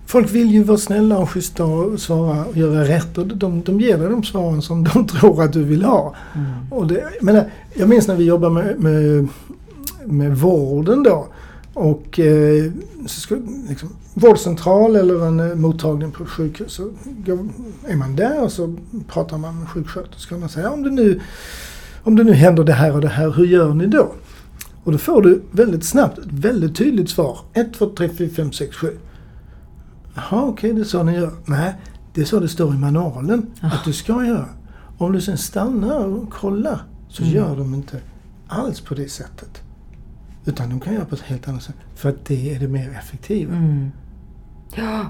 Folk 0.07 0.31
vill 0.31 0.51
ju 0.51 0.63
vara 0.63 0.77
snälla 0.77 1.17
och 1.17 1.29
schyssta 1.29 1.65
och 1.65 1.99
svara 1.99 2.45
och 2.45 2.57
göra 2.57 2.83
rätt 2.83 3.17
och 3.17 3.27
de, 3.27 3.61
de 3.61 3.81
ger 3.81 3.97
dig 3.97 4.09
de 4.09 4.23
svaren 4.23 4.61
som 4.61 4.83
de 4.83 5.07
tror 5.07 5.43
att 5.43 5.53
du 5.53 5.63
vill 5.63 5.83
ha. 5.83 6.15
Mm. 6.35 6.47
Och 6.69 6.87
det, 6.87 7.03
men 7.21 7.41
jag 7.73 7.89
minns 7.89 8.07
när 8.07 8.15
vi 8.15 8.23
jobbade 8.23 8.53
med, 8.53 8.79
med 8.79 9.27
med 10.05 10.37
vården 10.37 11.03
då. 11.03 11.27
Och 11.73 12.19
eh, 12.19 12.71
så 13.05 13.21
ska, 13.21 13.35
liksom, 13.69 13.89
vårdcentral 14.13 14.95
eller 14.95 15.25
en 15.27 15.39
eh, 15.39 15.55
mottagning 15.55 16.11
på 16.11 16.25
sjukhus. 16.25 16.73
Så 16.73 16.91
går, 17.25 17.47
är 17.87 17.95
man 17.95 18.15
där 18.15 18.43
och 18.43 18.51
så 18.51 18.75
pratar 19.07 19.37
man 19.37 19.59
med 19.59 19.69
sjuksköterskan 19.69 20.43
och 20.43 20.51
säger 20.51 20.73
om 20.73 20.83
det, 20.83 20.89
nu, 20.89 21.21
om 22.03 22.15
det 22.15 22.23
nu 22.23 22.33
händer 22.33 22.63
det 22.63 22.73
här 22.73 22.95
och 22.95 23.01
det 23.01 23.07
här, 23.07 23.31
hur 23.31 23.45
gör 23.45 23.73
ni 23.73 23.87
då? 23.87 24.11
Och 24.83 24.91
då 24.91 24.97
får 24.97 25.21
du 25.21 25.41
väldigt 25.51 25.85
snabbt 25.85 26.17
ett 26.17 26.31
väldigt 26.31 26.75
tydligt 26.75 27.09
svar. 27.09 27.39
1, 27.53 27.73
2, 27.73 27.89
3, 27.89 28.09
4, 28.09 28.29
5, 28.29 28.51
6, 28.51 28.75
7. 28.75 28.97
Jaha, 30.15 30.43
okej, 30.43 30.49
okay, 30.49 30.73
det 30.73 30.81
är 30.81 30.85
så 30.85 31.03
ni 31.03 31.15
gör. 31.15 31.31
Nej, 31.45 31.75
det 32.13 32.21
är 32.21 32.25
så 32.25 32.39
det 32.39 32.47
står 32.47 32.73
i 32.73 32.77
manualen 32.77 33.51
att 33.61 33.83
du 33.85 33.93
ska 33.93 34.25
göra. 34.25 34.49
Om 34.97 35.11
du 35.11 35.21
sen 35.21 35.37
stannar 35.37 36.05
och 36.05 36.29
kollar 36.29 36.83
så 37.09 37.23
mm. 37.23 37.35
gör 37.35 37.55
de 37.55 37.73
inte 37.73 37.99
alls 38.47 38.81
på 38.81 38.93
det 38.93 39.11
sättet. 39.11 39.64
Utan 40.45 40.69
de 40.69 40.79
kan 40.79 40.93
göra 40.93 41.05
på 41.05 41.15
ett 41.15 41.21
helt 41.21 41.47
annat 41.47 41.63
sätt. 41.63 41.75
För 41.95 42.09
att 42.09 42.25
det 42.25 42.55
är 42.55 42.59
det 42.59 42.67
mer 42.67 42.89
effektiva. 42.89 43.55
Mm. 43.55 43.91
Ja, 44.75 45.05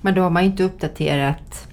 men 0.00 0.14
då 0.14 0.22
har 0.22 0.30
man 0.30 0.44
inte 0.44 0.64
uppdaterat 0.64 1.70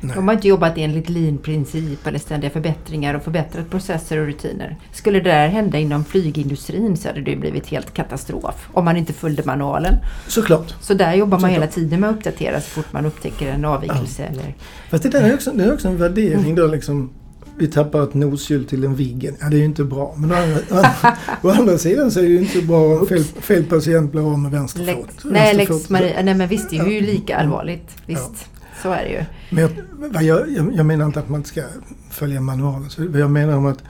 Nej. 0.00 0.16
De 0.16 0.28
har 0.28 0.34
inte 0.34 0.48
jobbat 0.48 0.72
enligt 0.76 1.08
lean-princip 1.08 2.06
eller 2.06 2.18
ständiga 2.18 2.50
förbättringar 2.50 3.14
och 3.14 3.22
förbättrat 3.22 3.70
processer 3.70 4.18
och 4.18 4.26
rutiner. 4.26 4.76
Skulle 4.92 5.20
det 5.20 5.30
där 5.30 5.48
hända 5.48 5.78
inom 5.78 6.04
flygindustrin 6.04 6.96
så 6.96 7.08
hade 7.08 7.20
det 7.20 7.36
blivit 7.36 7.66
helt 7.66 7.94
katastrof. 7.94 8.68
Om 8.72 8.84
man 8.84 8.96
inte 8.96 9.12
följde 9.12 9.42
manualen. 9.44 9.94
Såklart. 10.28 10.74
Så 10.80 10.94
där 10.94 11.14
jobbar 11.14 11.30
man 11.30 11.40
Såklart. 11.40 11.54
hela 11.54 11.66
tiden 11.66 12.00
med 12.00 12.10
att 12.10 12.16
uppdatera 12.16 12.60
så 12.60 12.70
fort 12.70 12.92
man 12.92 13.06
upptäcker 13.06 13.52
en 13.52 13.64
avvikelse. 13.64 14.22
Ja. 14.22 14.28
Eller... 14.28 14.54
Fast 14.90 15.02
det 15.02 15.08
där 15.08 15.22
är 15.22 15.34
också, 15.34 15.52
det 15.52 15.64
är 15.64 15.72
också 15.72 15.88
en 15.88 15.96
värdering 15.96 16.40
mm. 16.40 16.54
då 16.54 16.66
liksom 16.66 17.10
vi 17.58 17.66
tappar 17.66 18.02
ett 18.02 18.14
noshjul 18.14 18.64
till 18.64 18.84
en 18.84 18.94
Viggen. 18.94 19.36
Ja, 19.40 19.48
det 19.48 19.56
är 19.56 19.58
ju 19.58 19.64
inte 19.64 19.84
bra. 19.84 20.14
Men 20.16 20.32
å 20.32 20.34
andra, 20.34 21.16
å 21.42 21.48
andra 21.48 21.78
sidan 21.78 22.10
så 22.10 22.18
är 22.18 22.22
det 22.22 22.28
ju 22.28 22.38
inte 22.38 22.62
bra 22.62 23.06
fel, 23.06 23.24
fel 23.24 23.64
patient 23.64 24.12
blir 24.12 24.32
av 24.32 24.38
med 24.38 24.50
vänsterfot. 24.50 25.24
Nej, 25.24 25.56
lex 25.56 25.90
Maria, 25.90 26.22
nej 26.22 26.34
men 26.34 26.48
visst 26.48 26.70
det 26.70 26.78
är 26.78 26.86
ju 26.86 27.00
lika 27.00 27.36
allvarligt. 27.36 27.96
Visst, 28.06 28.30
ja. 28.34 28.82
så 28.82 28.90
är 28.90 29.04
det 29.04 29.10
ju. 29.10 29.24
Men 29.50 29.68
jag, 30.12 30.52
jag, 30.52 30.74
jag, 30.74 30.86
menar 30.86 31.06
inte 31.06 31.20
att 31.20 31.28
man 31.28 31.44
ska 31.44 31.62
följa 32.10 32.40
manualen. 32.40 32.90
Så 32.90 33.02
jag 33.02 33.30
menar 33.30 33.56
om 33.56 33.66
att 33.66 33.82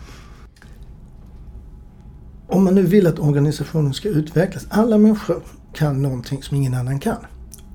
om 2.48 2.64
man 2.64 2.74
nu 2.74 2.82
vill 2.82 3.06
att 3.06 3.18
organisationen 3.18 3.94
ska 3.94 4.08
utvecklas. 4.08 4.66
Alla 4.70 4.98
människor 4.98 5.42
kan 5.74 6.02
någonting 6.02 6.42
som 6.42 6.56
ingen 6.56 6.74
annan 6.74 7.00
kan. 7.00 7.16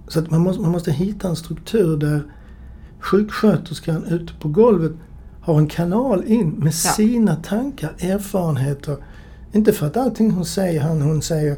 Så 0.07 0.19
att 0.19 0.31
man, 0.31 0.41
måste, 0.41 0.61
man 0.61 0.71
måste 0.71 0.91
hitta 0.91 1.27
en 1.27 1.35
struktur 1.35 1.97
där 1.97 2.23
sjuksköterskan 2.99 4.05
ute 4.05 4.33
på 4.33 4.47
golvet 4.47 4.91
har 5.43 5.57
en 5.57 5.67
kanal 5.67 6.23
in 6.25 6.49
med 6.49 6.67
ja. 6.67 6.71
sina 6.71 7.35
tankar, 7.35 7.91
erfarenheter. 7.99 8.97
Inte 9.51 9.73
för 9.73 9.87
att 9.87 9.97
allting 9.97 10.31
hon 10.31 10.45
säger, 10.45 10.81
han 10.81 11.01
hon 11.01 11.21
säger 11.21 11.57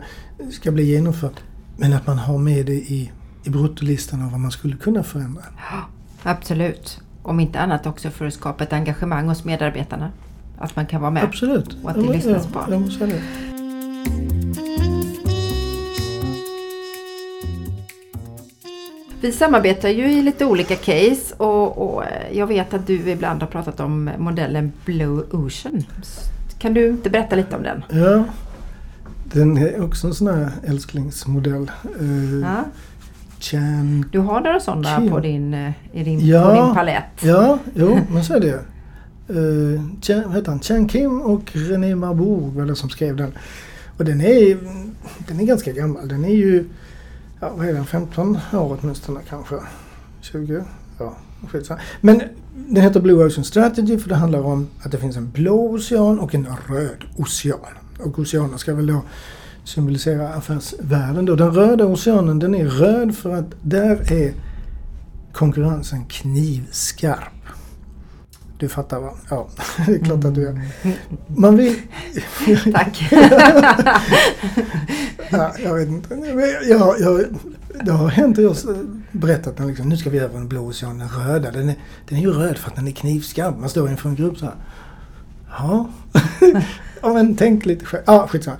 ska 0.52 0.71
bli 0.71 0.84
genomfört. 0.84 1.43
Men 1.78 1.93
att 1.93 2.08
man 2.08 2.17
har 2.17 2.38
med 2.38 2.65
det 2.65 2.74
i, 2.74 3.12
i 3.43 3.50
bruttolistan 3.50 4.21
av 4.21 4.32
vad 4.32 4.39
man 4.39 4.52
skulle 4.52 4.78
kunna 4.78 5.04
förändra. 5.04 5.43
Ja, 5.71 5.86
absolut. 6.24 7.02
Om 7.24 7.39
inte 7.39 7.60
annat 7.60 7.86
också 7.86 8.10
för 8.10 8.26
att 8.26 8.34
skapa 8.34 8.63
ett 8.63 8.74
engagemang 8.74 9.28
hos 9.28 9.43
medarbetarna. 9.43 10.12
Att 10.58 10.76
man 10.76 10.86
kan 10.86 11.02
vara 11.02 11.12
med. 11.12 11.24
Absolut. 11.24 11.78
Och 11.84 11.89
att 11.89 11.95
det 11.95 12.06
ja, 12.06 12.12
lyssnas 12.12 12.48
på. 12.48 12.60
Jag 12.69 13.55
Vi 19.21 19.32
samarbetar 19.32 19.89
ju 19.89 20.12
i 20.12 20.21
lite 20.21 20.45
olika 20.45 20.75
case 20.75 21.36
och, 21.38 21.78
och, 21.78 22.04
jag 22.32 22.47
vet 22.47 22.73
att 22.73 22.88
du 22.88 23.10
ibland 23.10 23.41
har 23.41 23.47
pratat 23.47 23.80
om 23.80 24.10
modellen 24.17 24.71
Blue 24.86 25.23
Ocean. 25.32 25.84
Kan 26.60 26.73
du 26.73 26.89
inte 26.89 27.10
berätta 27.10 27.36
lite 27.36 27.56
om 27.56 27.63
den? 27.63 27.84
Ja, 27.89 28.23
den 29.23 29.58
är 29.58 29.84
också 29.84 30.08
en 30.08 30.13
sån 30.13 30.28
här 30.28 30.51
älsklingsmodell. 30.67 31.71
Uh, 32.01 32.41
ja. 32.41 32.63
Chan 33.39 34.06
du 34.12 34.19
har 34.19 34.41
några 34.41 34.60
sådana 34.60 35.10
på 35.10 35.19
din, 35.19 35.54
eh, 35.54 35.71
i 35.93 36.04
din, 36.04 36.28
ja, 36.28 36.43
på 36.43 36.65
din 36.65 36.75
palett? 36.75 37.23
Ja, 37.23 37.60
jo, 37.73 37.99
men 38.12 38.23
så 38.23 38.34
är 38.34 38.39
det. 38.39 38.60
Uh, 39.34 39.82
Chan, 40.01 40.34
heter 40.34 40.49
han? 40.49 40.60
Chan 40.60 40.88
Kim 40.88 41.21
och 41.21 41.51
René 41.54 41.95
Marbourg 41.95 42.54
var 42.54 42.65
det 42.65 42.75
som 42.75 42.89
skrev 42.89 43.15
den. 43.15 43.32
Och 43.97 44.06
den 44.06 44.21
är, 44.21 44.58
den 45.28 45.39
är 45.39 45.43
ganska 45.43 45.71
gammal. 45.71 46.08
Den 46.08 46.25
är 46.25 46.36
ju 46.36 46.65
ja, 47.39 47.54
vad 47.56 47.67
är 47.67 47.74
den, 47.74 47.86
15 47.86 48.38
år 48.54 48.80
åtminstone 48.82 49.19
kanske. 49.30 49.56
20? 50.21 50.63
Ja, 51.00 51.15
skitsamma. 51.48 51.80
Men 52.02 52.21
den 52.56 52.84
heter 52.84 53.02
Blue 53.02 53.26
Ocean 53.26 53.43
Strategy 53.43 53.98
för 53.98 54.10
det 54.10 54.15
handlar 54.15 54.41
om 54.41 54.67
att 54.84 54.91
det 54.91 54.98
finns 54.98 55.17
en 55.17 55.32
blå 55.32 55.76
ocean 55.76 56.19
och 56.19 56.36
en 56.36 56.48
röd 56.67 57.04
ocean. 57.17 57.60
Och 58.00 58.19
oceanen 58.19 58.60
ska 58.60 58.74
väl 58.74 58.88
då 58.88 59.02
symbolisera 59.63 60.30
affärsvärlden 60.30 61.26
då. 61.26 61.36
Den 61.36 61.52
röda 61.52 61.86
oceanen 61.86 62.39
den 62.39 62.56
är 62.56 62.65
röd 62.65 63.15
för 63.15 63.30
att 63.30 63.45
där 63.62 64.13
är 64.13 64.34
konkurrensen 65.34 66.06
knivskarp. 66.06 67.32
Du 68.58 68.70
fattar 68.70 69.00
va? 69.00 69.13
Ja, 69.30 69.48
det 69.86 69.96
är 69.96 70.00
klart 70.00 70.26
att 70.26 70.36
du 70.36 70.41
gör. 70.41 70.62
Man 71.28 71.58
vill... 71.58 71.76
Tack! 72.74 73.08
ja, 75.32 75.54
jag 75.63 75.76
vet 75.76 75.88
inte. 75.88 76.15
Jag, 76.70 77.00
jag, 77.00 77.26
det 77.84 77.91
har 77.91 78.08
hänt 78.10 78.38
att 78.38 78.44
jag 78.44 78.56
berättat 79.12 79.60
att 79.60 79.68
liksom, 79.68 79.89
nu 79.89 79.98
ska 79.98 80.10
vi 80.10 80.20
över 80.20 80.38
en 80.38 80.48
blå 80.48 80.68
ocean, 80.68 81.00
den 81.00 81.10
röda. 81.10 81.52
Den 81.52 81.70
är, 81.70 81.76
den 82.10 82.18
är 82.18 82.22
ju 82.22 82.32
röd 82.32 82.58
för 82.58 82.70
att 82.70 82.76
den 82.76 82.88
är 82.88 82.91
knivskarp. 82.91 83.58
Man 83.60 83.70
står 83.70 83.89
inför 83.89 84.10
en 84.10 84.15
grupp 84.15 84.38
så 84.38 84.46
här. 84.46 84.56
Ja, 85.50 85.89
ja 87.02 87.13
men 87.13 87.36
tänk 87.36 87.65
lite 87.65 87.86
själv. 87.86 88.04
Ja, 88.08 88.28
skitsamma. 88.28 88.58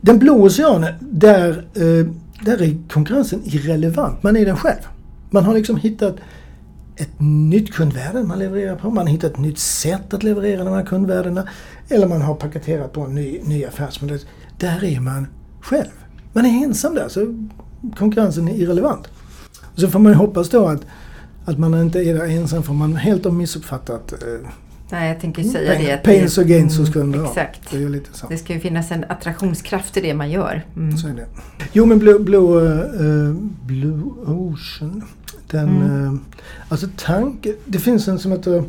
Den 0.00 0.18
blå 0.18 0.44
oceanen, 0.44 0.94
där, 1.00 1.66
eh, 1.74 2.06
där 2.44 2.62
är 2.62 2.88
konkurrensen 2.88 3.40
irrelevant. 3.44 4.22
Man 4.22 4.36
är 4.36 4.46
den 4.46 4.56
själv. 4.56 4.80
Man 5.30 5.44
har 5.44 5.54
liksom 5.54 5.76
hittat 5.76 6.16
ett 6.98 7.20
nytt 7.20 7.72
kundvärde 7.72 8.22
man 8.22 8.38
levererar 8.38 8.76
på. 8.76 8.90
Man 8.90 9.06
har 9.06 9.12
hittat 9.12 9.32
ett 9.32 9.38
nytt 9.38 9.58
sätt 9.58 10.14
att 10.14 10.22
leverera 10.22 10.64
de 10.64 10.74
här 10.74 10.84
kundvärdena. 10.84 11.48
Eller 11.88 12.08
man 12.08 12.22
har 12.22 12.34
paketerat 12.34 12.92
på 12.92 13.00
en 13.00 13.14
ny, 13.14 13.40
ny 13.42 13.64
affärsmodell. 13.64 14.20
Där 14.58 14.84
är 14.84 15.00
man 15.00 15.26
själv. 15.60 15.90
Man 16.32 16.46
är 16.46 16.64
ensam 16.64 16.94
där, 16.94 17.08
så 17.08 17.48
konkurrensen 17.96 18.48
är 18.48 18.54
irrelevant. 18.54 19.08
Och 19.74 19.80
så 19.80 19.88
får 19.88 19.98
man 19.98 20.12
ju 20.12 20.16
hoppas 20.16 20.48
då 20.48 20.66
att, 20.66 20.86
att 21.44 21.58
man 21.58 21.80
inte 21.80 21.98
är 21.98 22.14
där 22.14 22.24
ensam 22.24 22.62
för 22.62 22.72
man 22.72 22.96
helt 22.96 23.24
har 23.24 23.32
missuppfattat 23.32 24.12
eh, 24.12 24.48
Nej, 24.90 25.08
jag 25.08 25.20
tänker 25.20 25.42
säga 25.42 25.74
pain, 25.74 25.86
det. 25.86 25.96
Pains 25.96 26.38
och 26.38 26.44
gains 26.44 26.78
hos 26.78 26.92
kunder. 26.92 27.18
Mm, 27.18 27.30
exakt. 27.30 27.70
Det, 27.70 27.82
är 27.82 27.88
lite 27.88 28.08
så. 28.12 28.26
det 28.26 28.38
ska 28.38 28.52
ju 28.52 28.60
finnas 28.60 28.90
en 28.90 29.04
attraktionskraft 29.08 29.96
i 29.96 30.00
det 30.00 30.14
man 30.14 30.30
gör. 30.30 30.66
Mm. 30.76 30.96
Så 30.96 31.08
är 31.08 31.12
det. 31.12 31.26
Jo 31.72 31.86
men 31.86 31.98
Blue, 31.98 32.18
Blue, 32.18 32.60
uh, 33.02 33.36
Blue 33.66 34.02
Ocean 34.26 35.02
den, 35.50 35.68
mm. 35.68 36.04
eh, 36.04 36.20
alltså 36.68 36.86
tanke, 36.96 37.54
det 37.64 37.78
finns 37.78 38.08
en 38.08 38.18
som 38.18 38.32
heter 38.32 38.64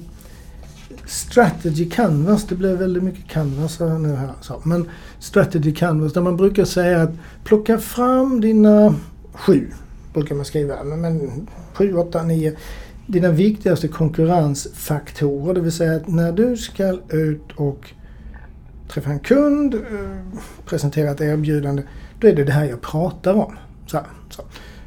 Strategy 1.06 1.89
Canvas. 1.89 2.48
Det 2.48 2.56
blev 2.56 2.78
väldigt 2.78 3.04
mycket 3.04 3.28
Canvas 3.28 3.80
nu 3.80 4.15
här. 4.15 4.34
Så. 4.42 4.62
Men 4.63 4.89
Strategy 5.20 5.74
Canvas 5.74 6.13
där 6.13 6.22
man 6.22 6.38
brukar 6.38 6.65
säga 6.65 7.02
att 7.02 7.12
plocka 7.44 7.78
fram 7.78 8.42
dina 8.42 8.96
sju, 9.34 9.72
brukar 10.13 10.36
man 10.36 10.46
skriva, 10.46 10.84
men 10.84 11.48
sju, 11.74 11.94
åtta, 11.94 12.24
nio 12.24 12.56
dina 13.08 13.30
viktigaste 13.30 13.88
konkurrensfaktorer. 13.88 15.54
Det 15.54 15.62
vill 15.62 15.72
säga 15.72 15.96
att 15.96 16.08
när 16.08 16.32
du 16.32 16.58
ska 16.58 16.98
ut 17.10 17.52
och 17.56 17.94
träffa 18.89 19.10
en 19.10 19.20
kund, 19.20 19.76
eh, 19.76 19.82
presentera 20.65 21.12
ett 21.12 21.22
erbjudande, 21.22 21.84
då 22.20 22.28
är 22.28 22.36
det 22.36 22.44
det 22.44 22.52
här 22.52 22.65
jag 22.65 22.82
pratar 22.82 23.34
om. 23.34 23.58
Så, 23.88 24.00
så. 24.30 24.44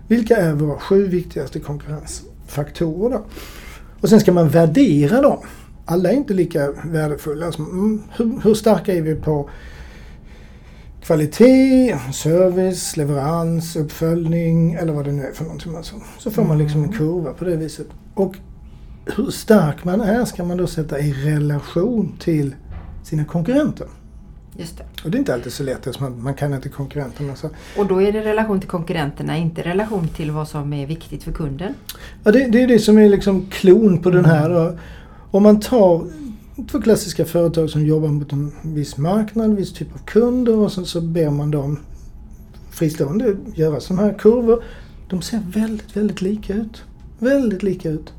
Vilka 0.08 0.36
är 0.36 0.52
våra 0.52 0.78
sju 0.78 1.06
viktigaste 1.06 1.60
konkurrensfaktorer 1.60 3.10
då? 3.10 3.24
Och 4.00 4.08
sen 4.08 4.20
ska 4.20 4.32
man 4.32 4.48
värdera 4.48 5.20
dem. 5.20 5.38
Alla 5.84 6.10
är 6.10 6.14
inte 6.14 6.34
lika 6.34 6.72
värdefulla. 6.84 7.46
Alltså, 7.46 7.62
mm, 7.62 8.02
hur, 8.16 8.40
hur 8.42 8.54
starka 8.54 8.94
är 8.94 9.02
vi 9.02 9.14
på 9.14 9.50
kvalitet, 11.02 11.98
service, 12.12 12.96
leverans, 12.96 13.76
uppföljning 13.76 14.74
eller 14.74 14.92
vad 14.92 15.04
det 15.04 15.12
nu 15.12 15.22
är 15.22 15.32
för 15.32 15.44
någonting. 15.44 15.76
Alltså. 15.76 15.96
Så 16.18 16.30
får 16.30 16.44
man 16.44 16.58
liksom 16.58 16.80
en 16.80 16.86
mm. 16.86 16.98
kurva 16.98 17.32
på 17.32 17.44
det 17.44 17.56
viset. 17.56 17.86
Och 18.14 18.36
hur 19.16 19.30
stark 19.30 19.84
man 19.84 20.00
är 20.00 20.24
ska 20.24 20.44
man 20.44 20.56
då 20.56 20.66
sätta 20.66 20.98
i 20.98 21.12
relation 21.12 22.16
till 22.20 22.54
sina 23.04 23.24
konkurrenter. 23.24 23.86
Just 24.56 24.78
det. 24.78 24.84
Och 25.04 25.10
det 25.10 25.16
är 25.16 25.18
inte 25.18 25.34
alltid 25.34 25.52
så 25.52 25.62
lätt 25.62 25.86
eftersom 25.86 26.12
man, 26.12 26.22
man 26.22 26.34
kan 26.34 26.54
inte 26.54 26.68
konkurrenterna. 26.68 27.36
Så. 27.36 27.48
Och 27.76 27.86
då 27.86 28.02
är 28.02 28.12
det 28.12 28.20
relation 28.20 28.60
till 28.60 28.68
konkurrenterna, 28.68 29.36
inte 29.36 29.62
relation 29.62 30.08
till 30.08 30.30
vad 30.30 30.48
som 30.48 30.72
är 30.72 30.86
viktigt 30.86 31.22
för 31.22 31.32
kunden? 31.32 31.74
Ja, 32.24 32.32
det, 32.32 32.46
det 32.46 32.62
är 32.62 32.66
det 32.66 32.78
som 32.78 32.98
är 32.98 33.08
liksom 33.08 33.46
klon 33.50 34.02
på 34.02 34.08
mm. 34.08 34.22
den 34.22 34.30
här. 34.30 34.78
Om 35.30 35.42
man 35.42 35.60
tar 35.60 36.06
två 36.70 36.82
klassiska 36.82 37.24
företag 37.24 37.70
som 37.70 37.86
jobbar 37.86 38.08
mot 38.08 38.32
en 38.32 38.52
viss 38.62 38.96
marknad, 38.96 39.44
en 39.44 39.56
viss 39.56 39.72
typ 39.72 39.94
av 39.94 39.98
kunder 39.98 40.56
och 40.56 40.72
sen 40.72 40.86
så 40.86 41.00
ber 41.00 41.30
man 41.30 41.50
dem 41.50 41.78
fristående 42.70 43.36
göra 43.54 43.80
sådana 43.80 44.02
här 44.02 44.18
kurvor. 44.18 44.64
De 45.08 45.22
ser 45.22 45.40
väldigt, 45.54 45.96
väldigt 45.96 46.22
lika 46.22 46.54
ut. 46.54 46.82
Väldigt 47.18 47.62
lika 47.62 47.88
ut. 47.88 48.12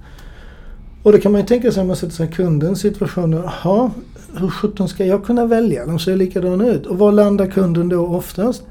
Och 1.03 1.11
då 1.11 1.17
kan 1.17 1.31
man 1.31 1.41
ju 1.41 1.47
tänka 1.47 1.71
sig 1.71 1.81
om 1.81 1.87
man 1.87 1.95
sätter 1.95 2.13
sig 2.13 2.27
i 2.27 2.31
kundens 2.31 2.79
situation. 2.79 3.31
Jaha, 3.31 3.91
hur 4.37 4.49
sjutton 4.49 4.89
ska 4.89 5.05
jag 5.05 5.25
kunna 5.25 5.45
välja? 5.45 5.85
De 5.85 5.99
ser 5.99 6.15
likadana 6.15 6.67
ut. 6.67 6.85
Och 6.85 6.97
var 6.97 7.11
landar 7.11 7.47
kunden 7.47 7.89
då 7.89 8.07
oftast? 8.07 8.63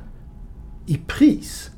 I 0.86 1.00
pris. 1.06 1.70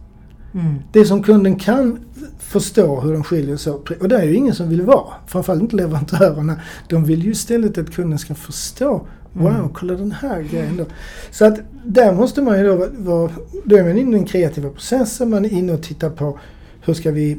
Mm. 0.55 0.75
Det 0.93 1.05
som 1.05 1.23
kunden 1.23 1.57
kan 1.57 1.99
förstå 2.39 3.01
hur 3.01 3.13
de 3.13 3.25
skiljer 3.25 3.57
sig 3.57 3.73
åt. 3.73 3.91
Och 3.91 4.09
det 4.09 4.17
är 4.17 4.25
ju 4.25 4.35
ingen 4.35 4.55
som 4.55 4.69
vill 4.69 4.83
vara. 4.83 5.15
Framförallt 5.27 5.63
inte 5.63 5.77
leverantörerna. 5.77 6.61
De 6.89 7.05
vill 7.05 7.25
ju 7.25 7.31
istället 7.31 7.79
att 7.79 7.95
kunden 7.95 8.19
ska 8.19 8.35
förstå. 8.35 9.07
Wow, 9.33 9.49
mm. 9.49 9.69
kolla 9.69 9.95
den 9.95 10.13
här 10.13 10.43
grejen 10.43 10.77
då. 10.77 10.85
Så 11.31 11.45
att 11.45 11.61
där 11.85 12.13
måste 12.13 12.43
man 12.43 12.59
ju 12.59 12.67
då 12.67 12.89
vara... 12.99 13.31
Då 13.65 13.77
är 13.77 13.83
man 13.83 13.99
inne 13.99 14.11
i 14.11 14.15
den 14.15 14.25
kreativa 14.25 14.71
processen. 14.71 15.31
Man 15.31 15.45
är 15.45 15.53
inne 15.53 15.73
och 15.73 15.83
tittar 15.83 16.11
på 16.11 16.39
hur 16.81 16.95
ska 16.95 17.11
vi 17.11 17.39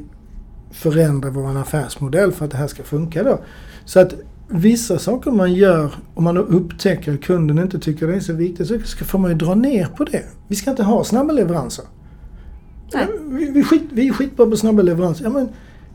förändra 0.71 1.29
vår 1.29 1.57
affärsmodell 1.57 2.31
för 2.31 2.45
att 2.45 2.51
det 2.51 2.57
här 2.57 2.67
ska 2.67 2.83
funka 2.83 3.23
då. 3.23 3.39
Så 3.85 3.99
att 3.99 4.13
vissa 4.47 4.99
saker 4.99 5.31
man 5.31 5.53
gör, 5.53 5.95
om 6.13 6.23
man 6.23 6.37
upptäcker 6.37 7.13
att 7.13 7.21
kunden 7.21 7.59
inte 7.59 7.79
tycker 7.79 8.07
det 8.07 8.15
är 8.15 8.19
så 8.19 8.33
viktigt, 8.33 8.67
så 8.67 8.79
får 9.05 9.19
man 9.19 9.31
ju 9.31 9.37
dra 9.37 9.55
ner 9.55 9.85
på 9.85 10.03
det. 10.03 10.23
Vi 10.47 10.55
ska 10.55 10.69
inte 10.69 10.83
ha 10.83 11.03
snabba 11.03 11.33
leveranser. 11.33 11.85
Nej. 12.93 13.07
Vi, 13.29 13.51
vi, 13.51 13.63
skit, 13.63 13.83
vi 13.91 14.07
är 14.07 14.13
skitbra 14.13 14.45
på 14.45 14.57
snabba 14.57 14.81
leveranser. 14.81 15.23
Ja, 15.23 15.29
men 15.29 15.49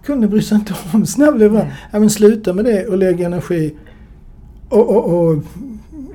kunden 0.05 0.31
bryr 0.31 0.41
sig 0.41 0.55
inte 0.55 0.75
om 0.93 1.07
snabb 1.07 1.39
leverans. 1.39 1.73
Ja, 1.93 1.99
men 1.99 2.11
sluta 2.11 2.53
med 2.53 2.65
det 2.65 2.87
och 2.87 2.99
lägg 2.99 3.21
energi 3.21 3.77
och, 4.69 4.89
och, 4.89 5.29
och, 5.29 5.45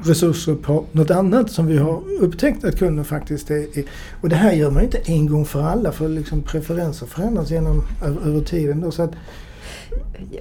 resurser 0.03 0.55
på 0.55 0.85
något 0.91 1.11
annat 1.11 1.51
som 1.51 1.67
vi 1.67 1.77
har 1.77 2.01
upptäckt 2.19 2.63
att 2.63 2.79
kunden 2.79 3.05
faktiskt 3.05 3.51
är, 3.51 3.79
är. 3.79 3.83
Och 4.21 4.29
det 4.29 4.35
här 4.35 4.53
gör 4.53 4.71
man 4.71 4.83
inte 4.83 4.97
en 4.97 5.27
gång 5.27 5.45
för 5.45 5.61
alla 5.61 5.91
för 5.91 6.09
liksom 6.09 6.43
preferenser 6.43 7.05
förändras 7.05 7.51
genom, 7.51 7.83
över 8.25 8.41
tiden. 8.41 8.81
Då, 8.81 8.91
så 8.91 9.03
att, 9.03 9.11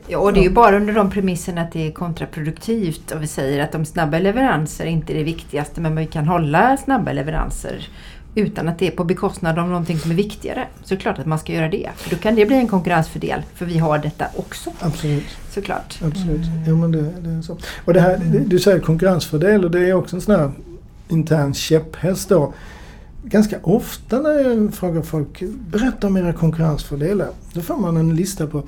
Ja, 0.08 0.18
och 0.18 0.32
det 0.32 0.40
är 0.40 0.44
ju 0.44 0.50
bara 0.50 0.76
under 0.76 0.94
de 0.94 1.10
premisserna 1.10 1.60
att 1.60 1.72
det 1.72 1.86
är 1.86 1.92
kontraproduktivt 1.92 3.10
och 3.10 3.22
vi 3.22 3.26
säger 3.26 3.64
att 3.64 3.72
de 3.72 3.84
snabba 3.84 4.18
leveranser 4.18 4.86
inte 4.86 5.12
är 5.12 5.14
det 5.16 5.24
viktigaste 5.24 5.80
men 5.80 5.96
vi 5.96 6.06
kan 6.06 6.26
hålla 6.26 6.76
snabba 6.76 7.12
leveranser 7.12 7.88
utan 8.34 8.68
att 8.68 8.78
det 8.78 8.86
är 8.86 8.90
på 8.90 9.04
bekostnad 9.04 9.58
av 9.58 9.68
någonting 9.68 9.98
som 9.98 10.10
är 10.10 10.14
viktigare. 10.14 10.66
Så 10.84 10.94
är 10.94 10.96
det 10.96 11.02
klart 11.02 11.18
att 11.18 11.26
man 11.26 11.38
ska 11.38 11.52
göra 11.52 11.68
det. 11.68 11.90
För 11.96 12.10
då 12.10 12.16
kan 12.16 12.34
det 12.34 12.46
bli 12.46 12.56
en 12.56 12.68
konkurrensfördel 12.68 13.42
för 13.54 13.66
vi 13.66 13.78
har 13.78 13.98
detta 13.98 14.26
också. 14.36 14.70
Absolut. 14.80 15.24
Såklart. 15.50 15.98
Absolut. 16.04 16.46
Mm. 16.46 16.64
Jo, 16.66 16.76
men 16.76 16.92
det, 16.92 17.02
det, 17.02 17.30
är 17.30 17.42
så. 17.42 17.58
Och 17.84 17.94
det 17.94 18.00
här, 18.00 18.20
du 18.46 18.58
säger 18.58 18.80
konkurrensfördel 18.80 19.64
och 19.64 19.70
det 19.70 19.88
är 19.88 19.94
också 19.94 20.16
en 20.16 20.22
sån 20.22 20.34
här 20.34 20.52
intern 21.08 21.54
käpphäst 21.54 22.28
då. 22.28 22.52
Ganska 23.24 23.56
ofta 23.62 24.20
när 24.20 24.30
jag 24.30 24.74
frågar 24.74 25.02
folk, 25.02 25.42
berätta 25.70 26.06
om 26.06 26.16
era 26.16 26.32
konkurrensfördelar. 26.32 27.28
Då 27.52 27.60
får 27.60 27.76
man 27.76 27.96
en 27.96 28.16
lista 28.16 28.46
på 28.46 28.62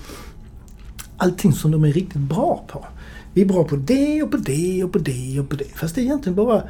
allting 1.17 1.53
som 1.53 1.71
de 1.71 1.85
är 1.85 1.93
riktigt 1.93 2.21
bra 2.21 2.65
på. 2.69 2.87
Vi 3.33 3.43
är 3.43 3.47
bra 3.47 3.65
på 3.65 3.77
det 3.77 4.23
och 4.23 4.31
på 4.31 4.37
det 4.37 4.85
och 4.85 4.93
på 4.93 4.99
det 4.99 5.41
och 5.41 5.49
på 5.49 5.57
det. 5.57 5.65
Fast 5.65 5.95
det 5.95 6.01
är 6.01 6.03
egentligen 6.03 6.37
bara 6.37 6.63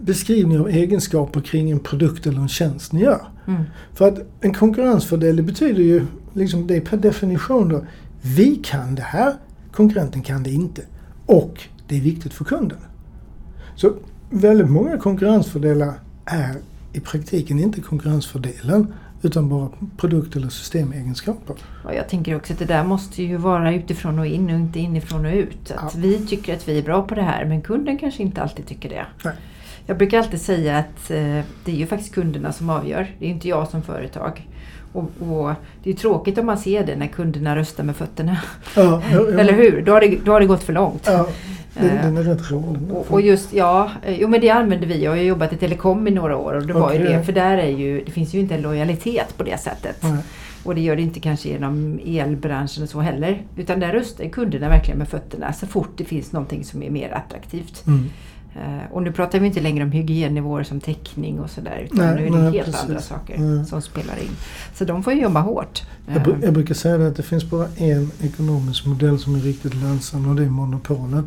beskrivning 0.00 0.60
av 0.60 0.68
egenskaper 0.68 1.40
kring 1.40 1.70
en 1.70 1.78
produkt 1.78 2.26
eller 2.26 2.40
en 2.40 2.48
tjänst 2.48 2.92
ni 2.92 3.00
gör. 3.00 3.28
Mm. 3.46 3.62
För 3.94 4.08
att 4.08 4.18
en 4.40 4.54
konkurrensfördel 4.54 5.36
det 5.36 5.42
betyder 5.42 5.82
ju, 5.82 6.06
liksom 6.32 6.66
det 6.66 6.76
är 6.76 6.80
per 6.80 6.96
definition 6.96 7.68
då, 7.68 7.84
vi 8.22 8.56
kan 8.56 8.94
det 8.94 9.02
här, 9.02 9.34
konkurrenten 9.72 10.22
kan 10.22 10.42
det 10.42 10.50
inte. 10.50 10.82
Och 11.26 11.62
det 11.88 11.96
är 11.96 12.00
viktigt 12.00 12.34
för 12.34 12.44
kunden. 12.44 12.78
Så 13.76 13.92
väldigt 14.30 14.70
många 14.70 14.98
konkurrensfördelar 14.98 15.94
är 16.24 16.56
i 16.92 17.00
praktiken 17.00 17.58
inte 17.58 17.80
konkurrensfördelen 17.80 18.94
utan 19.22 19.48
bara 19.48 19.68
produkt 19.96 20.36
eller 20.36 20.48
systemegenskaper. 20.48 21.56
Och 21.84 21.94
jag 21.94 22.08
tänker 22.08 22.36
också 22.36 22.52
att 22.52 22.58
det 22.58 22.64
där 22.64 22.84
måste 22.84 23.22
ju 23.22 23.36
vara 23.36 23.74
utifrån 23.74 24.18
och 24.18 24.26
in 24.26 24.50
och 24.50 24.56
inte 24.56 24.78
inifrån 24.78 25.26
och 25.26 25.32
ut. 25.32 25.70
Att 25.70 25.94
Ja. 25.94 26.00
Vi 26.00 26.26
tycker 26.26 26.54
att 26.54 26.68
vi 26.68 26.78
är 26.78 26.82
bra 26.82 27.02
på 27.02 27.14
det 27.14 27.22
här 27.22 27.44
men 27.44 27.62
kunden 27.62 27.98
kanske 27.98 28.22
inte 28.22 28.42
alltid 28.42 28.66
tycker 28.66 28.88
det. 28.88 29.06
Nej. 29.24 29.34
Jag 29.86 29.98
brukar 29.98 30.18
alltid 30.18 30.40
säga 30.40 30.78
att 30.78 31.10
eh, 31.10 31.40
det 31.64 31.72
är 31.72 31.76
ju 31.76 31.86
faktiskt 31.86 32.14
kunderna 32.14 32.52
som 32.52 32.70
avgör. 32.70 33.14
Det 33.18 33.26
är 33.26 33.30
inte 33.30 33.48
jag 33.48 33.68
som 33.68 33.82
företag. 33.82 34.48
Och, 34.92 35.10
och 35.20 35.52
det 35.82 35.90
är 35.90 35.94
tråkigt 35.94 36.38
om 36.38 36.46
man 36.46 36.58
ser 36.58 36.86
det 36.86 36.96
när 36.96 37.06
kunderna 37.06 37.56
röstar 37.56 37.84
med 37.84 37.96
fötterna. 37.96 38.38
Ja, 38.76 38.82
ja, 38.82 39.02
ja. 39.12 39.38
Eller 39.38 39.52
hur? 39.52 39.82
Då 39.82 39.92
har 39.92 40.00
det, 40.00 40.18
då 40.24 40.32
har 40.32 40.40
det 40.40 40.46
gått 40.46 40.62
för 40.62 40.72
långt. 40.72 41.02
Ja, 41.06 41.28
den, 41.74 41.90
Eh, 41.90 42.02
den 42.02 42.16
är 42.16 42.22
rätt 42.22 42.50
rolig. 42.50 42.92
Och, 42.92 43.10
och 43.10 43.20
just, 43.20 43.52
ja, 43.52 43.90
eh, 44.02 44.20
jo 44.20 44.28
men 44.28 44.40
det 44.40 44.50
använder 44.50 44.86
vi. 44.86 45.04
Jag 45.04 45.10
har 45.10 45.16
jobbat 45.16 45.52
i 45.52 45.56
telekom 45.56 46.08
i 46.08 46.10
några 46.10 46.36
år 46.36 46.54
och 46.54 46.66
det 46.66 46.72
var 46.72 46.92
ju 46.92 46.98
det. 46.98 47.22
För 47.24 47.32
där 47.32 47.58
är 47.58 47.70
ju, 47.70 48.04
det 48.04 48.10
finns 48.10 48.34
ju 48.34 48.40
inte 48.40 48.54
en 48.54 48.62
lojalitet 48.62 49.36
på 49.36 49.42
det 49.42 49.60
sättet. 49.60 50.02
Nej. 50.02 50.18
Och 50.64 50.74
det 50.74 50.80
gör 50.80 50.96
det 50.96 51.02
inte 51.02 51.20
kanske 51.20 51.48
genom 51.48 52.00
elbranschen 52.06 52.82
och 52.82 52.88
så 52.88 53.00
heller. 53.00 53.42
Utan 53.56 53.80
där 53.80 53.92
röstar 53.92 54.28
kunderna 54.28 54.68
verkligen 54.68 54.98
med 54.98 55.08
fötterna 55.08 55.52
så 55.52 55.66
fort 55.66 55.90
det 55.96 56.04
finns 56.04 56.32
någonting 56.32 56.64
som 56.64 56.82
är 56.82 56.90
mer 56.90 57.10
attraktivt. 57.10 57.86
Mm. 57.86 58.10
Eh, 58.54 58.92
och 58.92 59.02
nu 59.02 59.12
pratar 59.12 59.40
vi 59.40 59.46
inte 59.46 59.60
längre 59.60 59.84
om 59.84 59.92
hygiennivåer 59.92 60.62
som 60.62 60.80
täckning 60.80 61.40
och 61.40 61.50
sådär. 61.50 61.88
Utan 61.92 62.06
Nej, 62.06 62.14
nu 62.16 62.26
är 62.26 62.30
det 62.30 62.42
nej, 62.42 62.52
helt 62.52 62.64
precis. 62.64 62.80
andra 62.82 63.00
saker 63.00 63.34
Mm. 63.36 63.64
som 63.64 63.82
spelar 63.82 64.16
in. 64.22 64.30
Så 64.74 64.84
de 64.84 65.02
får 65.02 65.12
ju 65.12 65.22
jobba 65.22 65.40
hårt. 65.40 65.82
Jag, 66.06 66.16
Eh, 66.16 66.22
bru- 66.22 66.44
jag 66.44 66.52
brukar 66.54 66.74
säga 66.74 66.98
det 66.98 67.06
att 67.08 67.16
det 67.16 67.22
finns 67.22 67.50
bara 67.50 67.66
en 67.76 68.10
ekonomisk 68.22 68.86
modell 68.86 69.18
som 69.18 69.34
är 69.34 69.38
riktigt 69.40 69.74
lönsam 69.74 70.28
och 70.28 70.36
det 70.36 70.44
är 70.44 70.48
monopolet. 70.50 71.24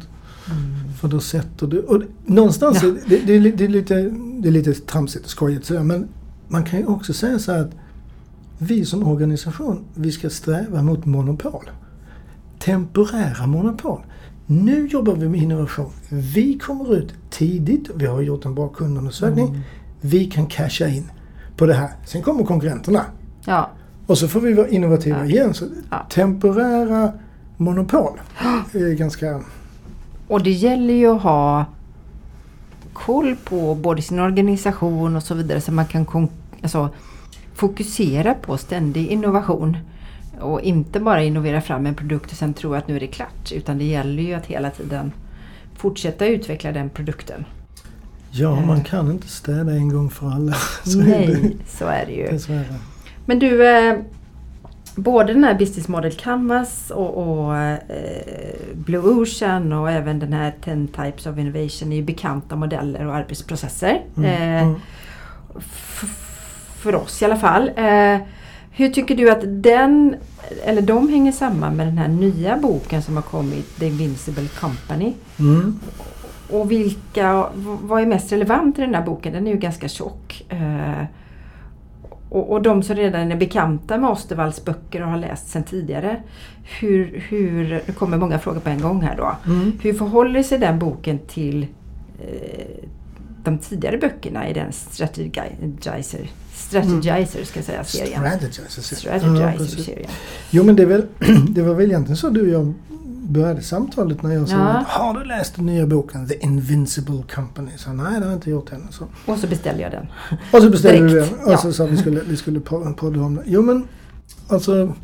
mm. 0.52 0.94
För 1.02 1.08
då 1.08 1.20
sätter 1.20 1.68
du... 1.68 1.80
Och 1.80 2.00
det- 2.00 2.08
någonstans, 2.26 2.84
Ja. 2.84 2.90
det, 3.08 3.18
det, 3.26 3.36
är, 3.36 3.40
li- 3.40 3.52
det, 3.52 3.64
är 3.64 3.68
lite, 3.70 3.96
det 4.40 4.48
är 4.48 4.52
lite 4.52 4.74
tramsigt 4.74 5.26
och 5.26 5.32
skojigt 5.32 5.66
sådär, 5.66 5.84
men 5.84 6.08
man 6.48 6.64
kan 6.64 6.80
ju 6.80 6.86
också 6.86 7.14
säga 7.14 7.40
så 7.40 7.52
här 7.52 7.60
att 7.60 7.72
vi 8.58 8.86
som 8.86 9.08
organisation, 9.08 9.84
vi 9.96 10.12
ska 10.12 10.30
sträva 10.30 10.82
mot 10.82 11.06
monopol. 11.06 11.70
Temporära 12.60 13.48
monopol. 13.48 14.00
Nu 14.52 14.88
jobbar 14.88 15.14
vi 15.14 15.30
med 15.30 15.42
innovation. 15.42 15.92
Vi 16.10 16.60
kommer 16.60 16.96
ut 16.96 17.14
tidigt, 17.30 17.90
vi 17.96 18.06
har 18.06 18.22
gjort 18.22 18.46
en 18.46 18.56
bra 18.56 18.68
kundundersökning. 18.68 19.48
Mm. 19.48 19.62
Vi 20.02 20.26
kan 20.26 20.46
casha 20.46 20.88
in 20.88 21.12
på 21.58 21.66
det 21.66 21.74
här. 21.74 21.90
Sen 22.06 22.22
kommer 22.22 22.44
konkurrenterna. 22.44 23.06
Ja, 23.46 23.70
Och 24.08 24.18
så 24.18 24.28
får 24.28 24.40
vi 24.40 24.54
vara 24.54 24.68
innovativa 24.68 25.18
Ja. 25.18 25.26
igen. 25.26 25.54
Så 25.54 25.66
Ja. 25.90 26.06
Temporära 26.10 27.12
monopol 27.58 28.20
är 28.74 28.94
ganska... 28.94 29.42
och 30.28 30.44
det 30.44 30.52
gäller 30.52 30.94
ju 30.94 31.08
att 31.08 31.22
ha 31.22 31.66
koll 32.94 33.36
på 33.44 33.76
både 33.76 34.02
sin 34.02 34.20
organisation 34.20 35.16
och 35.16 35.24
så 35.24 35.34
vidare 35.34 35.62
så 35.62 35.72
man 35.72 35.86
kan 35.86 36.30
alltså, 36.62 36.90
fokusera 37.54 38.34
på 38.34 38.58
ständig 38.58 39.08
innovation. 39.08 39.78
Och 40.42 40.62
inte 40.62 41.00
bara 41.00 41.24
innovera 41.24 41.62
fram 41.62 41.86
en 41.86 41.96
produkt 41.96 42.32
och 42.32 42.38
sen 42.38 42.54
tro 42.54 42.74
att 42.74 42.88
nu 42.88 42.96
är 42.96 43.00
det 43.00 43.08
klart. 43.08 43.52
Utan 43.52 43.78
det 43.78 43.84
gäller 43.84 44.24
ju 44.24 44.34
att 44.34 44.46
hela 44.46 44.70
tiden 44.70 45.12
fortsätta 45.76 46.26
utveckla 46.26 46.72
den 46.72 46.90
produkten. 46.90 47.46
Ja, 48.32 48.60
man 48.66 48.84
kan 48.84 49.12
inte 49.12 49.28
städa 49.28 49.72
en 49.72 49.90
gång 49.90 50.10
för 50.10 50.28
alla. 50.32 50.54
Så 50.84 51.00
är 51.00 51.04
det 51.04 51.10
Nej, 51.10 51.58
så 51.68 51.86
är 51.86 52.06
det 52.06 52.12
ju. 52.12 52.28
dessvärre. 52.28 52.76
Men 53.26 53.40
du, 53.40 53.68
eh, 53.70 53.96
både 54.96 55.34
den 55.34 55.44
här 55.44 55.54
Business 55.56 55.88
Model 55.88 56.12
Canvas 56.14 56.92
och, 56.92 57.18
och 57.18 57.58
eh, 57.58 57.78
Blue 58.74 59.02
Ocean 59.22 59.74
och 59.74 59.92
även 59.92 60.20
den 60.20 60.34
här 60.34 60.54
10 60.64 60.88
Types 60.88 61.26
of 61.28 61.38
Innovation 61.38 61.92
är 61.92 61.96
ju 61.96 62.04
bekanta 62.04 62.56
modeller 62.56 63.08
och 63.08 63.16
arbetsprocesser. 63.16 64.02
Mm, 64.18 64.32
Eh, 64.32 64.62
mm. 64.64 64.76
för 66.78 66.96
oss 66.96 67.22
i 67.22 67.26
alla 67.26 67.38
fall. 67.38 67.72
Eh, 67.76 68.18
hur 68.82 68.90
tycker 68.90 69.16
du 69.16 69.30
att 69.30 69.42
den, 69.44 70.16
eller 70.66 70.82
de 70.82 71.10
hänger 71.10 71.32
samman 71.32 71.76
med 71.76 71.88
den 71.88 71.98
här 71.98 72.08
nya 72.08 72.58
boken 72.58 73.02
som 73.02 73.16
har 73.16 73.24
kommit, 73.24 73.80
The 73.80 73.88
Invincible 73.88 74.48
Company? 74.48 75.14
Mm. 75.40 75.80
Och 76.50 76.72
vilka, 76.72 77.48
vad 77.82 78.02
är 78.02 78.06
mest 78.06 78.32
relevant 78.32 78.80
i 78.80 78.82
den 78.82 78.96
här 78.96 79.06
boken? 79.06 79.34
Den 79.34 79.48
är 79.48 79.52
ju 79.52 79.58
ganska 79.58 79.88
tjock. 79.88 80.46
Eh, 80.50 81.06
och, 82.30 82.52
och 82.52 82.62
de 82.62 82.84
som 82.84 82.96
redan 82.96 83.32
är 83.32 83.36
bekanta 83.36 83.98
med 83.98 84.10
Osterwalds 84.10 84.66
böcker 84.66 85.02
och 85.02 85.10
har 85.10 85.18
läst 85.18 85.50
sedan 85.50 85.64
tidigare. 85.64 86.24
Hur, 86.80 87.24
hur, 87.30 87.82
det 87.86 87.92
kommer 87.92 88.18
många 88.18 88.40
frågor 88.40 88.60
på 88.60 88.70
en 88.70 88.82
gång 88.82 89.02
här 89.02 89.18
då. 89.18 89.36
Mm. 89.46 89.72
Hur 89.82 89.94
förhåller 89.94 90.44
sig 90.44 90.58
den 90.58 90.80
boken 90.80 91.20
till 91.20 91.64
eh, 92.22 92.88
de 93.44 93.58
tidigare 93.58 93.98
böckerna 93.98 94.50
i 94.50 94.54
den 94.54 94.72
Strategizer, 94.72 96.30
Strategizer 96.72 97.44
ska 97.46 97.60
jag 97.60 97.66
säga, 97.66 97.84
serien? 97.84 98.20
Strategizer. 98.22 98.62
Ja, 98.62 98.66
precis. 98.76 98.98
Strategizer-serien. 98.98 100.10
Jo 100.50 100.64
men 100.64 100.76
det, 100.76 100.84
är 100.84 100.88
väl, 100.88 101.06
det 101.50 101.62
var 101.62 101.74
väl 101.74 101.86
egentligen 101.86 102.18
så 102.18 102.30
du 102.30 102.42
och 102.42 102.48
jag 102.48 102.74
började 103.30 103.62
samtalet 103.62 104.24
när 104.24 104.32
jag 104.34 104.50
sa 104.50 104.56
Ja. 104.56 104.68
att, 104.70 104.88
Har 104.88 105.14
du 105.20 105.26
läst 105.26 105.56
den 105.56 105.66
nya 105.66 105.88
boken 105.88 106.28
The 106.28 106.40
Invincible 106.40 107.24
Company? 107.36 107.72
Så 107.78 107.94
nej 107.94 108.06
det 108.06 108.20
har 108.20 108.26
jag 108.26 108.34
inte 108.34 108.50
gjort 108.50 108.72
än. 108.72 108.88
Så. 108.92 109.08
Och 109.26 109.38
så 109.38 109.48
beställde 109.48 109.82
jag 109.82 109.92
den. 109.92 110.06
Och 110.52 110.62
så 110.62 110.70
vi 110.70 110.78
Direkt, 110.78 111.30
den. 111.30 111.46
Och 111.46 111.52
ja. 111.54 111.58
så 111.58 111.74
sa 111.74 111.86
vi 111.86 111.98
skulle, 111.98 112.22
vi 112.30 112.38
skulle 112.38 112.60
po- 112.60 112.94
podda 112.94 113.22
om 113.22 113.36
det. 113.36 113.44
Jo 113.46 113.62
men 113.62 113.88
alltså 114.48 114.96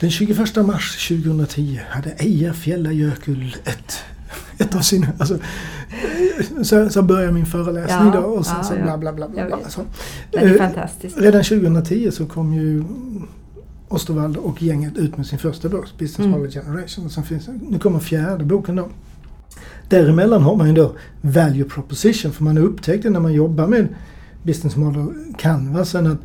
den 0.00 0.10
21 0.10 0.56
mars 0.56 1.08
2010 1.08 1.80
hade 1.90 2.10
Eija 2.10 2.52
Fjällajökull 2.54 3.56
ett, 3.64 3.96
ett 4.58 4.74
av 4.74 4.80
sina... 4.80 5.06
Alltså, 5.18 5.38
så, 6.62 6.88
så 6.90 7.02
började 7.02 7.32
min 7.32 7.46
föreläsning 7.46 8.10
Ja, 8.14 8.20
då 8.20 8.26
och 8.26 8.46
sen 8.46 8.54
ja, 8.58 8.64
så 8.64 8.74
bla 8.74 8.98
bla 8.98 9.12
bla. 9.12 9.28
bla, 9.28 9.46
bla 9.46 9.58
så. 9.68 9.80
Den 10.32 10.44
är 10.44 10.54
Eh, 10.54 10.58
fantastisk. 10.58 11.16
Redan 11.18 11.44
2010 11.44 12.10
så 12.12 12.26
kom 12.26 12.54
ju 12.54 12.84
Osterwald 13.88 14.36
och 14.36 14.62
gänget 14.62 14.96
ut 14.96 15.16
med 15.16 15.26
sin 15.26 15.38
första 15.38 15.68
bok, 15.68 15.84
Business 15.98 16.18
Mm. 16.18 16.30
Model 16.30 16.50
Generation. 16.52 17.06
Och 17.06 17.12
sen 17.12 17.24
finns, 17.24 17.48
nu 17.68 17.78
kommer 17.78 17.98
fjärde 17.98 18.44
boken 18.44 18.76
då. 18.76 18.88
Däremellan 19.88 20.42
har 20.42 20.56
man 20.56 20.68
ju 20.68 20.74
då 20.74 20.92
Value 21.20 21.64
Proposition 21.64 22.32
för 22.32 22.44
man 22.44 22.58
upptäckte 22.58 23.10
när 23.10 23.20
man 23.20 23.32
jobbar 23.32 23.66
med 23.66 23.88
Business 24.42 24.76
Model 24.76 25.08
Canvasen 25.38 26.06
att 26.06 26.18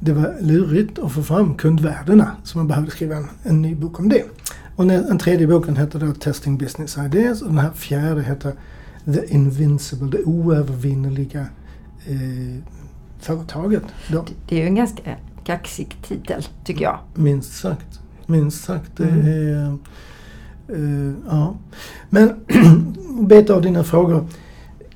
det 0.00 0.12
var 0.12 0.34
lurigt 0.40 0.98
att 0.98 1.12
få 1.12 1.22
fram 1.22 1.54
kundvärdena 1.54 2.30
så 2.44 2.58
man 2.58 2.68
behövde 2.68 2.90
skriva 2.90 3.16
en, 3.16 3.28
en 3.42 3.62
ny 3.62 3.74
bok 3.74 3.98
om 4.00 4.08
det. 4.08 4.22
Och 4.76 4.86
den, 4.86 5.18
tredje 5.18 5.46
boken 5.46 5.76
heter 5.76 5.98
då 5.98 6.12
Testing 6.12 6.58
Business 6.58 6.98
Ideas 6.98 7.42
och 7.42 7.48
den 7.48 7.58
här 7.58 7.70
fjärde 7.72 8.22
heter 8.22 8.52
The 9.04 9.34
Invincible, 9.34 10.08
det 10.10 10.24
oövervinneliga 10.24 11.46
eh, 12.06 12.62
företaget. 13.20 13.82
Då. 14.08 14.24
Det 14.48 14.56
är 14.56 14.60
ju 14.60 14.66
en 14.66 14.74
ganska 14.74 15.02
kaxig 15.44 15.96
titel 16.08 16.42
tycker 16.64 16.82
jag. 16.84 16.98
Minst 17.14 17.52
sagt. 17.56 18.00
Minst 18.26 18.64
sagt. 18.64 18.96
Det 18.96 19.04
Mm. 19.04 19.26
är, 19.26 19.78
eh, 20.68 21.12
ja. 21.28 21.54
Men 22.10 22.34
beta 23.28 23.54
av 23.54 23.62
dina 23.62 23.84
frågor. 23.84 24.26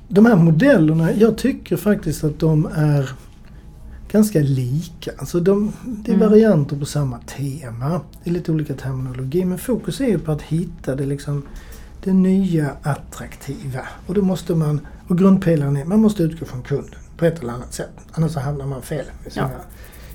De 0.07 0.25
här 0.25 0.35
modellerna, 0.35 1.11
jag 1.13 1.37
tycker 1.37 1.77
faktiskt 1.77 2.23
att 2.23 2.39
de 2.39 2.65
är 2.75 3.09
ganska 4.11 4.39
lika. 4.39 5.11
Alltså 5.17 5.39
de, 5.39 5.73
det 5.85 6.11
är 6.11 6.15
Mm. 6.15 6.29
varianter 6.29 6.75
på 6.77 6.85
samma 6.85 7.19
tema. 7.19 8.01
Det 8.23 8.29
är 8.29 8.33
lite 8.33 8.51
olika 8.51 8.73
terminologi 8.73 9.45
men 9.45 9.57
fokus 9.57 10.01
är 10.01 10.05
ju 10.07 10.19
på 10.19 10.31
att 10.31 10.41
hitta 10.41 10.95
det 10.95 11.05
liksom 11.05 11.43
det 12.03 12.13
nya 12.13 12.71
attraktiva. 12.83 13.79
Och 14.07 14.13
då 14.13 14.21
måste 14.21 14.55
man, 14.55 14.87
och 15.07 15.17
grundpelaren 15.17 15.77
är, 15.77 15.85
man 15.85 16.01
måste 16.01 16.23
utgå 16.23 16.45
från 16.45 16.61
kunden 16.61 16.99
på 17.17 17.25
ett 17.25 17.39
eller 17.41 17.53
annat 17.53 17.73
sätt. 17.73 17.89
Annars 18.11 18.31
så 18.31 18.39
hamnar 18.39 18.65
man 18.65 18.81
fel 18.81 19.05
med 19.23 19.33
sina, 19.33 19.49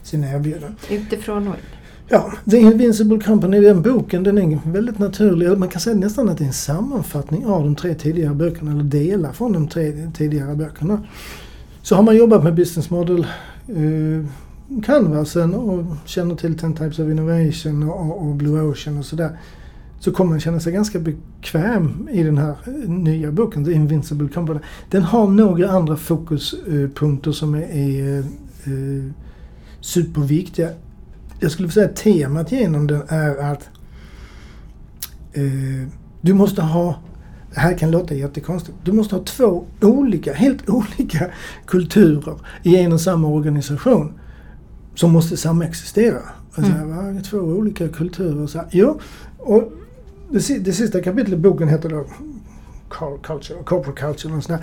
sina 0.03 0.33
erbjudanden. 0.33 0.77
Utifrån 0.91 1.49
och 1.49 1.55
in. 1.55 1.61
Ja, 2.09 2.33
The 2.51 2.59
Invincible 2.59 3.21
Company, 3.21 3.61
den 3.61 3.83
boken, 3.83 4.23
den 4.23 4.39
är 4.39 4.59
väldigt 4.73 4.99
naturlig. 4.99 5.59
Man 5.59 5.69
kan 5.69 5.81
säga 5.81 5.97
nästan 5.97 6.29
att 6.29 6.39
det 6.39 6.45
är 6.45 6.47
en 6.47 6.53
sammanfattning 6.53 7.47
av 7.47 7.63
de 7.65 7.75
tre 7.77 7.95
tidigare 7.95 8.35
böckerna, 8.35 8.71
eller 8.71 8.83
delar 8.85 9.33
från 9.33 9.53
de 9.53 9.69
tre 9.69 10.11
tidigare 10.15 10.55
böckerna. 10.55 11.03
Så 11.83 11.95
har 11.97 12.03
man 12.03 12.17
jobbat 12.17 12.45
med 12.45 12.55
Business 12.55 12.91
Model 12.91 13.27
eh, 13.69 14.27
Canvasen 14.83 15.55
och 15.55 15.85
känner 16.05 16.35
till 16.35 16.59
10 16.59 16.73
Types 16.73 16.99
of 16.99 17.11
Innovation 17.11 17.89
och, 17.89 18.27
och 18.27 18.35
Blue 18.35 18.63
Ocean 18.63 18.99
och 18.99 19.05
sådär. 19.05 19.39
så 20.01 20.13
kommer 20.13 20.31
man 20.31 20.41
känna 20.41 20.61
sig 20.61 20.73
ganska 20.73 20.99
bekväm 20.99 22.09
i 22.13 22.23
den 22.23 22.39
här 22.39 22.57
eh, 22.67 22.91
nya 22.91 23.33
boken, 23.33 23.65
The 23.65 23.73
Invincible 23.73 24.29
Company. 24.29 24.61
Den 24.91 25.03
har 25.03 25.29
några 25.29 25.71
andra 25.71 25.97
fokuspunkter 25.97 27.33
som 27.33 27.55
är, 27.55 27.63
är 27.63 28.19
eh, 28.19 29.13
superviktiga. 29.81 30.69
Jag 31.41 31.51
skulle 31.51 31.71
säga 31.71 31.87
att 31.87 31.97
temat 31.97 32.53
genom 32.53 32.87
den 32.87 33.03
är 33.09 33.53
att 33.53 33.69
eh, 35.33 35.89
du 36.21 36.35
måste 36.35 36.63
ha 36.63 36.99
det 37.55 37.61
här 37.61 37.79
kan 37.79 37.91
låta 37.91 38.15
jättekonstigt. 38.15 38.79
Du 38.85 38.93
måste 38.93 39.15
ha 39.15 39.25
två 39.25 39.65
olika, 39.81 40.33
helt 40.33 40.69
olika 40.69 41.27
kulturer 41.67 42.35
i 42.63 42.77
en 42.77 42.93
och 42.93 43.01
samma 43.01 43.29
organisation 43.29 44.13
som 44.95 45.13
måste 45.13 45.37
samexistera. 45.37 46.23
Alltså, 46.55 46.73
mm. 46.73 47.23
Två 47.23 47.39
olika 47.39 47.89
kulturer. 47.89 48.47
Så 48.47 48.59
här, 48.59 48.67
jo, 48.71 49.01
och 49.39 49.73
det, 50.31 50.59
det 50.59 50.73
sista 50.73 51.01
kapitlet 51.01 51.39
i 51.39 51.43
boken 51.43 51.69
heter 51.69 51.89
då 51.89 52.07
Culture, 53.23 53.63
Corporate 53.65 54.01
Culture 54.01 54.35
och. 54.35 54.59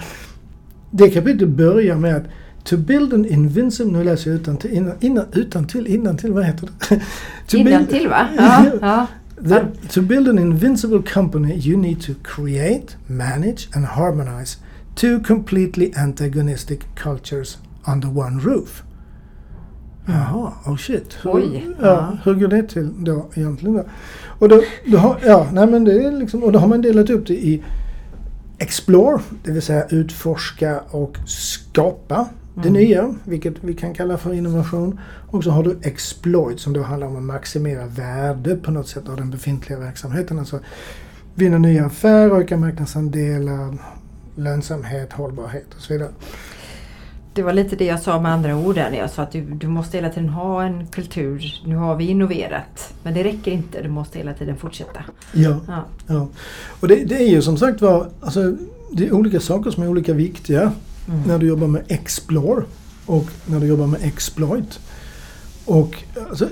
Det 0.92 1.10
kapitlet 1.10 1.50
börjar 1.50 1.96
med 1.96 2.16
att 2.16 2.24
To 2.64 2.78
build 2.78 3.14
an 3.14 3.26
invincible... 3.26 3.92
Nu 3.92 4.04
läser 4.04 4.32
jag 4.32 4.40
utan 4.40 4.58
till, 4.58 4.72
innan, 4.72 4.96
innan, 5.00 5.26
utan 5.32 5.68
till, 5.68 5.88
innan 5.88 6.18
till, 6.18 6.34
vad 6.34 6.46
heter 6.46 6.70
det? 6.90 7.02
innan 7.58 7.86
till 7.86 8.08
va? 8.10 8.28
Ja, 8.38 8.66
ja. 8.82 9.08
The, 9.42 9.72
to 9.90 10.02
build 10.02 10.28
an 10.28 10.38
invincible 10.38 11.02
company 11.02 11.56
you 11.56 11.78
need 11.78 12.02
to 12.02 12.14
create, 12.24 12.96
manage 13.08 13.70
and 13.74 13.86
harmonize 13.86 14.58
two 14.96 15.20
completely 15.20 15.94
antagonistic 15.96 16.84
cultures 16.96 17.58
under 17.88 18.10
one 18.10 18.40
roof. 18.40 18.84
Mm. 20.08 20.16
Jaha, 20.16 20.54
oh 20.68 20.78
shit. 20.78 21.14
Hur, 21.24 21.32
Oj. 21.32 21.68
Ja, 21.82 22.18
hur 22.24 22.34
går 22.34 22.48
det 22.48 22.64
till 22.64 23.04
då 23.04 23.30
egentligen? 23.36 23.76
Då? 23.76 23.84
Och 24.40 24.50
då, 24.50 24.62
då 24.86 24.98
har, 24.98 25.20
ja, 25.26 25.48
nej 25.54 25.68
men 25.68 25.84
det 25.84 26.04
är 26.04 26.12
liksom, 26.12 26.44
och 26.44 26.52
då 26.52 26.60
har 26.60 26.68
man 26.68 26.82
delat 26.82 27.10
upp 27.10 27.28
det 27.28 27.34
i 27.34 27.64
Explore, 28.58 29.22
det 29.44 29.52
vill 29.52 29.62
säga 29.62 29.86
utforska 29.90 30.80
och 30.92 31.18
skapa 31.26 32.28
det 32.64 32.70
mm. 32.70 32.82
nya, 32.82 33.16
vilket 33.24 33.64
vi 33.64 33.74
kan 33.74 33.94
kalla 33.94 34.18
för 34.18 34.34
innovation. 34.34 35.00
Och 35.28 35.44
så 35.44 35.52
har 35.52 35.64
du 35.64 35.80
exploit 35.82 36.60
som 36.60 36.74
då 36.74 36.82
handlar 36.82 37.08
om 37.08 37.16
att 37.16 37.24
maximera 37.24 37.86
värde 37.86 38.56
på 38.56 38.72
något 38.72 38.88
sätt 38.88 39.10
av 39.10 39.16
den 39.16 39.30
befintliga 39.30 39.80
verksamheten. 39.80 40.40
Alltså 40.40 40.60
vinna 41.36 41.58
nya 41.58 41.86
affärer, 41.86 42.40
öka 42.40 42.58
marknadsandelar, 42.58 43.78
lönsamhet, 44.36 45.14
hållbarhet 45.14 45.74
och 45.76 45.82
så 45.82 45.94
vidare. 45.94 46.12
Det 47.34 47.44
var 47.44 47.54
lite 47.54 47.76
det 47.76 47.86
jag 47.86 48.00
sa 48.00 48.22
med 48.22 48.32
andra 48.32 48.58
ord 48.58 48.76
där. 48.76 48.92
Jag 48.92 49.10
sa 49.10 49.24
att 49.24 49.32
du, 49.32 49.42
du 49.42 49.68
måste 49.68 49.98
hela 49.98 50.10
tiden 50.10 50.30
ha 50.30 50.64
en 50.64 50.88
kultur. 50.88 51.62
Nu 51.66 51.76
har 51.76 51.96
vi 51.96 52.08
innoverat. 52.08 52.94
Men 53.04 53.14
det 53.14 53.24
räcker 53.24 53.52
inte. 53.52 53.82
Du 53.82 53.90
måste 53.90 54.18
hela 54.18 54.34
tiden 54.34 54.58
fortsätta. 54.58 55.00
Ja. 55.34 55.60
ja. 55.68 55.86
ja. 56.08 56.28
Och 56.80 56.88
det, 56.88 56.96
det, 56.96 57.16
är 57.16 57.30
ju 57.30 57.42
som 57.42 57.58
sagt 57.58 57.82
var, 57.82 58.08
alltså, 58.22 58.56
det 58.92 59.08
är 59.08 59.14
olika 59.14 59.40
saker 59.40 59.72
som 59.72 59.84
är 59.84 59.88
olika 59.88 60.14
viktiga. 60.14 60.72
Mm. 61.08 61.22
När 61.28 61.40
du 61.40 61.48
jobbar 61.48 61.68
med 61.68 61.84
Explore 61.88 62.64
och 63.06 63.26
när 63.46 63.60
du 63.60 63.68
jobbar 63.68 63.88
med 63.88 64.04
Exploit. 64.04 64.80
Och 65.66 66.04
alltså, 66.30 66.50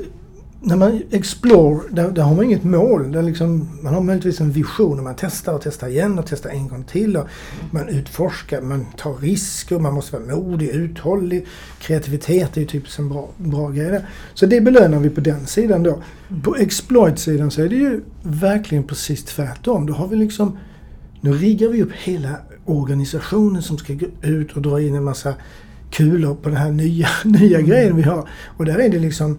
när 0.62 0.75
man 0.75 1.01
Explore, 1.12 1.81
där, 1.89 2.12
där 2.12 2.23
har 2.23 2.36
man 2.36 2.45
inget 2.45 2.63
mål. 2.63 3.12
Där 3.12 3.21
liksom, 3.21 3.69
man 3.81 3.93
har 3.93 4.01
möjligtvis 4.01 4.41
en 4.41 4.51
vision 4.51 4.97
och 4.97 5.03
man 5.03 5.15
testar 5.17 5.53
och 5.53 5.62
testar 5.63 5.88
igen 5.88 6.19
och 6.19 6.25
testar 6.27 6.49
en 6.49 6.67
gång 6.67 6.83
till. 6.83 7.17
Och 7.17 7.27
man 7.71 7.88
utforskar, 7.88 8.62
man 8.62 8.86
tar 8.97 9.13
risker, 9.13 9.79
man 9.79 9.93
måste 9.93 10.19
vara 10.19 10.36
modig, 10.36 10.69
uthållig. 10.69 11.45
Kreativitet 11.79 12.57
är 12.57 12.62
ju 12.62 12.67
typiskt 12.67 12.99
en 12.99 13.10
bra, 13.10 13.29
bra 13.38 13.69
grej 13.69 13.91
där. 13.91 14.10
Så 14.33 14.45
det 14.45 14.62
belönar 14.62 14.99
vi 14.99 15.10
på 15.10 15.21
den 15.21 15.47
sidan 15.47 15.83
då. 15.83 16.03
På 16.43 16.55
exploit-sidan 16.55 17.51
så 17.51 17.62
är 17.62 17.69
det 17.69 17.75
ju 17.75 18.01
verkligen 18.23 18.83
precis 18.83 19.23
tvärtom. 19.23 19.86
Då 19.86 19.93
har 19.93 20.07
vi 20.07 20.15
liksom 20.15 20.57
nu 21.21 21.33
riggar 21.33 21.69
vi 21.69 21.83
upp 21.83 21.91
hela 21.91 22.29
organisationen 22.69 23.62
som 23.62 23.77
ska 23.77 23.93
gå 23.93 24.06
ut 24.21 24.56
och 24.56 24.62
dra 24.62 24.82
in 24.82 24.95
en 24.95 25.03
massa 25.03 25.34
kulor 25.91 26.36
på 26.36 26.49
den 26.49 26.58
här 26.58 26.71
nya, 26.71 27.08
nya 27.25 27.58
mm. 27.58 27.69
grejen 27.69 27.95
vi 27.95 28.01
har. 28.01 28.30
Och 28.58 28.65
där 28.65 28.80
är 28.80 28.89
det 28.89 28.99
liksom 28.99 29.38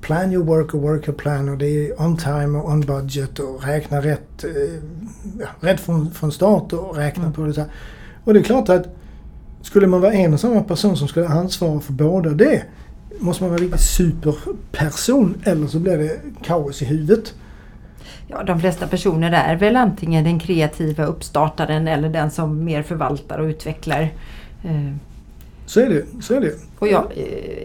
plan 0.00 0.32
your 0.32 0.44
work 0.44 0.74
och 0.74 0.82
worker 0.82 1.12
plan 1.12 1.48
och 1.48 1.58
det 1.58 1.66
är 1.66 2.02
on 2.02 2.16
time 2.16 2.58
och 2.58 2.70
on 2.70 2.80
budget 2.80 3.38
och 3.38 3.64
räkna 3.64 4.00
rätt, 4.00 4.44
eh, 4.44 4.82
rätt 5.60 5.80
från, 5.80 6.10
från 6.10 6.32
start 6.32 6.72
och 6.72 6.96
räkna 6.96 7.22
mm. 7.22 7.34
på 7.34 7.46
det. 7.46 7.54
Så 7.54 7.60
här. 7.60 7.70
Och 8.24 8.34
det 8.34 8.40
är 8.40 8.44
klart 8.44 8.68
att 8.68 8.86
skulle 9.62 9.86
man 9.86 10.00
vara 10.00 10.12
en 10.12 10.34
och 10.34 10.40
samma 10.40 10.62
person 10.62 10.96
som 10.96 11.08
skulle 11.08 11.28
ansvara 11.28 11.80
för 11.80 11.92
båda 11.92 12.30
det 12.30 12.62
måste 13.18 13.42
man 13.42 13.50
vara 13.50 13.62
riktigt 13.62 13.80
superperson 13.80 15.34
eller 15.44 15.66
så 15.66 15.78
blir 15.78 15.98
det 15.98 16.20
kaos 16.42 16.82
i 16.82 16.84
huvudet. 16.84 17.34
Ja, 18.30 18.42
de 18.42 18.60
flesta 18.60 18.86
personer 18.86 19.32
är 19.32 19.56
väl 19.56 19.76
antingen 19.76 20.24
den 20.24 20.38
kreativa 20.38 21.04
uppstartaren 21.04 21.88
eller 21.88 22.08
den 22.08 22.30
som 22.30 22.64
mer 22.64 22.82
förvaltar 22.82 23.38
och 23.38 23.46
utvecklar. 23.46 24.08
Eh, 24.64 24.94
så 25.66 25.80
är 25.80 25.88
det. 25.88 26.22
Så 26.22 26.34
är 26.34 26.40
det. 26.40 26.52
Och 26.78 26.88
ja, 26.88 27.08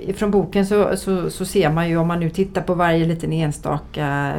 eh, 0.08 0.16
från 0.16 0.32
boken 0.32 0.66
så, 0.66 0.98
så, 0.98 1.30
så, 1.30 1.46
ser 1.46 1.70
man 1.70 1.90
ju 1.90 1.98
om 1.98 2.08
man 2.08 2.20
nu 2.20 2.30
tittar 2.30 2.62
på 2.62 2.74
varje 2.74 3.06
liten 3.06 3.34
enstaka 3.34 4.34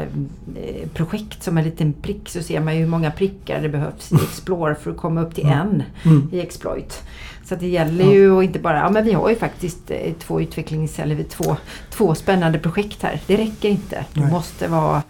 eh, 0.57 0.89
projekt 0.89 1.43
som 1.43 1.59
en 1.59 1.65
liten 1.65 1.93
prick 1.93 2.29
så 2.29 2.43
ser 2.43 2.61
man 2.61 2.75
ju 2.75 2.81
hur 2.81 2.89
många 2.89 3.11
prickar 3.11 3.63
det 3.63 3.69
behövs 3.69 4.13
i 4.13 4.15
Explore 4.15 4.75
för 4.75 4.91
att 4.91 4.97
komma 4.97 5.23
upp 5.23 5.35
till 5.35 5.47
en 5.47 5.83
mm. 6.05 6.29
i 6.33 6.41
Exploit. 6.41 7.03
Så 7.45 7.55
det 7.55 7.69
gäller 7.69 8.13
ju 8.13 8.39
att 8.39 8.45
inte 8.45 8.59
bara, 8.59 8.79
ja 8.79 8.91
men 8.91 9.05
vi 9.05 9.13
har 9.13 9.31
ju 9.31 9.37
faktiskt 9.37 9.93
två 10.19 10.41
utvecklings 10.41 10.99
eller 10.99 11.23
två, 11.23 11.57
två 11.91 12.15
spännande 12.15 12.59
projekt 12.59 13.03
här. 13.03 13.21
Det 13.27 13.37
räcker 13.37 13.69
inte. 13.69 14.05
Du 14.13 14.21
Nej. 14.21 14.31
måste 14.31 14.69
vara 14.69 15.03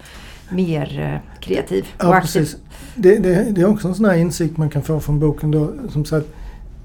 mer 0.54 1.00
eh, 1.00 1.40
kreativ 1.40 1.86
och 1.98 2.04
ja, 2.04 2.14
aktiv. 2.14 2.40
Precis. 2.40 2.56
Det, 2.94 3.18
det, 3.18 3.50
det, 3.50 3.60
är 3.60 3.66
också 3.66 3.88
en 3.88 3.94
sån 3.94 4.04
här 4.04 4.16
insikt 4.16 4.56
man 4.56 4.70
kan 4.70 4.82
få 4.82 5.00
från 5.00 5.18
boken 5.20 5.50
då. 5.50 5.72
Som 5.88 6.04
sagt, 6.04 6.26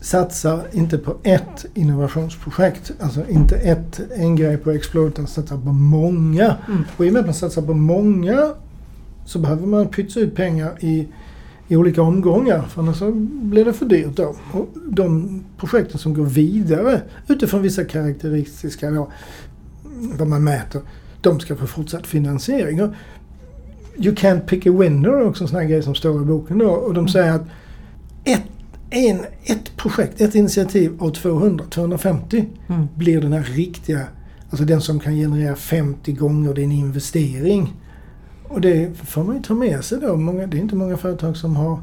satsa 0.02 0.62
inte 0.72 0.98
på 0.98 1.16
ett 1.24 1.66
innovationsprojekt. 1.74 2.92
Alltså 3.00 3.30
inte 3.30 3.56
ett, 3.56 4.02
en 4.16 4.36
grej 4.36 4.58
på 4.58 4.72
Explore 4.72 5.08
utan 5.08 5.28
satsa 5.28 5.58
på 5.58 5.72
många. 5.72 6.56
Mm. 6.68 6.84
Och 6.98 7.06
i 7.06 7.10
och 7.10 7.14
med 7.14 7.20
att 7.20 7.26
man 7.26 7.36
satsar 7.36 7.62
på 7.62 7.74
många 7.74 8.54
så 9.26 9.40
behöver 9.40 9.68
man 9.68 9.88
pytsa 9.88 10.20
ut 10.20 10.36
pengar 10.36 10.72
i, 10.80 11.08
i 11.68 11.76
olika 11.76 12.02
omgångar. 12.02 12.62
För 12.62 12.82
annars 12.82 13.00
blir 13.24 13.66
det 13.66 13.74
för 13.74 13.86
dyrt 13.86 14.16
då. 14.16 14.36
Och 14.52 14.70
de 14.88 15.44
projekten 15.58 15.98
som 15.98 16.14
går 16.14 16.26
vidare 16.26 17.02
utifrån 17.28 17.62
vissa 17.62 17.84
karaktäristiska 17.84 18.92
då, 18.92 19.12
vad 20.18 20.28
man 20.28 20.44
mäter, 20.44 20.82
de 21.22 21.40
ska 21.40 21.56
få 21.56 21.68
fortsatt 21.68 22.08
finansiering. 22.08 22.84
Och 22.84 22.94
You 24.02 24.16
can't 24.16 24.46
pick 24.46 24.68
a 24.68 24.72
winner 24.72 25.26
också 25.26 25.44
en 25.44 25.48
sån 25.48 25.60
här 25.60 25.66
grej 25.66 25.84
som 25.84 25.96
står 25.96 26.22
i 26.22 26.26
boken 26.26 26.58
då. 26.58 26.70
Och 26.70 26.94
de 26.94 27.00
mm. 27.00 27.10
säger 27.10 27.34
att 27.34 27.46
ett, 28.24 28.44
en, 28.90 29.26
ett 29.44 29.78
projekt, 29.78 30.22
ett 30.22 30.36
initiativ 30.36 31.04
av 31.04 31.10
200, 31.10 31.66
250 31.70 32.46
mm. 32.68 32.88
blir 32.96 33.22
den 33.22 33.34
här 33.34 33.44
riktiga, 33.44 34.04
alltså 34.50 34.66
den 34.66 34.82
som 34.82 35.00
kan 35.00 35.14
generera 35.14 35.56
50 35.56 36.12
gånger 36.12 36.54
din 36.54 36.72
investering. 36.72 37.74
Och 38.48 38.62
det 38.62 38.98
får 38.98 39.24
man 39.24 39.36
ju 39.36 39.42
ta 39.42 39.54
med 39.54 39.84
sig 39.84 40.00
då. 40.00 40.16
Många, 40.16 40.48
det 40.48 40.58
är 40.58 40.62
inte 40.62 40.76
många 40.76 40.98
företag 40.98 41.38
som 41.38 41.56
har, 41.56 41.80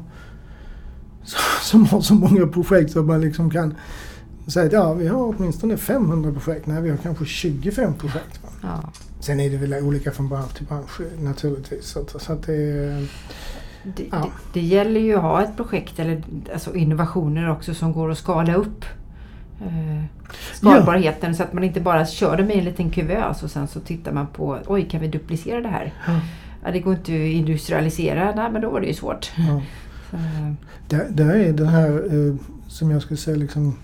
som 1.61 1.85
har 1.85 2.01
så 2.01 2.13
många 2.13 2.47
projekt 2.47 2.91
som 2.91 3.07
man 3.07 3.21
liksom 3.21 3.49
kan 3.49 3.75
säga 4.51 4.65
att 4.65 4.71
ja, 4.71 4.93
vi 4.93 5.07
har 5.07 5.35
åtminstone 5.37 5.77
500 5.77 6.31
projekt. 6.31 6.67
Nej, 6.67 6.81
vi 6.81 6.89
har 6.89 6.97
kanske 6.97 7.25
25 7.25 7.93
projekt. 7.93 8.41
Ja. 8.61 8.91
Sen 9.19 9.39
är 9.39 9.49
det 9.49 9.57
väl 9.57 9.73
olika 9.73 10.11
från 10.11 10.29
bransch 10.29 10.53
till 10.53 10.65
bransch 10.65 11.01
naturligtvis. 11.19 11.85
Så, 11.85 12.05
så 12.19 12.33
att 12.33 12.43
det, 12.43 12.55
det, 13.83 14.03
ja. 14.11 14.17
det, 14.17 14.29
det, 14.53 14.61
gäller 14.61 14.99
ju 14.99 15.15
att 15.15 15.21
ha 15.21 15.43
ett 15.43 15.57
projekt 15.57 15.99
eller 15.99 16.23
alltså 16.53 16.75
innovationer 16.75 17.49
också 17.49 17.73
som 17.73 17.93
går 17.93 18.11
att 18.11 18.17
skala 18.17 18.53
upp. 18.53 18.85
Eh, 19.61 20.03
skalbarheten 20.53 21.29
ja. 21.29 21.35
så 21.35 21.43
att 21.43 21.53
man 21.53 21.63
inte 21.63 21.81
bara 21.81 22.05
kör 22.05 22.37
det 22.37 22.43
med 22.43 22.57
en 22.57 22.63
liten 22.63 22.89
kuvös 22.89 23.43
och 23.43 23.51
sen 23.51 23.67
så 23.67 23.79
tittar 23.79 24.11
man 24.11 24.27
på 24.27 24.59
oj 24.67 24.89
kan 24.89 25.01
vi 25.01 25.07
duplicera 25.07 25.61
det 25.61 25.67
här? 25.67 25.93
Ja. 26.07 26.19
ja 26.63 26.71
det 26.71 26.79
går 26.79 26.93
inte 26.93 27.13
att 27.13 27.19
industrialisera, 27.19 28.35
nej 28.35 28.51
men 28.51 28.61
då 28.61 28.69
var 28.69 28.81
det 28.81 28.87
ju 28.87 28.93
svårt. 28.93 29.31
Ja. 29.37 29.61
Där, 30.87 31.07
där 31.09 31.35
är 31.35 31.53
det 31.53 31.67
här 31.67 31.89
eh, 31.89 32.35
som 32.67 32.91
jag 32.91 33.01
skulle 33.01 33.17
säga 33.17 33.37
liksom 33.37 33.75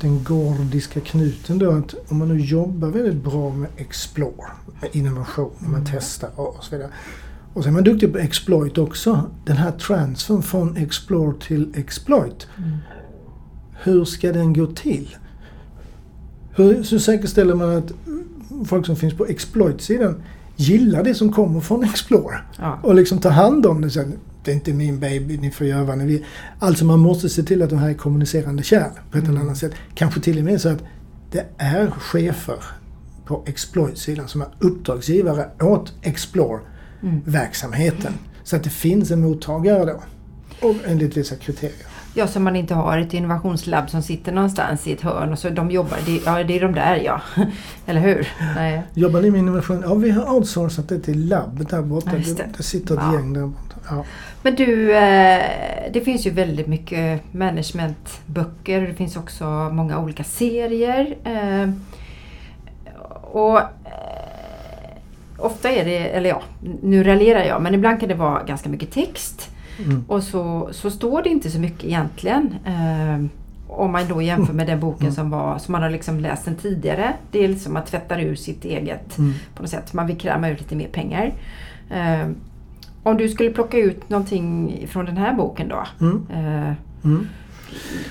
den 0.00 0.24
gordiska 0.24 1.00
knuten 1.00 1.58
då 1.58 1.70
att 1.70 1.94
om 2.08 2.18
man 2.18 2.28
nu 2.28 2.40
jobbar 2.40 2.88
väldigt 2.88 3.24
bra 3.24 3.50
med 3.50 3.68
Explore, 3.76 4.50
med 4.80 4.90
innovation, 4.92 5.52
mm. 5.60 5.72
man 5.72 5.86
testar 5.92 6.30
och 6.36 6.64
så 6.64 6.76
vidare. 6.76 6.90
Och 7.54 7.64
sen 7.64 7.72
är 7.72 7.74
man 7.74 7.84
duktig 7.84 8.12
på 8.12 8.18
exploit 8.18 8.78
också. 8.78 9.30
Den 9.44 9.56
här 9.56 9.72
transfern 9.72 10.42
från 10.42 10.76
Explore 10.76 11.34
till 11.40 11.72
exploit. 11.74 12.46
Mm. 12.58 12.76
Hur 13.82 14.04
ska 14.04 14.32
den 14.32 14.52
gå 14.52 14.66
till? 14.66 15.16
Hur 16.50 16.82
så 16.82 16.98
säkerställer 16.98 17.54
man 17.54 17.76
att 17.76 17.92
folk 18.66 18.86
som 18.86 18.96
finns 18.96 19.14
på 19.14 19.26
exploit-sidan 19.26 20.22
gillar 20.56 21.04
det 21.04 21.14
som 21.14 21.32
kommer 21.32 21.60
från 21.60 21.84
Explore? 21.84 22.38
Ja. 22.58 22.78
Och 22.82 22.94
liksom 22.94 23.18
tar 23.18 23.30
hand 23.30 23.66
om 23.66 23.80
det 23.80 23.90
sen 23.90 24.18
det 24.44 24.50
är 24.50 24.54
inte 24.54 24.72
min 24.72 25.00
baby, 25.00 25.36
ni 25.36 25.50
får 25.50 25.66
göra 25.66 25.84
vad 25.84 25.98
ni 25.98 26.06
vill. 26.06 26.24
Alltså 26.58 26.84
man 26.84 26.98
måste 26.98 27.28
se 27.28 27.42
till 27.42 27.62
att 27.62 27.70
de 27.70 27.78
här 27.78 27.90
är 27.90 27.94
kommunicerande 27.94 28.62
kärl 28.62 28.90
på 29.10 29.18
ett 29.18 29.24
mm. 29.24 29.30
eller 29.30 29.40
annat 29.40 29.58
sätt. 29.58 29.72
Kanske 29.94 30.20
till 30.20 30.38
och 30.38 30.44
med 30.44 30.60
så 30.60 30.68
att 30.68 30.82
det 31.30 31.46
är 31.56 31.90
chefer 31.90 32.64
på 33.26 33.44
exploit-sidan 33.46 34.28
som 34.28 34.40
är 34.40 34.48
uppdragsgivare 34.58 35.50
åt 35.60 35.92
Explore-verksamheten. 36.02 38.06
Mm. 38.06 38.18
Så 38.44 38.56
att 38.56 38.64
det 38.64 38.70
finns 38.70 39.10
en 39.10 39.20
mottagare 39.20 39.84
då. 39.84 40.02
Och 40.68 40.76
enligt 40.86 41.16
vissa 41.16 41.36
kriterier. 41.36 41.89
Ja, 42.14 42.26
så 42.26 42.40
man 42.40 42.56
inte 42.56 42.74
har 42.74 42.98
ett 42.98 43.14
innovationslabb 43.14 43.90
som 43.90 44.02
sitter 44.02 44.32
någonstans 44.32 44.86
i 44.86 44.92
ett 44.92 45.00
hörn 45.00 45.32
och 45.32 45.38
så 45.38 45.48
de 45.48 45.70
jobbar, 45.70 45.98
det, 46.06 46.20
ja 46.26 46.44
det 46.44 46.56
är 46.56 46.60
de 46.60 46.74
där 46.74 46.96
ja. 46.96 47.20
Eller 47.86 48.00
hur? 48.00 48.28
Nej. 48.56 48.82
Jobbar 48.94 49.20
ni 49.20 49.30
med 49.30 49.38
innovation? 49.38 49.82
Ja, 49.86 49.94
vi 49.94 50.10
har 50.10 50.32
outsourcat 50.34 50.88
det 50.88 50.98
till 51.00 51.28
labbet 51.28 51.70
där 51.70 51.82
borta. 51.82 52.10
Ja, 52.12 52.34
det. 52.36 52.46
det. 52.56 52.62
sitter 52.62 52.94
ett 52.94 53.00
Ja. 53.04 53.14
gäng 53.14 53.32
där 53.32 53.46
borta. 53.46 53.76
Ja. 53.90 54.04
Men 54.42 54.54
du, 54.54 54.92
eh, 54.96 55.42
det 55.92 56.00
finns 56.04 56.26
ju 56.26 56.30
väldigt 56.30 56.66
mycket 56.66 57.34
managementböcker. 57.34 58.80
Det 58.80 58.94
finns 58.94 59.16
också 59.16 59.44
många 59.72 59.98
olika 59.98 60.24
serier. 60.24 61.16
Eh, 61.24 61.70
och 63.22 63.58
eh, 63.58 63.64
ofta 65.38 65.70
är 65.70 65.84
det, 65.84 65.98
eller 65.98 66.28
ja, 66.28 66.42
nu 66.82 67.04
raljerar 67.04 67.44
jag, 67.44 67.62
men 67.62 67.74
ibland 67.74 68.00
kan 68.00 68.08
det 68.08 68.14
vara 68.14 68.42
ganska 68.42 68.68
mycket 68.68 68.90
text. 68.92 69.50
Mm. 69.78 70.04
Och 70.08 70.22
så, 70.22 70.68
så 70.72 70.90
står 70.90 71.22
det 71.22 71.28
inte 71.28 71.50
så 71.50 71.58
mycket 71.60 71.84
egentligen. 71.84 72.54
Eh, 72.66 73.24
om 73.68 73.92
man 73.92 74.08
då 74.08 74.22
jämför 74.22 74.52
med 74.52 74.66
den 74.66 74.80
boken 74.80 75.02
Mm. 75.02 75.14
som, 75.14 75.30
var, 75.30 75.58
som 75.58 75.72
man 75.72 75.82
har 75.82 75.90
liksom 75.90 76.20
läst 76.20 76.44
sen 76.44 76.54
tidigare. 76.56 77.12
Det 77.30 77.44
är 77.44 77.48
liksom 77.48 77.76
att 77.76 77.86
tvätta 77.86 78.20
ur 78.20 78.34
sitt 78.34 78.64
eget 78.64 79.18
Mm. 79.18 79.32
på 79.54 79.62
något 79.62 79.70
sätt. 79.70 79.92
Man 79.92 80.06
vill 80.06 80.18
kräma 80.18 80.48
ut 80.48 80.60
lite 80.60 80.76
mer 80.76 80.88
pengar. 80.88 81.32
Eh, 81.90 82.28
om 83.02 83.16
du 83.16 83.28
skulle 83.28 83.50
plocka 83.50 83.78
ut 83.78 84.10
någonting 84.10 84.76
från 84.90 85.04
den 85.04 85.16
här 85.16 85.34
boken 85.34 85.68
då. 85.68 85.86
Mm. 86.00 86.26
Eh, 86.32 86.72
Mm. 87.04 87.26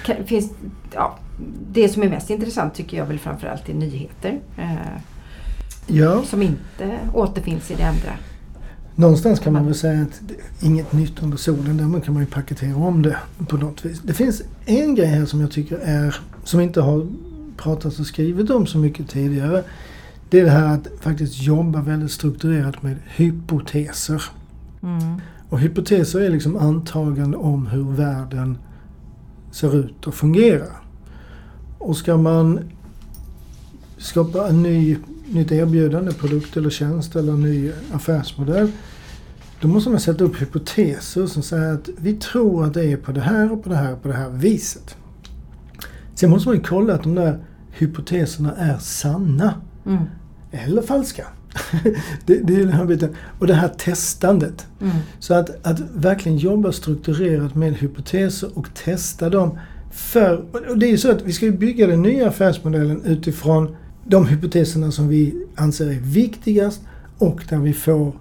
kan, 0.05 0.16
finns, 0.26 0.51
ja, 0.93 1.18
det 1.72 1.89
som 1.89 2.03
är 2.03 2.10
mest 2.10 2.30
intressant 2.30 2.74
tycker 2.74 2.97
jag 2.97 3.05
väl 3.05 3.20
framförallt 3.20 3.70
är 3.70 3.74
nyheter. 3.74 4.39
Eh, 4.57 5.01
Ja, 5.91 6.24
som 6.24 6.41
inte 6.41 6.97
återfinns 7.14 7.72
i 7.72 7.76
det 7.76 7.84
andra. 7.84 8.12
Någonstans 8.99 9.39
kan 9.39 9.53
man 9.53 9.65
väl 9.65 9.75
säga 9.75 10.01
att 10.01 10.21
det- 10.27 10.65
inget 10.67 10.93
nytt 10.93 11.23
under 11.23 11.37
solen. 11.37 11.77
Därmed 11.77 12.03
kan 12.03 12.13
man 12.13 12.23
ju 12.23 12.29
paketera 12.29 12.75
om 12.75 13.01
det 13.01 13.17
på 13.47 13.57
något 13.57 13.85
vis. 13.85 14.01
Det 14.03 14.13
finns 14.13 14.41
en 14.65 14.95
grej 14.95 15.07
här 15.07 15.25
som 15.25 15.41
jag 15.41 15.51
tycker 15.51 15.77
är, 15.77 16.15
som 16.43 16.59
inte 16.59 16.81
har 16.81 17.07
pratats 17.57 17.99
och 17.99 18.05
skrivit 18.05 18.49
om 18.49 18.67
så 18.67 18.77
mycket 18.77 19.09
tidigare. 19.09 19.63
Det 20.29 20.39
är 20.39 20.43
det 20.43 20.51
här 20.51 20.73
att 20.73 20.87
faktiskt 21.01 21.41
jobba 21.41 21.81
väldigt 21.81 22.11
strukturerat 22.11 22.83
med 22.83 22.95
hypoteser. 23.15 24.23
Mm. 24.83 25.21
Och 25.49 25.59
hypoteser 25.59 26.19
är 26.19 26.29
liksom 26.29 26.57
antagande 26.57 27.37
om 27.37 27.67
hur 27.67 27.91
världen 27.91 28.57
ser 29.51 29.75
ut 29.75 30.07
och 30.07 30.13
fungerar. 30.13 30.81
Och 31.77 31.97
ska 31.97 32.17
man 32.17 32.59
skapa 33.97 34.47
en 34.47 34.63
ny, 34.63 34.97
nytt 35.34 35.51
erbjudande, 35.51 36.11
produkt 36.11 36.57
eller 36.57 36.69
tjänst 36.69 37.15
eller 37.15 37.34
en 37.34 37.41
ny 37.41 37.71
affärsmodell. 37.93 38.71
Då 39.61 39.67
måste 39.67 39.89
man 39.89 39.99
sätta 39.99 40.23
upp 40.23 40.41
hypoteser 40.41 41.27
som 41.27 41.43
säger 41.43 41.73
att 41.73 41.89
vi 41.97 42.13
tror 42.13 42.65
att 42.65 42.73
det 42.73 42.86
är 42.86 42.97
på 42.97 43.11
det 43.11 43.21
här 43.21 43.51
och 43.51 43.63
på 43.63 43.69
det 43.69 43.75
här 43.75 43.93
och 43.93 44.01
på 44.01 44.07
det 44.07 44.13
här 44.13 44.30
viset. 44.30 44.95
Sen 46.15 46.30
måste 46.30 46.49
man 46.49 46.57
ju 46.57 46.63
kolla 46.63 46.93
att 46.93 47.03
de 47.03 47.15
där 47.15 47.39
hypoteserna 47.71 48.55
är 48.55 48.77
sanna 48.77 49.53
Mm. 49.86 50.03
eller 50.51 50.82
falska. 50.82 51.27
det, 52.25 52.36
det 52.36 52.55
är 52.55 52.59
den 52.59 52.73
här 52.73 52.86
biten. 52.86 53.15
Och 53.39 53.47
det 53.47 53.53
här 53.53 53.67
testandet. 53.67 54.67
Mm. 54.82 54.95
Så 55.19 55.34
att, 55.34 55.67
att 55.67 55.80
verkligen 55.93 56.38
jobba 56.38 56.71
strukturerat 56.71 57.55
med 57.55 57.73
hypoteser 57.73 58.49
och 58.53 58.67
testa 58.73 59.30
dem. 59.30 59.59
För, 59.91 60.45
och 60.69 60.77
det 60.77 60.86
är 60.86 60.91
ju 60.91 60.97
så 60.97 61.11
att 61.11 61.21
vi 61.21 61.34
ska 61.34 61.51
bygga 61.51 61.88
den 61.88 62.01
nya 62.01 62.27
affärsmodellen 62.27 63.01
utifrån 63.05 63.75
de 64.10 64.28
hypoteserna 64.28 64.91
som 64.91 65.07
vi 65.07 65.45
anser 65.55 65.88
är 65.88 65.99
viktigast 65.99 66.82
och 67.18 67.41
där 67.49 67.57
vi 67.57 67.74
får 67.74 68.14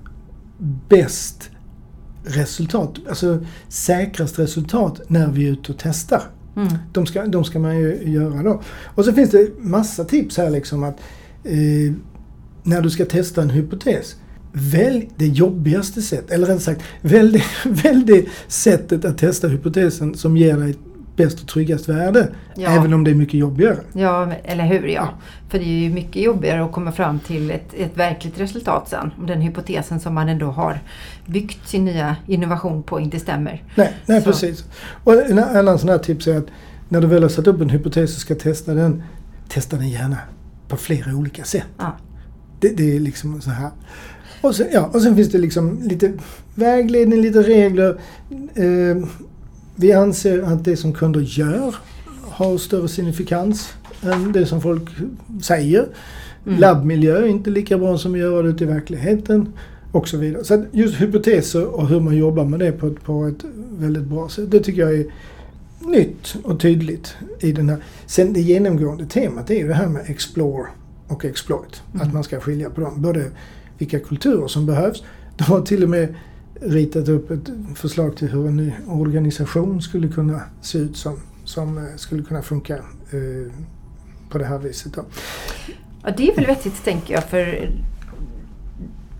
bäst 0.89 1.51
resultat. 2.24 2.95
Alltså 3.09 3.45
säkrast 3.68 4.39
resultat 4.39 5.01
när 5.09 5.28
vi 5.28 5.49
är 5.49 5.53
ute 5.53 5.72
och 5.72 5.78
testar. 5.78 6.22
Mm. 6.57 6.68
De 6.93 7.07
ska, 7.07 7.26
de 7.26 7.45
ska 7.45 7.59
man 7.59 7.78
ju 7.78 8.12
göra 8.12 8.43
då. 8.43 8.62
Och 8.84 9.05
så 9.05 9.12
finns 9.12 9.30
det 9.30 9.51
massa 9.59 10.05
tips 10.05 10.36
här 10.36 10.51
liksom 10.51 10.84
att 10.84 11.01
eh, 11.45 11.93
när 12.62 12.82
du 12.82 12.91
ska 12.91 13.05
testa 13.05 13.43
en 13.43 13.51
hypotes. 13.51 14.16
Välj 14.53 15.11
det 15.16 15.26
jobbigaste 15.26 16.03
sättet, 16.03 16.30
eller 16.30 16.47
rätt 16.47 16.62
sagt, 16.62 16.82
välj 17.03 17.32
det, 17.32 17.70
välj 17.82 18.05
det 18.05 18.26
sättet 18.49 19.05
att 19.05 19.18
testa 19.18 19.49
hypotesen 19.49 20.14
som 20.14 20.36
ger 20.36 20.57
dig 20.57 20.74
bäst 21.18 21.40
och 21.40 21.48
tryggast 21.48 21.88
värde. 21.88 22.28
Ja. 22.54 22.70
Även 22.70 22.94
om 22.94 23.04
det 23.04 23.10
är 23.10 23.14
mycket 23.14 23.34
jobbigare. 23.34 23.78
Ja, 23.92 24.32
eller 24.44 24.64
hur 24.64 24.86
ja. 24.88 25.08
För 25.48 25.58
det 25.58 25.64
är 25.64 25.78
ju 25.88 25.90
mycket 25.90 26.22
jobbigare 26.22 26.64
att 26.64 26.72
komma 26.72 26.92
fram 26.92 27.18
till 27.18 27.50
ett, 27.50 27.74
ett 27.74 27.96
verkligt 27.96 28.40
resultat 28.40 28.88
sen. 28.88 29.10
Om 29.18 29.26
den 29.26 29.40
hypotesen 29.40 30.00
som 30.00 30.14
man 30.14 30.28
ändå 30.28 30.46
har 30.46 30.80
byggt 31.26 31.68
sin 31.68 31.84
nya 31.84 32.16
innovation 32.26 32.82
på 32.82 33.00
inte 33.00 33.18
stämmer. 33.18 33.62
Nej, 33.74 33.92
nej 34.06 34.20
Så. 34.20 34.30
precis. 34.30 34.64
Och 35.04 35.14
en 35.14 35.38
annan 35.38 35.78
sån 35.78 35.88
här 35.88 35.98
tips 35.98 36.26
är 36.26 36.38
att 36.38 36.46
när 36.88 37.00
du 37.00 37.06
väl 37.06 37.22
har 37.22 37.30
satt 37.30 37.46
upp 37.46 37.60
en 37.60 37.70
hypotes 37.70 38.14
och 38.14 38.20
ska 38.20 38.34
testa 38.34 38.74
den, 38.74 39.02
testa 39.48 39.76
den 39.76 39.88
gärna 39.88 40.16
på 40.68 40.76
flera 40.76 41.14
olika 41.14 41.44
sätt. 41.44 41.66
Ja. 41.78 41.96
Det, 42.60 42.68
det 42.68 42.96
är 42.96 43.00
liksom 43.00 43.40
så 43.40 43.50
här. 43.50 43.70
Och 44.40 44.54
sen, 44.54 44.66
ja, 44.72 44.90
och 44.92 45.02
sen 45.02 45.16
finns 45.16 45.28
det 45.28 45.38
liksom 45.38 45.78
lite 45.82 46.12
vägledning, 46.54 47.20
lite 47.20 47.42
regler. 47.42 48.00
Eh, 48.54 49.08
vi 49.80 49.92
anser 49.92 50.42
att 50.42 50.64
det 50.64 50.76
som 50.76 50.92
kunder 50.92 51.20
gör 51.20 51.74
har 52.22 52.58
större 52.58 52.88
signifikans 52.88 53.74
än 54.02 54.32
det 54.32 54.46
som 54.46 54.60
folk 54.60 54.88
säger. 55.42 55.86
Mm. 56.46 56.60
Labbmiljö 56.60 57.18
är 57.18 57.26
inte 57.26 57.50
lika 57.50 57.78
bra 57.78 57.98
som 57.98 58.12
vi 58.12 58.20
gör 58.20 58.42
det 58.42 58.48
ute 58.48 58.64
i 58.64 58.66
verkligheten. 58.66 59.52
Och 59.92 60.08
så 60.08 60.16
vidare. 60.16 60.44
Så 60.44 60.54
att 60.54 60.60
just 60.72 61.00
hypoteser 61.00 61.66
och 61.66 61.88
hur 61.88 62.00
man 62.00 62.16
jobbar 62.16 62.44
med 62.44 62.60
det 62.60 62.72
på 62.72 62.86
ett, 62.86 63.02
på 63.02 63.26
ett 63.26 63.44
väldigt 63.78 64.02
bra 64.02 64.28
sätt. 64.28 64.50
Det 64.50 64.60
tycker 64.60 64.82
jag 64.82 64.94
är 64.94 65.06
nytt 65.80 66.36
och 66.42 66.60
tydligt 66.60 67.16
i 67.40 67.52
den 67.52 67.68
här. 67.68 67.84
Sen 68.06 68.32
det 68.32 68.40
genomgående 68.40 69.06
temat 69.06 69.50
är 69.50 69.54
ju 69.54 69.68
det 69.68 69.74
här 69.74 69.88
med 69.88 70.02
explore 70.06 70.66
och 71.06 71.24
exploit. 71.24 71.82
Mm. 71.94 72.06
Att 72.06 72.14
man 72.14 72.24
ska 72.24 72.40
skilja 72.40 72.70
på 72.70 72.80
dem. 72.80 73.02
Både 73.02 73.24
vilka 73.78 73.98
kulturer 73.98 74.48
som 74.48 74.66
behövs. 74.66 75.02
De 75.36 75.44
har 75.44 75.60
till 75.60 75.82
och 75.82 75.90
med 75.90 76.14
ritat 76.61 77.09
upp 77.09 77.30
ett 77.30 77.50
förslag 77.74 78.16
till 78.16 78.28
hur 78.28 78.46
en 78.46 78.56
ny 78.56 78.72
organisation 78.88 79.82
skulle 79.82 80.09
kunna 80.09 80.40
se 80.61 80.78
ut 80.78 80.96
som, 80.96 81.16
som 81.44 81.78
eh, 81.78 81.84
skulle 81.96 82.22
kunna 82.22 82.42
funka 82.42 82.76
eh, 82.76 83.52
på 84.30 84.38
det 84.38 84.44
här 84.44 84.59
viset. 84.59 84.94
Då. 84.94 85.04
Ja, 86.02 86.11
det 86.16 86.30
är 86.30 86.36
väl 86.36 86.46
vettigt 86.46 86.84
tänker 86.84 87.14
jag 87.14 87.24
för 87.24 87.70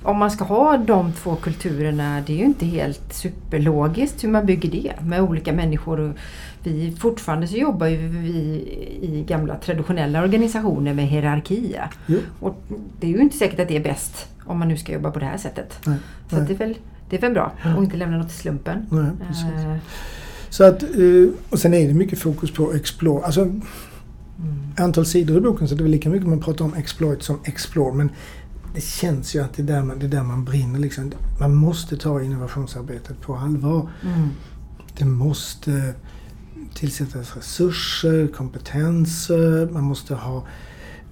om 0.03 0.18
man 0.18 0.30
ska 0.30 0.45
ha 0.45 0.76
de 0.76 1.12
två 1.12 1.36
kulturerna, 1.36 2.22
det 2.26 2.32
är 2.32 2.36
ju 2.36 2.45
inte 2.45 2.66
helt 2.66 3.12
superlogiskt 3.12 4.24
hur 4.24 4.28
man 4.28 4.47
bygger 4.47 4.70
det 4.70 4.93
med 5.03 5.20
olika 5.22 5.53
människor. 5.53 6.14
Vi, 6.62 6.97
fortfarande 6.99 7.47
så 7.47 7.57
jobbar 7.57 7.86
ju 7.86 8.09
vi 8.09 8.39
i 9.03 9.24
gamla 9.28 9.57
traditionella 9.59 10.22
organisationer 10.22 10.95
med 10.95 11.07
hierarkier. 11.07 11.91
Jo. 12.07 12.18
Och 12.41 12.62
det 13.01 13.07
är 13.07 13.11
ju 13.11 13.20
inte 13.20 13.36
säkert 13.36 13.61
att 13.61 13.68
det 13.68 13.76
är 13.76 13.82
bäst 13.82 14.28
om 14.45 14.59
man 14.59 14.68
nu 14.68 14.76
ska 14.76 14.93
jobba 14.93 15.11
på 15.11 15.18
det 15.18 15.26
här 15.26 15.36
sättet. 15.36 15.80
Nej, 15.86 15.99
Så 16.30 16.36
nej. 16.36 16.45
det, 16.47 16.55
är 16.55 16.59
väl, 16.59 16.76
det 17.11 17.16
är 17.16 17.20
väl 17.20 17.32
bra 17.32 17.52
att 17.62 17.78
inte 17.78 17.96
lämna 17.96 18.18
något 18.18 18.28
till 18.28 18.38
slumpen. 18.38 18.86
Nej, 18.90 19.11
precis. 19.28 19.44
Eh, 19.44 19.76
Så 20.50 20.64
att, 20.64 20.82
eh, 20.82 21.28
och 21.50 21.59
sen 21.59 21.74
är 21.74 21.88
det 21.88 21.94
mycket 21.94 22.18
fokus 22.18 22.50
på 22.50 22.72
explore. 22.72 23.24
Alltså 23.24 23.40
mm. 23.40 23.62
antal 24.76 25.06
sidor 25.06 25.36
i 25.36 25.40
boken 25.40 25.68
så 25.68 25.74
det 25.74 25.80
är 25.80 25.82
väl 25.82 25.92
lika 25.92 26.11
mycket 26.11 26.28
man 26.28 26.40
pratar 26.40 26.64
om 26.64 26.74
exploit 26.74 27.22
som 27.22 27.38
explore. 27.44 27.94
Men 27.94 28.11
det 28.74 28.80
känns 28.80 29.34
ju 29.34 29.42
att 29.42 29.54
det 29.54 29.62
är 29.62 29.66
där 29.66 29.82
man, 29.82 29.98
det 29.98 30.06
är 30.06 30.11
där 30.11 30.22
man 30.22 30.44
brinner. 30.44 30.78
Liksom. 30.78 31.12
Man 31.40 31.54
måste 31.54 31.96
ta 31.96 32.22
innovationsarbetet 32.22 33.20
på 33.20 33.36
allvar. 33.36 33.88
Mm. 34.02 34.28
Det 34.98 35.04
måste 35.04 35.94
tillsättas 36.74 37.36
resurser, 37.36 38.26
kompetenser, 38.26 39.68
man 39.72 39.84
måste 39.84 40.14
ha 40.14 40.46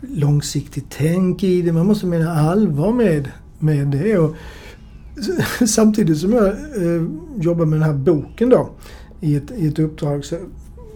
långsiktigt 0.01 0.87
tänk 0.91 1.43
i 1.43 1.63
det. 1.63 1.73
Man 1.73 1.87
måste 1.87 2.07
mena 2.07 2.33
allvar 2.33 2.93
med, 2.93 3.31
med 3.59 3.87
det. 3.87 4.19
Och 4.19 4.37
samtidigt 5.67 6.19
som 6.19 6.33
jag 6.33 6.47
eh, 6.47 7.05
jobbar 7.37 7.65
med 7.65 7.79
den 7.79 7.87
här 7.89 7.95
boken 7.95 8.51
då 8.51 8.71
i 9.21 9.37
ett, 9.37 9.51
i 9.57 9.67
ett 9.67 9.79
uppdrag. 9.79 10.25
Så, 10.25 10.37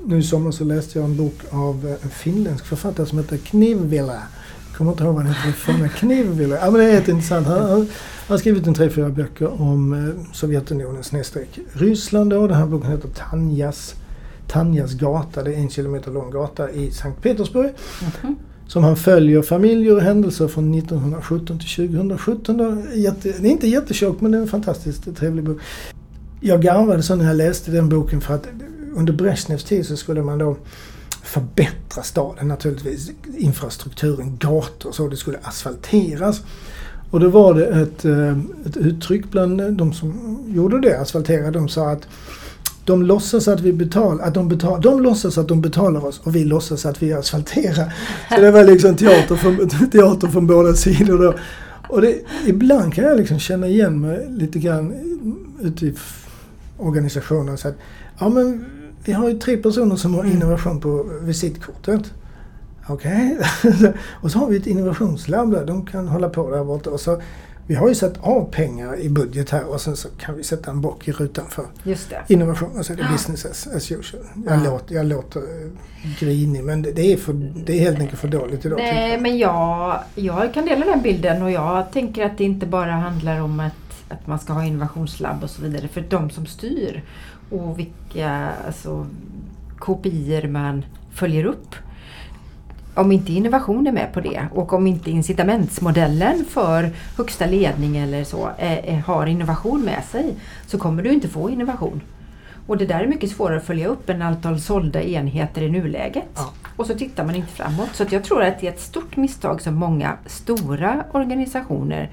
nu 0.05 0.18
i 0.18 0.23
sommar 0.23 0.51
så 0.51 0.64
läste 0.64 0.99
jag 0.99 1.09
en 1.09 1.16
bok 1.16 1.39
av 1.51 1.87
eh, 1.87 2.05
en 2.05 2.11
finländsk 2.11 2.64
författare 2.66 3.07
som 3.07 3.18
heter 3.18 3.37
Knivvilla. 3.37 4.23
Jag 4.68 4.77
kommer 4.77 4.91
inte 4.91 5.05
ihåg 5.05 5.14
vad 5.14 5.25
han 5.25 5.35
heter 5.35 5.49
i 5.49 5.53
förnamn. 5.53 6.51
Ja 6.62 6.71
men 6.71 6.81
det 6.81 6.85
är 6.85 6.93
jätteintressant. 6.93 7.47
Han, 7.47 7.62
han, 7.62 7.71
han 7.71 7.89
har 8.29 8.39
skrivit 8.39 8.66
en 8.66 8.75
tre, 8.75 8.91
fyra 8.91 9.09
böcker 9.09 9.61
om 9.62 9.93
eh, 9.93 10.33
Sovjetunionen 10.33 11.03
snedstreck 11.03 11.59
Ryssland 11.73 12.31
då. 12.31 12.47
Den 12.47 12.57
här 12.57 12.66
boken 12.66 12.91
heter 12.91 13.09
Tanjas, 13.09 13.95
Tanjas 14.49 14.93
gata. 14.93 15.43
Det 15.43 15.55
är 15.55 15.59
en 15.59 15.71
kilometer 15.71 16.11
lång 16.11 16.31
gata 16.31 16.71
i 16.71 16.91
Sankt 16.91 17.23
Petersburg. 17.23 17.73
Mhm. 18.23 18.37
Som 18.71 18.85
han 18.85 18.97
följer 18.97 19.43
familjer 19.43 19.95
och 19.95 20.03
händelser 20.03 20.49
från 20.49 20.75
1917 20.75 21.59
till 21.59 21.89
2017. 21.89 22.57
Då. 22.57 22.83
Jätte, 22.95 23.33
det 23.39 23.49
är 23.49 23.53
inte 23.53 23.68
jättetjock 23.68 24.21
men 24.21 24.31
det 24.31 24.39
är 24.39 24.43
en 24.43 24.49
fantastiskt 24.49 25.16
trevlig 25.16 25.45
bok. 25.45 25.59
Jag 26.41 26.62
garvade 26.62 27.03
så 27.03 27.14
när 27.14 27.25
jag 27.25 27.37
läste 27.37 27.71
den 27.71 27.89
boken 27.89 28.21
för 28.21 28.35
att 28.35 28.49
under 28.95 29.12
Brezhnevs 29.12 29.64
tid 29.64 29.87
så 29.87 29.97
skulle 29.97 30.23
man 30.23 30.39
då 30.39 30.57
förbättra 31.23 32.03
staden 32.03 32.49
naturligtvis. 32.49 33.11
Infrastrukturen, 33.39 34.37
gator 34.37 34.89
och 34.89 34.95
så. 34.95 35.09
Det 35.09 35.16
skulle 35.16 35.39
asfalteras. 35.43 36.43
Och 37.11 37.21
då 37.21 37.29
var 37.29 37.55
det 37.55 37.66
ett, 37.66 38.05
eh, 38.05 38.39
ett 38.66 38.77
uttryck 38.77 39.31
bland 39.31 39.73
de 39.73 39.93
som 39.93 40.39
gjorde 40.49 40.81
det, 40.81 41.01
asfalterade. 41.01 41.51
De 41.51 41.68
sa 41.68 41.91
att 41.91 42.09
de 42.91 43.03
låtsas 43.03 43.49
att 43.49 43.61
vi 43.61 43.72
betalar, 43.72 44.24
att 44.24 44.34
de, 44.34 44.49
betal, 44.49 44.80
de 44.80 45.03
låtsas 45.03 45.38
att 45.38 45.49
de 45.49 45.61
betalar 45.61 46.07
oss 46.07 46.20
och 46.24 46.36
vi 46.36 46.45
låtsas 46.45 46.86
att 46.86 47.03
vi 47.03 47.12
asfalterar. 47.12 47.95
Så 48.34 48.41
det 48.41 48.51
var 48.51 48.64
liksom 48.64 48.97
teater 48.97 49.36
från, 49.36 49.68
teater 49.93 50.28
från 50.28 50.47
båda 50.47 50.74
sidor 50.74 51.18
då. 51.18 51.34
Och 51.88 52.01
det, 52.01 52.20
ibland 52.47 52.95
kan 52.95 53.05
jag 53.05 53.16
liksom 53.16 53.38
känna 53.38 53.66
igen 53.66 54.01
mig 54.01 54.26
lite 54.30 54.59
grann 54.59 54.95
ute 55.61 55.86
i 55.86 55.95
organisationen. 56.78 57.59
Så 57.59 57.68
att, 57.68 57.74
ja 58.18 58.28
men 58.28 58.64
vi 59.05 59.12
har 59.12 59.28
ju 59.28 59.38
tre 59.38 59.57
personer 59.57 59.97
som 59.97 60.14
har 60.14 60.24
mm. 60.24 60.36
innovation 60.36 60.80
på 60.80 61.07
visitkortet. 61.22 62.12
Okej. 62.86 63.38
Okay. 63.62 63.93
och 64.22 64.30
så 64.30 64.38
har 64.38 64.47
vi 64.49 64.57
ett 64.57 64.66
innovationslabb 64.66 65.51
där. 65.51 65.66
De 65.66 65.86
kan 65.86 66.09
hålla 66.09 66.28
på 66.28 66.51
där 66.51 66.64
borta. 66.64 66.91
Och 66.91 67.01
så, 67.01 67.22
vi 67.71 67.77
har 67.77 67.89
ju 67.89 67.95
satt 67.95 68.18
av 68.21 68.51
pengar 68.51 69.01
i 69.01 69.09
budget 69.09 69.51
här 69.51 69.64
och 69.64 69.81
sen 69.81 69.97
så 69.97 70.09
kan 70.09 70.37
vi 70.37 70.45
sätta 70.45 70.71
en 70.71 70.81
bock 70.81 71.09
i 71.09 71.12
rutan 71.12 71.45
för 71.49 71.66
innovation. 72.29 72.79
Och 72.79 72.87
så 72.87 72.93
är 72.93 72.97
det 72.97 73.09
business 73.12 73.47
as, 73.47 73.66
as 73.66 73.93
usual. 73.93 74.25
Jag, 74.47 74.59
ja. 74.59 74.64
låter, 74.64 74.95
jag 74.95 75.07
låter 75.07 75.43
grinig 76.21 76.64
men 76.64 76.83
det, 76.83 77.12
är 77.12 77.16
för, 77.16 77.33
det 77.66 77.73
är 77.73 77.81
helt 77.81 78.01
enkelt 78.01 78.21
för 78.21 78.29
dåligt 78.29 78.64
idag. 78.64 78.79
Nej 78.79 79.21
men 79.21 79.39
jag, 79.39 80.01
jag 80.14 80.55
kan 80.55 80.64
dela 80.64 80.87
den 80.87 81.03
bilden 81.03 81.43
och 81.43 81.51
jag 81.51 81.93
tänker 81.93 82.27
att 82.27 82.39
det 82.39 82.45
inte 82.45 82.66
bara 82.66 82.93
handlar 82.93 83.41
om 83.41 83.61
att, 83.61 84.12
att 84.12 84.27
man 84.27 84.39
ska 84.39 84.53
ha 84.53 84.64
innovationslabb 84.64 85.43
och 85.43 85.51
så 85.51 85.62
vidare. 85.62 85.89
För 85.89 86.01
de 86.01 86.31
som 86.31 86.47
styr 86.47 87.03
och 87.51 87.79
vilka 87.79 88.53
alltså, 88.66 89.07
kopior 89.79 90.49
man 90.49 90.85
följer 91.12 91.45
upp 91.45 91.75
om 92.95 93.12
inte 93.12 93.32
innovation 93.32 93.86
är 93.86 93.93
med 93.93 94.12
på 94.12 94.20
det 94.20 94.47
och 94.55 94.72
om 94.72 94.86
inte 94.86 95.11
incitamentsmodellen 95.11 96.45
för 96.49 96.91
högsta 97.16 97.47
ledning 97.47 97.97
eller 97.97 98.24
så 98.24 98.51
är, 98.59 98.76
är, 98.76 98.99
har 98.99 99.26
innovation 99.26 99.82
med 99.82 100.05
sig 100.05 100.34
så 100.66 100.78
kommer 100.78 101.03
du 101.03 101.12
inte 101.12 101.28
få 101.28 101.51
innovation. 101.51 102.01
Och 102.66 102.78
det 102.78 102.86
där 102.86 103.01
är 103.01 103.07
mycket 103.07 103.30
svårare 103.30 103.57
att 103.57 103.64
följa 103.64 103.88
upp 103.88 104.11
än 104.11 104.22
antal 104.22 104.61
sålda 104.61 105.03
enheter 105.03 105.62
i 105.62 105.70
nuläget. 105.70 106.28
Ja. 106.34 106.53
Och 106.76 106.86
så 106.86 106.95
tittar 106.95 107.24
man 107.24 107.36
inte 107.36 107.53
framåt. 107.53 107.88
Så 107.93 108.05
jag 108.11 108.24
tror 108.24 108.43
att 108.43 108.61
det 108.61 108.66
är 108.66 108.72
ett 108.72 108.80
stort 108.80 109.16
misstag 109.16 109.62
som 109.62 109.74
många 109.74 110.16
stora 110.26 111.05
organisationer 111.12 112.11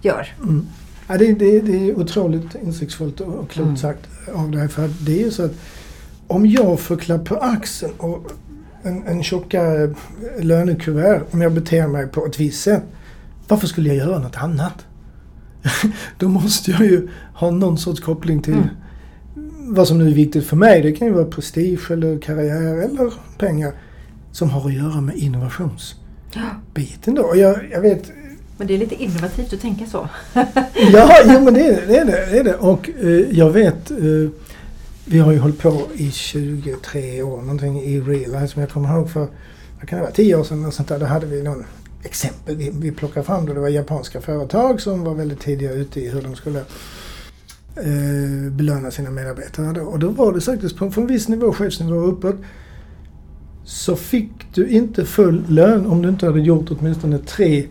gör. 0.00 0.28
Mm. 0.42 0.66
Ja, 1.08 1.18
det, 1.18 1.32
det, 1.32 1.60
det, 1.60 1.90
är 1.90 1.98
otroligt 1.98 2.54
insiktsfullt 2.54 3.20
och 3.20 3.50
klokt 3.50 3.66
mm. 3.66 3.76
sagt 3.76 4.08
av 4.34 4.50
dig. 4.50 4.68
För 4.68 4.88
det 5.00 5.20
är 5.20 5.24
ju 5.24 5.30
så 5.30 5.44
att 5.44 5.54
om 6.26 6.46
jag 6.46 6.80
får 6.80 6.96
klapp 6.96 7.24
på 7.24 7.36
axeln 7.36 7.92
och 7.98 8.32
en, 8.82 9.06
en 9.06 9.22
tjockare 9.22 9.94
lönekuvert 10.40 11.22
om 11.30 11.40
jag 11.40 11.52
beter 11.52 11.86
mig 11.86 12.06
på 12.06 12.26
ett 12.26 12.40
visst 12.40 12.62
sätt. 12.62 12.82
Varför 13.48 13.66
skulle 13.66 13.88
jag 13.88 13.96
göra 13.96 14.18
något 14.18 14.36
annat? 14.36 14.86
Då 16.18 16.28
måste 16.28 16.70
jag 16.70 16.80
ju 16.80 17.08
ha 17.34 17.50
någon 17.50 17.78
sorts 17.78 18.00
koppling 18.00 18.42
till 18.42 18.54
mm. 18.54 18.68
vad 19.74 19.88
som 19.88 19.98
nu 19.98 20.06
är 20.06 20.14
viktigt 20.14 20.46
för 20.46 20.56
mig. 20.56 20.82
Det 20.82 20.92
kan 20.92 21.08
ju 21.08 21.14
vara 21.14 21.24
prestige 21.24 21.90
eller 21.90 22.18
karriär 22.18 22.76
eller 22.82 23.12
pengar 23.38 23.72
som 24.32 24.50
har 24.50 24.66
att 24.66 24.74
göra 24.74 25.00
med 25.00 25.16
innovationsbiten 25.16 27.14
då. 27.14 27.32
Jag, 27.36 27.70
jag 27.72 27.80
vet 27.80 28.12
men 28.62 28.66
det 28.66 28.74
är 28.74 28.78
lite 28.78 29.02
innovativt 29.02 29.52
att 29.52 29.60
tänka 29.60 29.86
så. 29.86 30.08
ja, 30.92 31.18
jo, 31.26 31.40
men 31.40 31.54
det 31.54 31.66
är 31.66 31.86
det. 31.86 31.98
Är 31.98 32.04
det, 32.04 32.38
är 32.38 32.44
det. 32.44 32.54
Och 32.54 32.90
eh, 33.00 33.38
jag 33.38 33.50
vet 33.50 33.90
eh, 33.90 33.96
vi 35.04 35.18
har 35.18 35.32
ju 35.32 35.38
hållit 35.38 35.58
på 35.58 35.88
i 35.94 36.10
23 36.10 37.22
år 37.22 37.42
någonting 37.42 37.80
i 37.80 38.00
Realize 38.00 38.48
som 38.48 38.60
jag 38.60 38.70
kommer 38.70 38.96
ihåg 38.96 39.10
för, 39.10 39.28
vad 39.78 39.88
kan 39.88 39.98
det 39.98 40.02
vara, 40.02 40.12
10 40.12 40.36
år 40.36 40.44
sedan 40.44 40.64
och 40.64 40.74
sånt 40.74 40.88
där. 40.88 40.98
Då 40.98 41.06
hade 41.06 41.26
vi 41.26 41.42
någon 41.42 41.64
exempel 42.02 42.56
vi, 42.56 42.70
vi 42.74 42.92
plockade 42.92 43.26
fram 43.26 43.46
då. 43.46 43.52
Det 43.52 43.60
var 43.60 43.68
japanska 43.68 44.20
företag 44.20 44.80
som 44.80 45.04
var 45.04 45.14
väldigt 45.14 45.40
tidiga 45.40 45.72
ute 45.72 46.00
i 46.00 46.08
hur 46.08 46.22
de 46.22 46.34
skulle 46.34 46.58
eh, 47.76 48.52
belöna 48.52 48.90
sina 48.90 49.10
medarbetare. 49.10 49.72
Då. 49.72 49.80
Och 49.80 49.98
då 49.98 50.08
var 50.08 50.32
det 50.32 50.40
faktiskt 50.40 50.76
på, 50.76 50.90
från 50.90 51.06
viss 51.06 51.28
nivå, 51.28 51.52
chefsnivå 51.52 51.96
och 51.96 52.08
uppåt, 52.08 52.36
så 53.64 53.96
fick 53.96 54.30
du 54.54 54.68
inte 54.68 55.04
full 55.04 55.44
lön 55.48 55.86
om 55.86 56.02
du 56.02 56.08
inte 56.08 56.26
hade 56.26 56.40
gjort 56.40 56.70
åtminstone 56.70 57.18
tre 57.18 57.66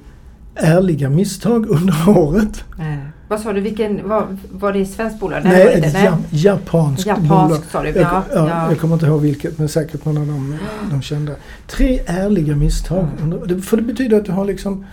ärliga 0.56 1.10
misstag 1.10 1.70
under 1.70 2.10
året. 2.18 2.64
Mm. 2.80 3.00
Vad 3.32 3.40
sa 3.40 3.54
du, 3.54 3.62
vilken, 3.62 4.10
var, 4.10 4.38
var 4.52 4.74
det 4.74 4.86
svenskt 4.86 5.20
bolag? 5.20 5.42
Nej, 5.44 5.66
Nej, 5.66 5.90
ett 5.90 6.04
ja, 6.04 6.18
japanskt, 6.30 7.06
japanskt 7.06 7.30
bolag. 7.30 7.62
Sa 7.72 7.84
du. 7.84 7.90
Ja, 7.90 7.96
jag, 7.96 8.24
ja, 8.34 8.50
ja. 8.50 8.70
jag 8.70 8.80
kommer 8.80 8.94
inte 8.94 9.06
ihåg 9.06 9.22
vilket 9.22 9.58
men 9.58 9.70
säkert 9.70 10.06
någon 10.06 10.18
av 10.18 10.28
dem 10.28 10.58
de 10.92 11.02
kände. 11.02 11.36
Tre 11.68 12.00
ärliga 12.06 12.56
misstag. 12.56 13.08
Mm. 13.22 13.62
För 13.62 13.78
det 13.78 13.84
betyder 13.84 14.18
att 14.18 14.26
du 14.26 14.32
har 14.32 14.46
liksom 14.46 14.86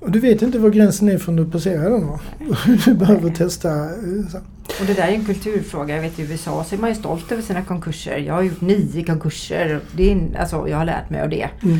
och 0.00 0.10
du 0.10 0.20
vet 0.20 0.42
inte 0.42 0.58
var 0.58 0.70
gränsen 0.70 1.08
är 1.08 1.18
förrän 1.18 1.36
du 1.36 1.50
passerar 1.50 1.90
den. 1.90 2.08
Du 2.84 2.94
behöver 2.94 3.30
testa. 3.30 3.68
Eh. 3.68 4.40
Och 4.80 4.86
det 4.86 4.94
där 4.94 5.08
är 5.08 5.12
en 5.12 5.24
kulturfråga. 5.24 5.94
Jag 5.94 6.02
vet 6.02 6.18
i 6.18 6.22
USA 6.22 6.64
så 6.64 6.74
är 6.74 6.78
man 6.78 6.90
ju 6.90 6.96
stolt 6.96 7.32
över 7.32 7.42
sina 7.42 7.62
konkurser. 7.62 8.18
Jag 8.18 8.34
har 8.34 8.42
gjort 8.42 8.60
nio 8.60 9.04
konkurser. 9.04 9.80
Det 9.96 10.12
är, 10.12 10.38
alltså, 10.38 10.68
jag 10.68 10.76
har 10.76 10.84
lärt 10.84 11.10
mig 11.10 11.22
av 11.22 11.28
det. 11.28 11.48
Mm 11.62 11.78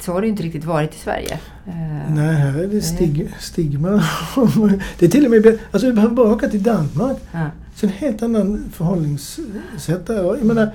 så 0.00 0.12
har 0.12 0.20
det 0.20 0.28
inte 0.28 0.42
riktigt 0.42 0.64
varit 0.64 0.94
i 0.94 0.98
Sverige. 0.98 1.38
Eh, 1.66 2.14
Nej, 2.14 2.34
här 2.34 2.58
är 2.62 2.66
det 2.66 2.82
stig, 2.82 3.34
stigma. 3.40 3.88
det 4.98 5.06
är 5.06 5.10
till 5.10 5.24
och 5.24 5.30
med, 5.30 5.58
alltså 5.70 5.86
vi 5.86 5.92
behöver 5.92 6.14
bara 6.14 6.32
åka 6.32 6.48
till 6.48 6.62
Danmark. 6.62 7.16
Ja. 7.32 7.50
Så 7.74 7.86
en 7.86 7.92
helt 7.92 8.22
annan 8.22 8.64
förhållningssätt 8.72 10.06
där. 10.06 10.24
Jag 10.24 10.44
menar, 10.44 10.70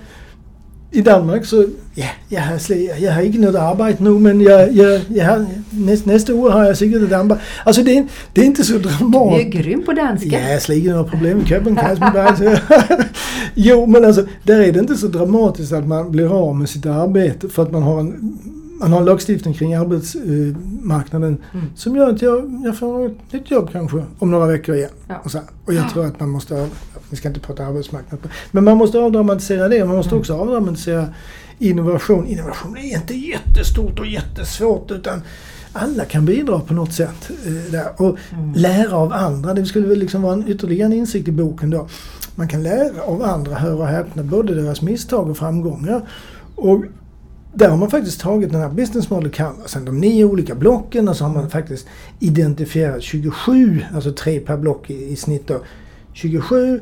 i 0.93 1.01
Danmark 1.01 1.45
så, 1.45 1.65
ja, 1.95 2.07
jag 2.29 2.41
har, 2.41 2.59
jag 2.99 3.13
har 3.13 3.21
inte 3.21 3.39
något 3.39 3.55
arbete 3.55 4.03
nu 4.03 4.09
men 4.09 4.41
jag, 4.41 4.71
jag, 4.71 5.01
jag 5.09 5.25
har, 5.25 5.45
näst, 5.69 6.05
nästa 6.05 6.35
år 6.35 6.49
har 6.49 6.65
jag 6.65 6.77
säkert 6.77 7.01
ett 7.01 7.11
arbete. 7.11 7.41
Alltså 7.63 7.83
det 7.83 7.97
är, 7.97 8.07
det 8.33 8.41
är 8.41 8.45
inte 8.45 8.63
så 8.63 8.77
dramatiskt. 8.77 9.51
Du 9.51 9.59
är 9.59 9.63
grym 9.63 9.83
på 9.83 9.93
danska. 9.93 10.29
Ja, 10.29 10.49
jag 10.49 10.61
sliger 10.61 10.91
några 10.91 11.03
problem 11.03 11.41
i 11.41 11.45
Köpenhamn. 11.45 11.99
jo, 13.53 13.85
men 13.85 14.05
alltså 14.05 14.25
där 14.43 14.59
är 14.59 14.71
det 14.71 14.79
inte 14.79 14.95
så 14.95 15.07
dramatiskt 15.07 15.73
att 15.73 15.87
man 15.87 16.11
blir 16.11 16.47
av 16.49 16.55
med 16.55 16.69
sitt 16.69 16.85
arbete 16.85 17.49
för 17.49 17.63
att 17.63 17.71
man 17.71 17.83
har 17.83 17.99
en 17.99 18.39
man 18.81 18.91
har 18.91 18.99
en 18.99 19.05
lagstiftning 19.05 19.53
kring 19.53 19.73
arbetsmarknaden 19.73 21.37
mm. 21.53 21.65
som 21.75 21.95
gör 21.95 22.09
att 22.09 22.21
jag, 22.21 22.61
jag 22.65 22.77
får 22.77 23.05
ett 23.05 23.33
nytt 23.33 23.51
jobb 23.51 23.69
kanske 23.71 24.03
om 24.19 24.31
några 24.31 24.45
veckor 24.45 24.75
igen. 24.75 24.89
Ja. 25.07 25.15
Och, 25.23 25.31
så, 25.31 25.39
och 25.65 25.73
jag 25.73 25.89
tror 25.89 26.05
att 26.05 26.19
man 26.19 26.29
måste, 26.29 26.67
vi 27.09 27.17
ska 27.17 27.27
inte 27.27 27.39
prata 27.39 27.65
arbetsmarknad, 27.65 28.19
men 28.51 28.63
man 28.63 28.77
måste 28.77 28.99
avdramatisera 28.99 29.67
det. 29.67 29.85
Man 29.85 29.95
måste 29.95 30.09
mm. 30.09 30.19
också 30.19 30.33
avdramatisera 30.33 31.07
innovation. 31.59 32.27
Innovation 32.27 32.77
är 32.77 32.95
inte 32.95 33.13
jättestort 33.13 33.99
och 33.99 34.07
jättesvårt 34.07 34.91
utan 34.91 35.21
alla 35.73 36.05
kan 36.05 36.25
bidra 36.25 36.59
på 36.59 36.73
något 36.73 36.93
sätt. 36.93 37.31
Eh, 37.45 37.71
där. 37.71 37.87
Och 37.97 38.17
mm. 38.31 38.53
lära 38.55 38.95
av 38.95 39.13
andra, 39.13 39.53
det 39.53 39.65
skulle 39.65 39.87
väl 39.87 39.99
liksom 39.99 40.21
vara 40.21 40.33
en 40.33 40.47
ytterligare 40.47 40.95
insikt 40.95 41.27
i 41.27 41.31
boken 41.31 41.69
då. 41.69 41.87
Man 42.35 42.47
kan 42.47 42.63
lära 42.63 43.01
av 43.01 43.23
andra, 43.23 43.55
höra 43.55 43.75
och 43.75 43.87
häpna, 43.87 44.23
både 44.23 44.55
deras 44.55 44.81
misstag 44.81 45.29
och 45.29 45.37
framgångar. 45.37 46.01
Och 46.55 46.83
där 47.53 47.69
har 47.69 47.77
man 47.77 47.89
faktiskt 47.89 48.21
tagit 48.21 48.51
den 48.51 48.61
här 48.61 48.69
business 48.69 49.09
model 49.09 49.31
canvasen, 49.31 49.85
de 49.85 49.99
nio 49.99 50.25
olika 50.25 50.55
blocken 50.55 51.07
och 51.07 51.17
så 51.17 51.23
har 51.23 51.33
man 51.33 51.49
faktiskt 51.49 51.87
identifierat 52.19 53.03
27, 53.03 53.83
alltså 53.93 54.11
tre 54.11 54.39
per 54.39 54.57
block 54.57 54.89
i, 54.89 55.11
i 55.11 55.15
snitt 55.15 55.47
då, 55.47 55.61
27 56.13 56.81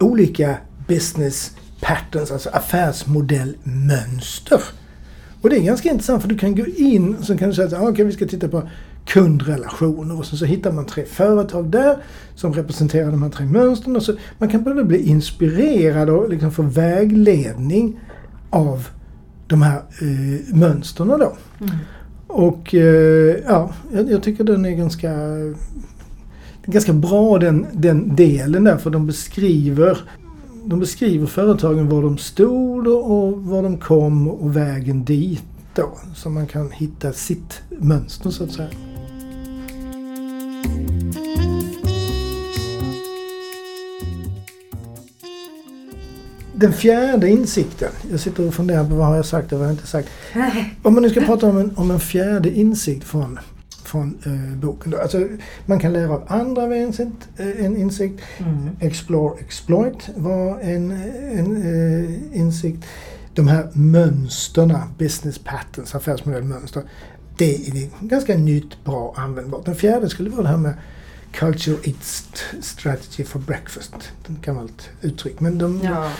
olika 0.00 0.56
business 0.88 1.56
patterns, 1.80 2.30
alltså 2.30 2.50
affärsmodellmönster. 2.50 4.60
Och 5.42 5.50
det 5.50 5.56
är 5.56 5.62
ganska 5.62 5.90
intressant 5.90 6.22
för 6.22 6.28
du 6.28 6.38
kan 6.38 6.56
gå 6.56 6.66
in 6.66 7.16
och 7.16 7.24
så 7.24 7.38
kan 7.38 7.48
du 7.48 7.54
säga 7.54 7.66
att 7.66 7.88
okay, 7.88 8.04
vi 8.04 8.12
ska 8.12 8.26
titta 8.26 8.48
på 8.48 8.62
kundrelationer 9.06 10.18
och 10.18 10.26
så, 10.26 10.36
så 10.36 10.44
hittar 10.44 10.72
man 10.72 10.86
tre 10.86 11.04
företag 11.04 11.70
där 11.70 11.96
som 12.34 12.52
representerar 12.52 13.10
de 13.10 13.22
här 13.22 13.30
tre 13.30 13.46
mönstren. 13.46 13.96
Och 13.96 14.02
så, 14.02 14.16
man 14.38 14.48
kan 14.48 14.64
både 14.64 14.84
bli 14.84 15.02
inspirerad 15.02 16.10
och 16.10 16.28
liksom 16.28 16.50
få 16.50 16.62
vägledning 16.62 18.00
av 18.50 18.88
de 19.48 19.62
här 19.62 19.76
eh, 19.76 20.54
mönstren 20.54 21.08
då. 21.08 21.36
Mm. 21.60 21.76
Och 22.26 22.74
eh, 22.74 23.36
ja, 23.46 23.70
jag, 23.92 24.10
jag, 24.10 24.22
tycker 24.22 24.44
den 24.44 24.64
är 24.64 24.70
ganska, 24.70 25.12
ganska 26.66 26.92
bra 26.92 27.38
den, 27.38 27.66
den 27.72 28.16
delen 28.16 28.64
där 28.64 28.76
för 28.76 28.90
de 28.90 29.06
beskriver 29.06 29.98
de 30.64 30.80
beskriver 30.80 31.26
företagen 31.26 31.88
var 31.88 32.02
de 32.02 32.18
stod 32.18 32.86
och 32.86 33.42
var 33.42 33.62
de 33.62 33.78
kom 33.78 34.28
och 34.28 34.56
vägen 34.56 35.04
dit 35.04 35.44
då. 35.74 35.98
Så 36.14 36.30
man 36.30 36.46
kan 36.46 36.70
hitta 36.70 37.12
sitt 37.12 37.62
mönster 37.78 38.30
så 38.30 38.44
att 38.44 38.52
säga. 38.52 38.68
Den 46.60 46.72
fjärde 46.72 47.28
insikten. 47.28 47.88
Jag 48.10 48.20
sitter 48.20 48.46
och 48.48 48.54
funderar 48.54 48.88
på 48.88 48.94
vad 48.94 49.06
har 49.06 49.16
jag 49.16 49.26
sagt 49.26 49.52
och 49.52 49.58
vad 49.58 49.66
har 49.66 49.72
jag 49.72 49.78
inte 49.78 49.86
sagt. 49.86 50.08
Om 50.82 50.94
man 50.94 51.02
nu 51.02 51.10
ska 51.10 51.20
prata 51.20 51.46
om 51.46 51.58
en, 51.58 51.76
om 51.76 51.90
en 51.90 52.00
fjärde 52.00 52.50
insikt 52.50 53.04
från, 53.04 53.38
från 53.84 54.18
eh, 54.26 54.58
boken. 54.58 54.90
Då. 54.90 54.98
Alltså, 54.98 55.28
man 55.66 55.80
kan 55.80 55.92
lära 55.92 56.10
av 56.12 56.24
andra 56.28 56.62
en 56.62 56.72
insikt. 56.72 57.28
Eh, 57.36 57.64
en 57.64 57.76
insikt. 57.76 58.20
Mm. 58.38 58.70
Explore, 58.80 59.40
exploit 59.40 60.08
var 60.16 60.60
en, 60.60 60.90
en 61.32 61.56
eh, 61.62 62.38
insikt. 62.40 62.84
De 63.34 63.48
här 63.48 63.68
mönsterna, 63.72 64.88
business 64.98 65.38
patterns, 65.38 65.94
affärsmodellmönster. 65.94 66.82
det 67.36 67.54
är 67.54 67.88
ganska 68.00 68.34
nytt, 68.36 68.84
bra, 68.84 69.14
användbart. 69.16 69.64
Den 69.64 69.74
fjärde 69.76 70.08
skulle 70.08 70.30
vara 70.30 70.42
det 70.42 70.48
här 70.48 70.56
med 70.56 70.74
Culture 71.32 71.76
Eats 71.84 72.28
Strategy 72.60 73.24
for 73.24 73.38
Breakfast. 73.38 73.94
Ett 73.94 74.28
gammalt 74.44 74.88
uttryck. 75.02 75.40
Men 75.40 75.58
de, 75.58 75.80
Ja. 75.84 76.10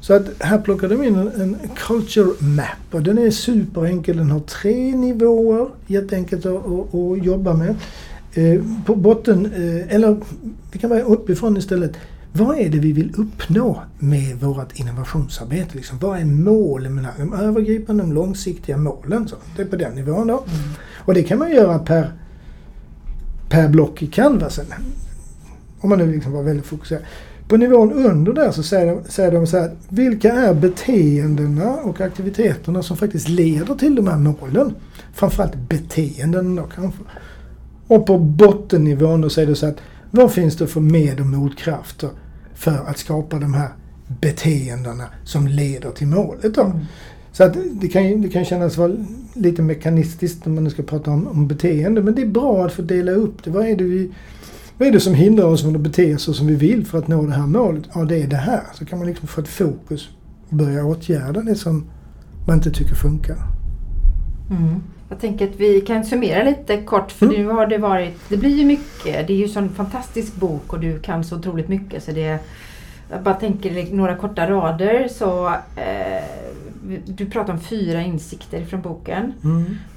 Så 0.00 0.14
att 0.14 0.26
här 0.40 0.58
plockar 0.58 0.88
de 0.88 1.02
in 1.02 1.16
en, 1.16 1.28
en 1.40 1.56
Culture 1.76 2.32
Map 2.38 2.94
och 2.94 3.02
den 3.02 3.18
är 3.18 3.30
superenkel. 3.30 4.16
Den 4.16 4.30
har 4.30 4.40
tre 4.40 4.96
nivåer. 4.96 5.68
Jätteenkelt 5.86 6.46
att, 6.46 6.66
att, 6.66 6.94
att 6.94 7.24
jobba 7.24 7.54
med. 7.54 7.74
Eh, 8.34 8.62
på 8.86 8.96
botten, 8.96 9.46
eh, 9.46 9.94
eller 9.94 10.16
vi 10.72 10.78
kan 10.78 10.90
vara 10.90 11.02
uppifrån 11.02 11.56
istället. 11.56 11.92
Vad 12.32 12.58
är 12.58 12.68
det 12.68 12.78
vi 12.78 12.92
vill 12.92 13.14
uppnå 13.16 13.82
med 13.98 14.40
vårt 14.40 14.80
innovationsarbete? 14.80 15.76
Liksom? 15.76 15.98
Vad 15.98 16.18
är 16.18 16.24
målen 16.24 16.94
med 16.94 17.04
det 17.04 17.08
här? 17.08 17.18
De 17.18 17.34
övergripande, 17.34 18.02
de 18.02 18.12
långsiktiga 18.12 18.76
målen. 18.76 19.28
Så 19.28 19.36
det 19.56 19.62
är 19.62 19.66
på 19.66 19.76
den 19.76 19.94
nivån 19.94 20.26
då. 20.26 20.44
Och 20.96 21.14
det 21.14 21.22
kan 21.22 21.38
man 21.38 21.50
göra 21.50 21.78
per, 21.78 22.12
per 23.48 23.68
block 23.68 24.02
i 24.02 24.06
canvasen. 24.06 24.66
Om 25.80 25.88
man 25.88 25.98
nu 25.98 26.12
liksom 26.12 26.32
var 26.32 26.42
väldigt 26.42 26.66
fokuserad. 26.66 27.02
På 27.48 27.56
nivån 27.56 27.92
under 27.92 28.32
där 28.32 28.50
så 28.50 28.62
säger 28.62 28.94
de, 28.94 29.10
säger 29.10 29.32
de 29.32 29.46
så 29.46 29.58
här, 29.58 29.70
vilka 29.88 30.32
är 30.32 30.54
beteendena 30.54 31.74
och 31.74 32.00
aktiviteterna 32.00 32.82
som 32.82 32.96
faktiskt 32.96 33.28
leder 33.28 33.74
till 33.74 33.94
de 33.94 34.06
här 34.06 34.18
målen? 34.18 34.74
Framförallt 35.14 35.56
beteenden 35.68 36.56
då 36.56 36.62
kanske. 36.74 37.00
Och 37.86 38.06
på 38.06 38.18
bottennivån 38.18 39.20
då 39.20 39.30
säger 39.30 39.48
det 39.48 39.54
så 39.54 39.66
att 39.66 39.78
vad 40.10 40.32
finns 40.32 40.56
det 40.56 40.66
för 40.66 40.80
med 40.80 41.20
och 41.20 41.26
motkrafter 41.26 42.10
för 42.54 42.84
att 42.86 42.98
skapa 42.98 43.38
de 43.38 43.54
här 43.54 43.68
beteendena 44.20 45.04
som 45.24 45.46
leder 45.46 45.90
till 45.90 46.06
målet 46.06 46.54
då? 46.54 46.72
Så 47.32 47.44
att 47.44 47.56
det 47.72 47.88
kan, 47.88 48.22
det 48.22 48.28
kan 48.28 48.44
kännas 48.44 48.76
vara 48.76 48.92
lite 49.34 49.62
mekanistiskt 49.62 50.46
när 50.46 50.54
man 50.54 50.64
nu 50.64 50.70
ska 50.70 50.82
prata 50.82 51.10
om, 51.10 51.28
om 51.28 51.48
beteende 51.48 52.02
men 52.02 52.14
det 52.14 52.22
är 52.22 52.26
bra 52.26 52.66
att 52.66 52.72
få 52.72 52.82
dela 52.82 53.12
upp 53.12 53.44
det. 53.44 53.50
Vad 53.50 53.66
är 53.66 53.76
det, 53.76 53.84
vi, 53.84 54.10
vad 54.78 54.88
är 54.88 54.92
det 54.92 55.00
som 55.00 55.14
hindrar 55.14 55.44
oss 55.44 55.62
från 55.62 55.76
att 55.76 55.82
bete 55.82 56.14
oss 56.14 56.22
så 56.22 56.32
som 56.34 56.46
vi 56.46 56.54
vill 56.54 56.86
för 56.86 56.98
att 56.98 57.08
nå 57.08 57.22
det 57.26 57.32
här 57.32 57.46
målet? 57.46 57.84
Ja, 57.94 58.04
det 58.04 58.22
är 58.22 58.26
det 58.26 58.36
här. 58.36 58.62
Så 58.74 58.84
kan 58.84 58.98
man 58.98 59.08
liksom 59.08 59.28
få 59.28 59.40
ett 59.40 59.48
fokus 59.48 60.08
och 60.48 60.56
börja 60.56 60.84
åtgärda 60.84 61.40
det 61.40 61.54
som 61.54 61.84
man 62.46 62.56
inte 62.56 62.70
tycker 62.70 62.94
funkar. 62.94 63.36
Mm. 64.50 64.82
Jag 65.08 65.20
tänker 65.20 65.48
att 65.48 65.56
vi 65.56 65.80
kan 65.80 66.04
summera 66.04 66.42
lite 66.42 66.76
kort 66.82 67.12
för 67.12 67.26
Mm. 67.26 67.38
nu 67.42 67.48
har 67.48 67.66
det 67.66 67.78
varit, 67.78 68.14
det 68.28 68.36
blir 68.36 68.56
ju 68.56 68.64
mycket, 68.64 69.26
det 69.26 69.32
är 69.32 69.36
ju 69.36 69.44
en 69.44 69.50
sån 69.50 69.68
fantastisk 69.68 70.34
bok 70.34 70.72
och 70.72 70.80
du 70.80 70.98
kan 70.98 71.24
så 71.24 71.36
otroligt 71.36 71.68
mycket 71.68 72.02
så 72.02 72.12
det 72.12 72.38
jag 73.10 73.22
bara 73.22 73.34
tänker 73.34 73.94
några 73.94 74.16
korta 74.16 74.50
rader 74.50 75.08
så 75.08 75.46
eh, 75.76 76.24
du 77.04 77.26
pratar 77.26 77.52
om 77.52 77.60
fyra 77.60 78.02
insikter 78.02 78.64
från 78.64 78.82
boken. 78.82 79.32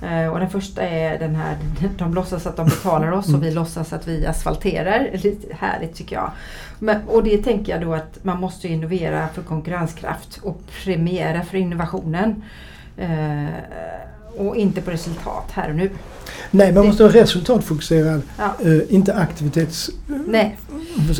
Eh, 0.01 0.27
och 0.27 0.39
den 0.39 0.49
första 0.49 0.81
är 0.81 1.19
den 1.19 1.35
här, 1.35 1.57
de 1.97 2.13
låtsas 2.13 2.47
att 2.47 2.57
de 2.57 2.65
betalar 2.65 3.11
oss 3.11 3.33
och 3.33 3.43
vi 3.43 3.51
låtsas 3.51 3.93
att 3.93 4.07
vi 4.07 4.25
asfalterar. 4.25 5.09
Lite 5.13 5.55
härligt 5.55 5.95
tycker 5.95 6.15
jag. 6.15 6.31
Men, 6.79 7.01
och 7.07 7.23
det 7.23 7.37
tänker 7.37 7.71
jag 7.71 7.81
då 7.81 7.93
att 7.93 8.19
man 8.23 8.39
måste 8.39 8.67
innovera 8.67 9.27
för 9.27 9.41
konkurrenskraft 9.41 10.39
och 10.43 10.61
premiera 10.83 11.43
för 11.43 11.57
innovationen. 11.57 12.43
Eh, 12.97 13.45
och 14.37 14.55
inte 14.55 14.81
på 14.81 14.91
resultat 14.91 15.51
här 15.51 15.69
och 15.69 15.75
nu. 15.75 15.89
Nej, 16.51 16.73
man 16.73 16.87
måste 16.87 17.03
vara 17.03 17.13
resultatfokuserad, 17.13 18.21
Ja. 18.37 18.55
eh, 18.65 18.95
inte 18.95 19.13
aktivitets... 19.15 19.89
Nej, 20.27 20.57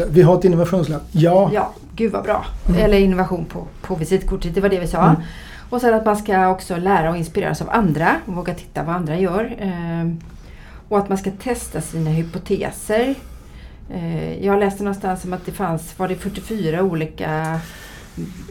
Vi 0.10 0.22
har 0.22 0.38
ett 0.38 0.46
innovationslabb. 0.46 1.02
Ja. 1.12 1.50
ja, 1.54 1.74
gud 1.96 2.12
vad 2.12 2.24
bra. 2.24 2.46
Mm. 2.68 2.82
Eller 2.82 2.98
innovation 2.98 3.46
på, 3.46 3.68
på 3.82 3.96
visitkortet, 3.96 4.56
det 4.56 4.62
var 4.62 4.70
det 4.70 4.80
vi 4.80 4.88
sa. 4.88 5.04
Mm. 5.10 5.22
Och 5.72 5.82
sen 5.82 5.94
att 5.94 6.06
man 6.06 6.18
ska 6.18 6.50
också 6.50 6.78
lära 6.78 7.10
och 7.10 7.18
inspireras 7.18 7.62
av 7.62 7.70
andra 7.70 8.16
och 8.26 8.36
våga 8.36 8.54
titta 8.54 8.84
vad 8.84 8.96
andra 8.96 9.18
gör. 9.18 9.56
Ehm, 9.60 10.20
och 10.90 11.00
att 11.00 11.10
man 11.10 11.18
ska 11.18 11.32
testa 11.32 11.82
sina 11.82 12.10
hypoteser. 12.10 13.16
Eh, 13.90 14.46
jag 14.46 14.60
läste 14.60 14.84
någonstans 14.84 15.26
om 15.26 15.34
att 15.34 15.46
det 15.46 15.52
fanns, 15.52 16.00
var 16.00 16.08
det 16.08 16.16
44 16.16 16.84
olika 16.84 17.60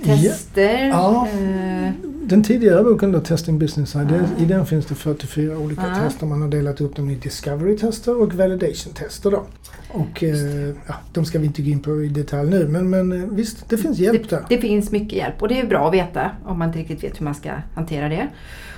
tester? 0.05 0.89
Ja. 0.89 1.29
Eh, 1.33 1.93
Den 2.25 2.43
tidigare 2.45 2.85
boken 2.85 3.13
då, 3.13 3.21
Testing 3.21 3.59
Business 3.59 3.95
Ideas, 3.95 4.31
Ah. 4.39 4.43
i 4.43 4.45
den 4.45 4.67
finns 4.67 4.87
det 4.87 4.95
44 4.95 5.59
olika 5.59 5.83
Ah. 5.83 5.95
tester. 6.05 6.27
Man 6.27 6.43
har 6.43 6.49
delat 6.49 6.81
upp 6.81 6.97
dem 6.97 7.11
i 7.11 7.15
Discovery-tester 7.15 8.21
och 8.23 8.35
Validation-tester 8.35 9.31
då. 9.31 9.43
Och 9.89 10.23
eh, 10.25 10.75
ja, 10.87 10.95
de 11.13 11.25
ska 11.25 11.39
vi 11.39 11.47
inte 11.47 11.63
gå 11.63 11.71
in 11.71 11.81
på 11.81 12.03
i 12.03 12.09
detalj 12.09 12.51
nu 12.51 12.69
men, 12.69 12.91
men 12.91 13.13
eh, 13.13 13.29
visst, 13.31 13.69
det 13.69 13.77
finns 13.77 13.99
hjälp 13.99 14.29
där. 14.29 14.45
det, 14.49 14.55
det 14.57 14.61
finns 14.61 14.91
mycket 14.91 15.13
hjälp 15.13 15.43
och 15.43 15.49
det 15.49 15.61
är 15.61 15.67
bra 15.67 15.89
att 15.89 15.95
veta 15.95 16.31
om 16.45 16.59
man 16.59 16.69
inte 16.69 16.79
riktigt 16.79 17.05
vet 17.05 17.21
hur 17.21 17.25
man 17.25 17.35
ska 17.35 17.51
hantera 17.75 18.09
det. 18.09 18.29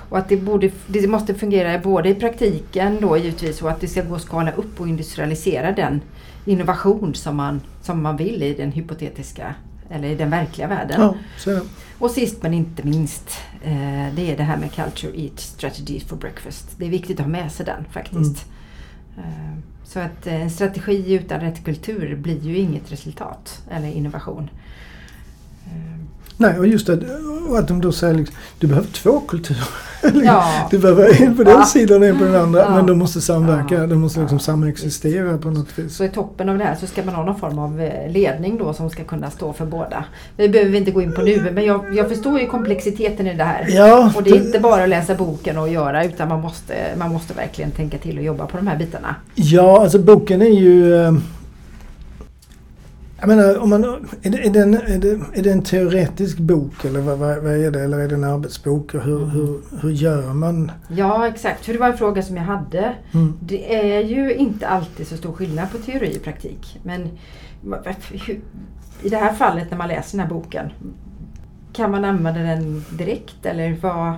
Och 0.09 0.18
att 0.18 0.28
det, 0.28 0.37
borde, 0.37 0.70
det 0.87 1.07
måste 1.09 1.35
fungera 1.35 1.78
både 1.78 2.09
i 2.09 2.14
praktiken 2.14 2.99
då 3.01 3.16
givetvis 3.16 3.62
och 3.62 3.70
att 3.70 3.80
det 3.80 3.89
ska 3.89 4.03
gå 4.03 4.14
att 4.14 4.22
skala 4.22 4.53
upp 4.53 4.80
och 4.80 4.89
industrialisera 4.89 5.72
den 5.72 6.01
innovation 6.45 7.14
som 7.14 7.37
man, 7.37 7.61
som 7.83 8.03
man 8.03 8.16
vill 8.16 8.43
i 8.43 8.55
den 8.55 8.72
hypotetiska 8.72 9.55
eller 9.93 10.09
i 10.09 10.14
den 10.14 10.30
verkliga 10.30 10.68
världen. 10.68 11.01
Ja, 11.01 11.14
så 11.38 11.51
är 11.51 11.55
det. 11.55 11.62
Och 11.99 12.11
sist 12.11 12.43
men 12.43 12.55
inte 12.55 12.86
minst, 12.86 13.40
eh, 13.62 14.14
det 14.14 14.32
är 14.32 14.36
det 14.36 14.43
här 14.43 14.57
med 14.57 14.72
Culture 14.72 15.20
Eat 15.20 15.40
Strategy 15.40 16.01
for 16.01 16.16
Breakfast. 16.16 16.74
Det 16.78 16.86
är 16.86 16.90
viktigt 16.90 17.20
att 17.20 17.26
ha 17.26 17.32
med 17.32 17.53
sig 17.53 17.66
den 17.66 17.84
faktiskt. 17.90 18.47
Eh, 19.16 19.59
så 19.84 20.01
att 20.01 20.26
eh, 20.26 20.43
en 20.43 20.51
strategi 20.51 21.12
utan 21.12 21.40
rätt 21.40 21.64
kultur 21.64 22.16
blir 22.16 22.40
ju 22.40 22.59
inget 22.59 22.93
resultat 22.93 23.62
eller 23.70 23.88
innovation. 23.88 24.51
Eh, 26.39 26.47
Nej, 26.47 26.59
och 26.59 26.66
just 26.66 26.87
det, 26.87 26.99
och 27.49 27.59
att 27.59 27.68
de 27.68 27.80
då 27.80 27.93
säger 27.93 28.14
liksom, 28.14 28.37
du 28.59 28.66
behöver 28.66 28.89
två 28.89 29.20
kulturer. 29.20 29.64
Ja. 30.24 30.68
Du 30.70 30.78
behöver 30.78 31.22
en 31.22 31.37
på 31.37 31.43
den 31.45 31.55
Ja. 31.59 31.64
sidan 31.64 32.03
och 32.03 32.09
en 32.09 32.18
på 32.18 32.24
den 32.24 32.35
andra. 32.37 32.61
Ja. 32.61 32.70
Men 32.74 32.87
de 32.87 32.99
måste 32.99 33.20
samverka, 33.20 33.87
de 33.87 33.95
måste 33.95 34.20
liksom 34.20 34.39
samexistera 34.39 35.39
på 35.39 35.51
något 35.51 35.78
vis. 35.78 35.97
Så 35.97 36.05
i 36.05 36.09
toppen 36.09 36.49
av 36.49 36.59
det 36.59 36.64
här 36.64 36.74
så 36.74 36.87
ska 36.87 37.03
man 37.05 37.14
ha 37.14 37.24
någon 37.24 37.39
form 37.39 37.59
av 37.59 37.80
eh, 37.80 38.12
ledning 38.12 38.59
då 38.59 38.72
som 38.74 38.91
ska 38.91 39.05
kunna 39.05 39.30
stå 39.30 39.53
för 39.53 39.66
båda. 39.66 40.05
Det 40.37 40.49
behöver 40.49 40.70
vi 40.70 40.78
inte 40.78 40.91
gå 40.91 41.03
in 41.03 41.12
på 41.12 41.22
nu 41.22 41.51
men 41.55 41.64
jag, 41.64 41.95
jag 41.97 42.09
förstår 42.09 42.41
ju 42.41 42.47
komplexiteten 42.47 43.26
i 43.26 43.35
det 43.35 43.45
här. 43.45 43.66
Ja, 43.68 44.12
Och 44.16 44.22
det 44.22 44.30
är 44.30 44.47
inte 44.47 44.59
bara 44.61 44.83
att 44.83 44.89
läsa 44.89 45.14
boken 45.14 45.59
och 45.59 45.68
göra 45.68 46.05
utan 46.05 46.28
man 46.28 46.41
måste, 46.41 46.74
man 46.99 47.12
måste 47.12 47.35
verkligen 47.35 47.70
tänka 47.70 47.99
till 47.99 48.18
och 48.18 48.24
jobba 48.24 48.47
på 48.47 48.57
de 48.57 48.66
här 48.66 48.76
bitarna. 48.76 49.14
Ja, 49.35 49.80
alltså 49.83 49.99
boken 49.99 50.43
är 50.43 50.47
ju... 50.61 50.95
Jag 53.23 53.29
menar, 53.29 53.59
om 53.59 53.70
man, 53.70 53.85
är, 54.23 54.31
det, 54.31 54.47
är, 54.47 54.51
det 54.51 54.61
en, 54.61 54.75
är, 54.75 54.99
det, 54.99 55.39
är 55.39 55.43
det 55.43 55.53
en 55.53 55.62
teoretisk 55.62 56.39
bok 56.39 56.85
eller 56.85 57.01
vad, 57.01 57.18
vad, 57.18 57.43
vad 57.43 57.53
är 57.53 57.70
det? 57.70 57.81
Eller 57.81 57.99
är 57.99 58.09
det 58.09 58.14
en 58.14 58.25
arbetsbok? 58.25 58.95
Och 58.95 59.03
hur, 59.03 59.27
hur, 59.27 59.61
hur 59.83 59.91
gör 59.91 60.33
man? 60.35 60.70
Ja 60.89 61.29
exakt, 61.29 61.64
för 61.64 61.73
det 61.73 61.79
var 61.79 61.89
en 61.89 61.97
fråga 61.97 62.23
som 62.23 62.37
jag 62.37 62.43
hade. 62.45 62.95
Mm. 63.12 63.35
Det 63.41 63.75
är 63.95 64.01
ju 64.01 64.35
inte 64.35 64.68
alltid 64.68 65.07
så 65.07 65.16
stor 65.16 65.33
skillnad 65.33 65.70
på 65.73 65.79
teori 65.79 66.16
och 66.18 66.25
praktik. 66.25 66.81
Men 66.83 67.09
i 69.03 69.09
det 69.09 69.16
här 69.16 69.33
fallet 69.33 69.70
när 69.70 69.79
man 69.79 69.89
läser 69.89 70.18
den 70.18 70.27
här 70.27 70.35
boken, 70.35 70.70
kan 71.73 71.91
man 71.91 72.05
använda 72.05 72.41
den 72.41 72.85
direkt 72.91 73.47
eller 73.47 73.77
vad, 73.83 74.14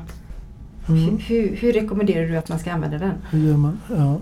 Mm. 0.88 1.18
hur, 1.18 1.56
hur 1.56 1.72
rekommenderar 1.72 2.26
du 2.28 2.36
att 2.36 2.48
man 2.48 2.58
ska 2.58 2.72
använda 2.72 2.98
den? 2.98 3.12
Hur 3.30 3.48
gör 3.48 3.56
man? 3.56 3.78
Ja. 3.96 4.18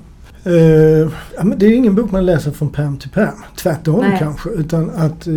Ja, 1.37 1.45
men 1.45 1.59
det 1.59 1.67
är 1.67 1.71
ju 1.71 1.77
ingen 1.77 1.95
bok 1.95 2.11
man 2.11 2.27
läser 2.27 2.51
från 2.51 2.69
pärm 2.71 2.99
till 2.99 3.11
pärm. 3.11 3.43
Tvärtom 3.57 4.01
Nej. 4.01 4.17
kanske. 4.19 4.51
Utan 4.51 4.91
att... 4.91 5.27
eh, 5.27 5.35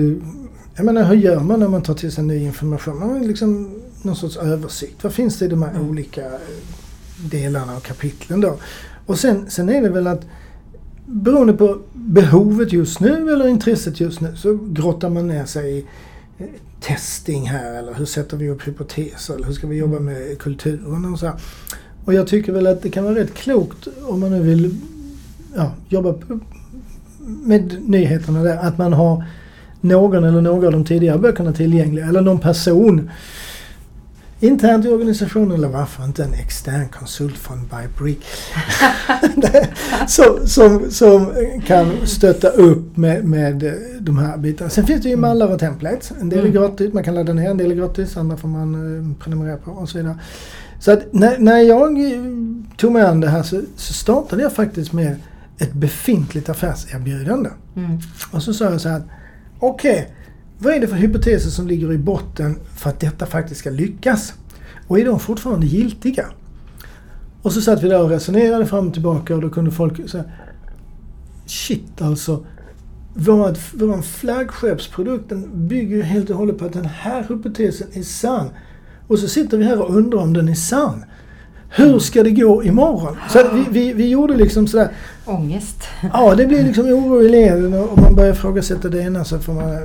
jag 0.78 0.86
menar, 0.86 1.04
hur 1.04 1.16
gör 1.16 1.40
man 1.40 1.60
när 1.60 1.68
man 1.68 1.82
tar 1.82 1.94
till 1.94 2.12
sig 2.12 2.24
ny 2.24 2.38
information? 2.44 3.00
Man 3.00 3.10
har 3.10 3.20
liksom 3.20 3.76
någon 4.02 4.16
sorts 4.16 4.38
översikt. 4.38 5.04
Vad 5.04 5.14
finns 5.14 5.40
det 5.40 5.46
i 5.46 5.48
de 5.48 5.62
här 5.64 5.70
Mm. 5.76 5.90
olika 5.90 6.26
eh, 6.26 6.32
delarna 7.32 7.78
och 7.78 7.84
kapitlen 7.84 8.42
då? 8.42 8.58
Och 9.06 9.20
sen, 9.20 9.46
sen 9.50 9.70
är 9.70 9.82
det 9.82 9.90
väl 9.90 10.08
att 10.08 10.22
beroende 11.06 11.54
på 11.54 11.78
behovet 11.94 12.74
just 12.74 13.00
nu 13.00 13.34
eller 13.34 13.48
intresset 13.48 14.00
just 14.00 14.22
nu 14.22 14.36
så 14.36 14.60
grottar 14.72 15.10
man 15.10 15.28
ner 15.28 15.46
sig 15.46 15.78
i 15.80 15.86
testing 16.82 17.50
här 17.50 17.74
eller 17.80 17.94
hur 17.94 18.06
sätter 18.06 18.38
vi 18.38 18.50
upp 18.50 18.68
hypoteser 18.68 19.34
eller 19.36 19.46
hur 19.46 19.54
ska 19.54 19.68
vi 19.68 19.76
jobba 19.78 20.00
med 20.00 20.40
kulturen 20.40 21.14
och 21.14 21.20
så 21.20 21.26
här. 21.26 21.36
Och 22.06 22.14
jag 22.14 22.28
tycker 22.28 22.52
väl 22.54 22.68
att 22.68 22.82
det 22.82 22.90
kan 22.90 23.04
vara 23.04 23.16
rätt 23.16 23.34
klokt 23.34 23.88
om 24.06 24.20
man 24.20 24.32
nu 24.32 24.42
vill 24.44 24.76
ja, 25.56 25.72
jobba 25.90 26.14
med 27.20 27.90
nyheterna 27.90 28.44
där 28.44 28.58
att 28.58 28.78
man 28.78 28.94
har 28.94 29.24
någon 29.82 30.24
eller 30.24 30.42
några 30.42 30.68
av 30.68 30.74
de 30.74 30.86
tidigare 30.86 31.18
böckerna 31.18 31.54
tillgängliga 31.54 32.06
eller 32.06 32.22
någon 32.22 32.40
person 32.40 33.10
internt 34.40 34.86
i 34.86 34.90
organisationen 34.90 35.52
eller 35.52 35.68
varför 35.68 36.04
inte 36.04 36.24
en 36.24 36.34
extern 36.34 36.88
konsult 36.90 37.38
från 37.38 37.70
Bybrick 37.70 38.26
som, 40.08 40.40
som, 40.48 40.92
som 40.92 41.34
kan 41.66 42.08
stötta 42.08 42.50
upp 42.50 42.98
med, 42.98 43.26
med 43.26 43.74
de 44.00 44.18
här 44.18 44.38
bitarna. 44.38 44.70
Sen 44.70 44.88
finns 44.88 45.04
det 45.04 45.10
ju 45.10 45.16
mallar 45.18 45.54
och 45.54 45.60
templates. 45.60 46.12
En 46.22 46.30
del 46.30 46.40
är 46.40 46.44
Mm. 46.44 46.54
gratis, 46.54 46.94
man 46.94 47.04
kan 47.04 47.16
ladda 47.16 47.34
ner, 47.34 47.50
en 47.50 47.58
del 47.58 47.72
är 47.72 47.76
gratis, 47.76 48.18
andra 48.18 48.38
får 48.38 48.48
man 48.48 48.74
eh, 48.76 49.24
prenumerera 49.24 49.58
på 49.58 49.72
och 49.72 49.90
så 49.90 49.98
vidare. 49.98 50.20
Så 50.80 50.92
att 50.92 51.14
när, 51.14 51.38
när 51.40 51.60
jag 51.60 51.98
tog 52.78 52.92
mig 52.92 53.02
an 53.02 53.20
det 53.20 53.28
här 53.28 53.44
så, 53.44 53.62
så 53.76 53.94
startade 53.94 54.42
jag 54.42 54.54
faktiskt 54.54 54.94
med 54.94 55.16
ett 55.58 55.74
befintligt 55.74 56.50
affärserbjudande. 56.50 57.50
Mm. 57.76 58.00
Och 58.32 58.44
så 58.44 58.54
sa 58.54 58.66
jag 58.66 58.82
så 58.82 58.90
här 58.90 59.04
okej, 59.60 60.14
vad 60.58 60.74
är 60.74 60.80
det 60.80 60.88
för 60.88 60.96
hypoteser 60.96 61.50
som 61.50 61.68
ligger 61.68 61.94
i 61.94 61.98
botten 61.98 62.60
för 62.76 62.90
att 62.90 63.00
detta 63.00 63.26
faktiskt 63.26 63.60
ska 63.60 63.70
lyckas? 63.70 64.34
Och 64.88 65.00
är 65.00 65.06
de 65.06 65.20
fortfarande 65.20 65.66
giltiga? 65.66 66.26
Och 67.42 67.54
så 67.54 67.62
satt 67.62 67.84
vi 67.84 67.90
där 67.90 68.04
och 68.04 68.10
resonerade 68.10 68.66
fram 68.66 68.88
och 68.88 68.94
tillbaka 68.94 69.36
och 69.36 69.42
då 69.42 69.50
kunde 69.50 69.72
folk 69.72 70.10
säga 70.10 70.24
Shit 71.46 72.02
alltså. 72.02 72.46
Vår, 73.14 73.78
vår 73.78 74.02
flaggskeppsprodukt 74.02 75.30
den 75.30 75.68
bygger 75.68 76.04
helt 76.04 76.30
och 76.30 76.38
hållet 76.38 76.58
på 76.58 76.66
att 76.66 76.74
den 76.74 76.86
här 76.86 77.26
hypotesen 77.30 77.88
är 77.94 78.04
sann. 78.04 78.50
Och 79.08 79.20
så 79.20 79.28
sitter 79.28 79.58
vi 79.58 79.64
här 79.64 79.82
och 79.82 79.96
undrar 79.96 80.20
om 80.20 80.34
den 80.34 80.50
är 80.50 80.56
sann. 80.56 81.06
Hur 81.70 82.00
ska 82.00 82.24
det 82.24 82.32
gå 82.32 82.64
imorgon? 82.64 83.18
Så 83.30 83.40
vi, 83.54 83.66
vi, 83.70 83.94
vi 83.94 84.10
gjorde 84.10 84.38
liksom 84.38 84.68
sådär... 84.68 84.90
Ångest. 85.26 85.78
Ja, 86.14 86.36
det 86.36 86.46
blir 86.46 86.64
liksom 86.64 86.86
oro 86.86 87.22
i 87.22 87.30
leden 87.30 87.74
och 87.74 88.02
man 88.02 88.16
börjar 88.16 88.32
ifrågasätta 88.32 88.90
det 88.90 89.02
ena 89.02 89.26
så 89.26 89.40
får 89.40 89.54
man 89.54 89.78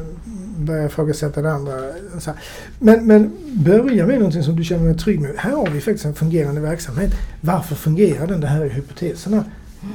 börja 0.57 0.87
ifrågasätta 0.87 1.43
det 1.43 1.53
andra. 1.53 1.73
Men, 2.79 3.07
men 3.07 3.33
börja 3.53 4.07
med 4.07 4.19
någonting 4.19 4.43
som 4.43 4.57
du 4.57 4.65
känner 4.65 4.85
dig 4.85 4.99
trygg 4.99 5.21
med. 5.21 5.31
Här 5.37 5.51
har 5.51 5.67
vi 5.67 5.81
faktiskt 5.81 6.05
en 6.05 6.15
fungerande 6.15 6.61
verksamhet. 6.61 7.11
Varför 7.41 7.75
fungerar 7.75 8.27
den? 8.27 8.41
Det 8.41 8.47
här 8.47 8.61
är 8.61 8.69
hypoteserna. 8.69 9.45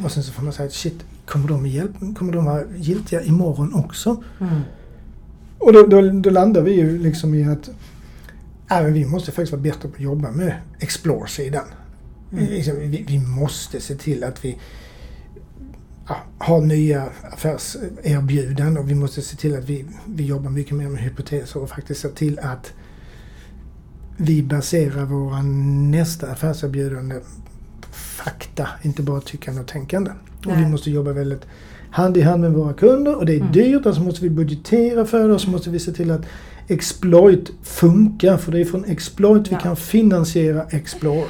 Och 0.04 0.12
sen 0.12 0.24
så 0.24 0.32
får 0.32 0.44
man 0.44 0.54
säga 0.54 0.70
shit, 0.70 1.04
kommer 1.26 1.48
de, 1.48 1.66
hjälp, 1.66 1.92
kommer 2.18 2.34
de 2.34 2.46
vara 2.46 2.62
giltiga 2.78 3.22
imorgon 3.22 3.74
också? 3.74 4.24
Mm. 4.40 4.62
Och 5.58 5.74
då, 5.74 5.84
då, 5.84 6.02
då, 6.02 6.30
landar 6.30 6.62
vi 6.62 6.72
ju 6.72 7.00
liksom 7.00 7.36
i 7.36 7.48
att 7.48 7.70
äh, 8.72 8.82
vi 8.82 9.06
måste 9.06 9.32
faktiskt 9.32 9.52
vara 9.52 9.62
bättre 9.62 9.90
på 9.90 9.96
att 9.96 10.02
jobba 10.02 10.32
med 10.32 10.62
Explore-sidan. 10.80 11.66
Mm. 12.32 12.46
Liksom, 12.46 12.80
vi, 12.80 13.06
vi, 13.08 13.20
måste 13.20 13.82
se 13.82 13.96
till 13.96 14.24
att 14.24 14.46
vi 14.46 14.58
ja, 16.08 16.18
har 16.38 16.62
nya 16.62 17.10
affärserbjudanden 17.32 18.78
och 18.78 18.90
vi 18.90 18.96
måste 18.96 19.22
se 19.22 19.38
till 19.38 19.58
att 19.58 19.70
vi, 19.70 19.86
vi 20.06 20.26
jobbar 20.26 20.50
mycket 20.50 20.76
mer 20.76 20.90
med 20.90 21.02
hypoteser 21.02 21.62
och 21.62 21.70
faktiskt 21.70 22.02
se 22.02 22.10
till 22.10 22.40
att 22.40 22.74
vi 24.18 24.44
baserar 24.44 25.06
våra 25.06 25.42
nästa 25.92 26.32
affärserbjudande 26.32 27.16
på 27.82 27.88
fakta, 27.92 28.68
inte 28.82 29.02
bara 29.02 29.22
tyckande 29.22 29.62
och 29.62 29.68
tänkande. 29.68 30.12
Nej. 30.46 30.54
Och 30.54 30.62
vi 30.62 30.68
måste 30.68 30.92
jobba 30.92 31.14
väldigt 31.14 31.46
hand 31.92 32.18
i 32.18 32.22
hand 32.22 32.42
med 32.42 32.54
våra 32.54 32.74
kunder 32.74 33.16
och 33.16 33.26
det 33.26 33.34
är 33.34 33.40
mm. 33.40 33.52
dyrt, 33.52 33.86
alltså 33.86 34.02
måste 34.02 34.22
vi 34.22 34.30
budgetera 34.30 35.06
för 35.06 35.28
det 35.28 35.34
och 35.34 35.42
så 35.42 35.50
måste 35.50 35.70
vi 35.70 35.80
se 35.80 35.92
till 35.92 36.12
att 36.12 36.26
exploit 36.68 37.52
funkar 37.64 38.38
för 38.38 38.52
det 38.52 38.62
är 38.62 38.66
från 38.66 38.86
exploit 38.86 39.48
ja. 39.52 39.58
vi 39.58 39.64
kan 39.64 39.76
finansiera 39.76 40.64
Explore. 40.70 41.26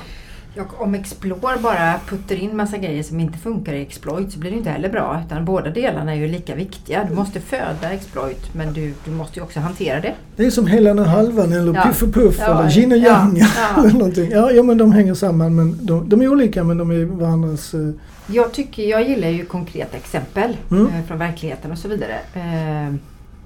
Och 0.59 0.81
om 0.81 0.95
Explore 0.95 1.57
bara 1.61 1.99
puttar 2.07 2.35
in 2.35 2.57
massa 2.57 2.77
grejer 2.77 3.03
som 3.03 3.19
inte 3.19 3.37
funkar 3.37 3.73
i 3.73 3.81
Exploit 3.81 4.31
så 4.31 4.39
blir 4.39 4.51
det 4.51 4.57
inte 4.57 4.69
heller 4.69 4.89
bra. 4.89 5.23
Utan 5.25 5.45
båda 5.45 5.69
delarna 5.69 6.11
är 6.11 6.15
ju 6.15 6.27
lika 6.27 6.55
viktiga. 6.55 7.07
Du 7.09 7.15
måste 7.15 7.39
föda 7.39 7.91
Exploit 7.91 8.53
men 8.53 8.73
du, 8.73 8.93
du 9.05 9.11
måste 9.11 9.39
ju 9.39 9.43
också 9.43 9.59
hantera 9.59 9.99
det. 9.99 10.13
Det 10.35 10.45
är 10.45 10.51
som 10.51 10.67
Helan 10.67 10.99
och 10.99 11.05
Halvan 11.05 11.53
eller 11.53 11.73
ja. 11.73 11.81
Piff 11.81 12.03
och 12.03 12.13
Puff 12.13 12.35
ja. 12.39 12.59
eller 12.59 12.77
Yin 12.77 12.91
och 12.91 12.97
Yang. 12.97 13.37
Ja. 13.37 13.47
Ja. 13.57 13.83
eller 13.83 13.93
någonting. 13.93 14.31
Ja, 14.31 14.51
ja, 14.51 14.63
men 14.63 14.77
de 14.77 14.91
hänger 14.91 15.13
samman. 15.13 15.55
Men 15.55 15.85
de, 15.85 16.09
de 16.09 16.21
är 16.21 16.27
olika 16.27 16.63
men 16.63 16.77
de 16.77 16.91
är 16.91 17.05
varandras... 17.05 17.73
Uh... 17.73 17.91
Jag, 18.27 18.53
tycker, 18.53 18.83
jag 18.83 19.09
gillar 19.09 19.29
ju 19.29 19.45
konkreta 19.45 19.97
exempel 19.97 20.57
mm. 20.71 20.85
uh, 20.85 21.05
från 21.07 21.17
verkligheten 21.17 21.71
och 21.71 21.77
så 21.77 21.87
vidare. 21.87 22.19
Uh, 22.35 22.95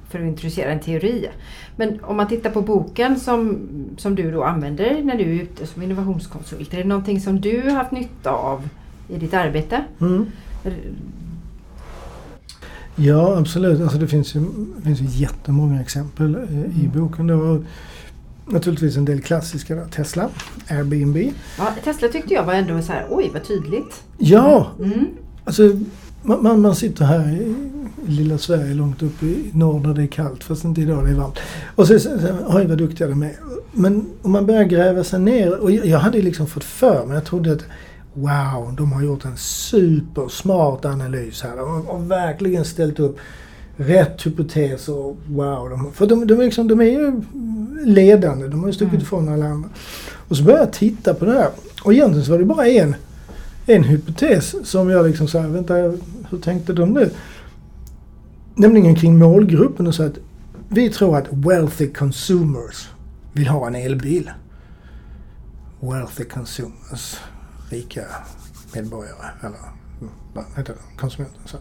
för 0.10 0.20
att 0.20 0.26
introducera 0.26 0.72
en 0.72 0.80
teori. 0.80 1.30
Men 1.76 2.00
om 2.04 2.18
man 2.18 2.28
tittar 2.28 2.50
på 2.50 2.62
boken 2.62 3.20
som, 3.20 3.58
som 3.98 4.16
du 4.16 4.32
då 4.32 4.44
använder 4.44 5.04
när 5.04 5.18
du 5.18 5.24
är 5.24 5.44
ute 5.44 5.68
som 5.68 5.82
innovationskonsult. 5.82 6.74
Är 6.74 6.78
det 6.78 6.84
någonting 6.84 7.22
som 7.22 7.42
du 7.42 7.62
har 7.62 7.72
haft 7.72 7.92
nytta 7.92 8.32
av 8.32 8.70
i 9.10 9.18
ditt 9.18 9.34
arbete? 9.34 9.84
Mm. 10.02 10.26
Ja 12.96 13.38
absolut. 13.38 13.82
Alltså 13.82 13.98
det 13.98 14.08
finns 14.08 14.36
ju, 14.36 14.40
det 14.78 14.82
finns 14.84 15.02
ju 15.02 15.22
jättemånga 15.22 15.82
exempel 15.82 16.36
i 16.52 16.86
mm. 16.86 16.92
boken. 16.94 17.28
Då. 17.28 17.64
Naturligtvis 18.46 18.98
en 18.98 19.06
del 19.06 19.22
klassiska 19.22 19.76
då. 19.76 19.86
Tesla, 19.86 20.30
Airbnb. 20.70 21.18
Ja, 21.58 21.74
Tesla 21.84 22.08
tyckte 22.08 22.34
jag 22.34 22.44
var 22.44 22.54
ändå 22.54 22.82
så 22.82 22.92
här, 22.92 23.08
oj 23.10 23.30
vad 23.34 23.44
tydligt. 23.44 24.04
Ja! 24.18 24.72
Mm. 24.80 25.08
Alltså 25.44 25.64
man, 26.24 26.44
man, 26.44 26.62
man 26.62 26.76
sitter 26.76 27.06
här 27.06 27.30
i 27.30 27.56
lilla 28.10 28.38
Sverige 28.38 28.74
långt 28.74 29.04
upp 29.04 29.24
i 29.24 29.50
norr 29.54 29.80
där 29.80 29.94
det 29.94 30.04
är 30.04 30.08
kallt 30.08 30.44
fast 30.44 30.64
inte 30.64 30.82
idag 30.82 31.06
det 31.06 31.12
är 31.12 31.16
varmt. 31.16 31.40
Och 31.76 31.88
så, 31.88 32.00
så, 32.00 32.20
så 32.20 32.28
oj 32.48 32.68
vad 32.68 32.78
duktiga 32.78 33.08
de 33.08 33.24
är. 33.24 33.36
Men 33.72 34.06
om 34.22 34.32
man 34.32 34.46
börjar 34.46 34.64
gräva 34.64 35.04
sig 35.04 35.20
ner 35.20 35.60
och 35.60 35.72
jag, 35.72 35.86
jag 35.86 36.00
hade 36.00 36.22
liksom 36.22 36.48
fått 36.48 36.64
för 36.64 37.06
mig, 37.06 37.16
jag 37.16 37.26
trodde 37.26 37.52
att 37.52 37.64
wow, 38.14 38.76
de 38.78 38.92
har 38.92 39.02
gjort 39.02 39.26
en 39.26 39.38
supersmart 39.38 40.86
analys 40.86 41.42
här 41.42 41.62
och, 41.62 41.96
och 41.96 42.12
verkligen 42.12 42.66
ställt 42.66 43.00
upp 43.00 43.18
rätt 43.78 44.26
hypoteser. 44.26 44.94
Och 44.94 45.18
wow, 45.28 45.70
de, 45.70 45.94
för 45.94 46.08
de, 46.08 46.28
de, 46.28 46.36
liksom, 46.36 46.68
de 46.68 46.80
är 46.80 46.86
ju 46.86 47.22
ledande, 47.86 48.48
de 48.48 48.60
har 48.60 48.68
ju 48.68 48.74
stuckit 48.74 48.94
mm. 48.94 49.04
ifrån 49.04 49.30
alla 49.30 49.46
andra. 49.46 49.70
Och 50.28 50.38
så 50.38 50.44
började 50.44 50.64
jag 50.64 50.74
titta 50.74 51.14
på 51.14 51.26
det 51.26 51.32
här 51.32 51.50
och 51.84 51.94
egentligen 51.94 52.26
så 52.26 52.32
var 52.32 52.40
det 52.40 52.46
bara 52.46 52.68
en 52.68 52.96
en 53.70 53.84
hypotes 53.84 54.56
som 54.64 54.90
jag 54.90 55.08
liksom 55.08 55.28
sa, 55.28 55.40
vänta 55.40 55.74
hur 56.30 56.40
tänkte 56.42 56.74
de 56.74 56.90
nu? 56.90 57.10
Nämligen 58.60 58.96
kring 58.96 59.18
målgruppen 59.18 59.88
och 59.88 59.96
så 59.96 60.04
att 60.04 60.18
vi 60.70 60.90
tror 60.90 61.18
att 61.18 61.28
wealthy 61.32 61.88
consumers 61.88 62.90
vill 63.34 63.48
ha 63.48 63.68
en 63.68 63.76
elbil. 63.76 64.32
Wealthy 65.80 66.24
consumers, 66.24 67.20
rika 67.70 68.02
medborgare 68.74 69.30
eller 69.42 69.60
vad 70.34 70.46
heter 70.58 70.74
det, 70.74 71.00
konsumenter. 71.00 71.40
Så 71.46 71.58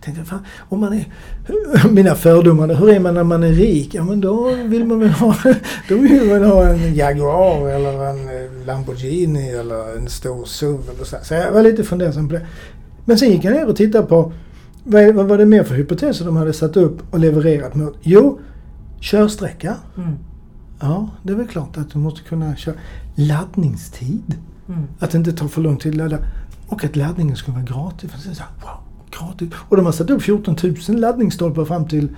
tänkte, 0.00 0.24
fan, 0.24 0.46
om 0.68 0.80
man 0.80 0.92
är, 0.92 1.12
mina 1.90 2.14
fördomar, 2.14 2.74
hur 2.74 2.90
är 2.90 3.00
man 3.00 3.14
när 3.14 3.24
man 3.24 3.42
är 3.42 3.52
rik? 3.52 3.94
Ja 3.94 4.04
men 4.04 4.20
då 4.20 4.54
vill 4.54 4.86
man 4.86 5.00
väl 5.00 5.10
ha, 5.10 5.36
då 5.88 5.96
vill 5.96 6.28
man 6.28 6.44
ha 6.44 6.68
en 6.68 6.94
Jaguar 6.94 7.68
eller 7.68 8.04
en 8.10 8.64
Lamborghini 8.64 9.50
eller 9.50 9.96
en 9.96 10.08
stor 10.08 10.44
SUV 10.44 10.90
eller 10.94 11.04
så. 11.04 11.16
Så 11.22 11.34
jag 11.34 11.52
var 11.52 11.62
lite 11.62 11.84
fundersam 11.84 12.28
på 12.28 12.34
det. 12.34 12.46
Men 13.04 13.18
sen 13.18 13.30
gick 13.30 13.44
jag 13.44 13.54
ner 13.54 13.68
och 13.68 13.76
tittade 13.76 14.06
på 14.06 14.32
vad, 14.84 15.14
vad 15.14 15.28
var 15.28 15.38
det 15.38 15.46
mer 15.46 15.64
för 15.64 15.74
hypoteser 15.74 16.24
de 16.24 16.36
hade 16.36 16.52
satt 16.52 16.76
upp 16.76 17.02
och 17.10 17.18
levererat 17.18 17.74
mot? 17.74 17.94
Jo, 18.02 18.40
körsträcka. 19.00 19.76
Mm. 19.96 20.18
Ja, 20.80 21.08
det 21.22 21.32
är 21.32 21.36
väl 21.36 21.46
klart 21.46 21.76
att 21.76 21.90
du 21.90 21.98
måste 21.98 22.22
kunna 22.22 22.56
köra. 22.56 22.74
Laddningstid. 23.14 24.34
Mm. 24.68 24.82
Att 24.98 25.10
det 25.10 25.18
inte 25.18 25.32
tar 25.32 25.48
för 25.48 25.60
lång 25.60 25.76
tid 25.76 25.92
att 25.92 25.98
ladda. 25.98 26.18
Och 26.66 26.84
att 26.84 26.96
laddningen 26.96 27.36
ska 27.36 27.52
vara 27.52 27.62
gratis. 27.62 28.10
Så, 28.22 28.42
wow, 28.60 28.70
gratis. 29.18 29.48
Och 29.68 29.76
de 29.76 29.86
har 29.86 29.92
satt 29.92 30.10
upp 30.10 30.22
14 30.22 30.56
000 30.88 31.00
laddningsstolpar 31.00 31.64
fram 31.64 31.88
till 31.88 32.08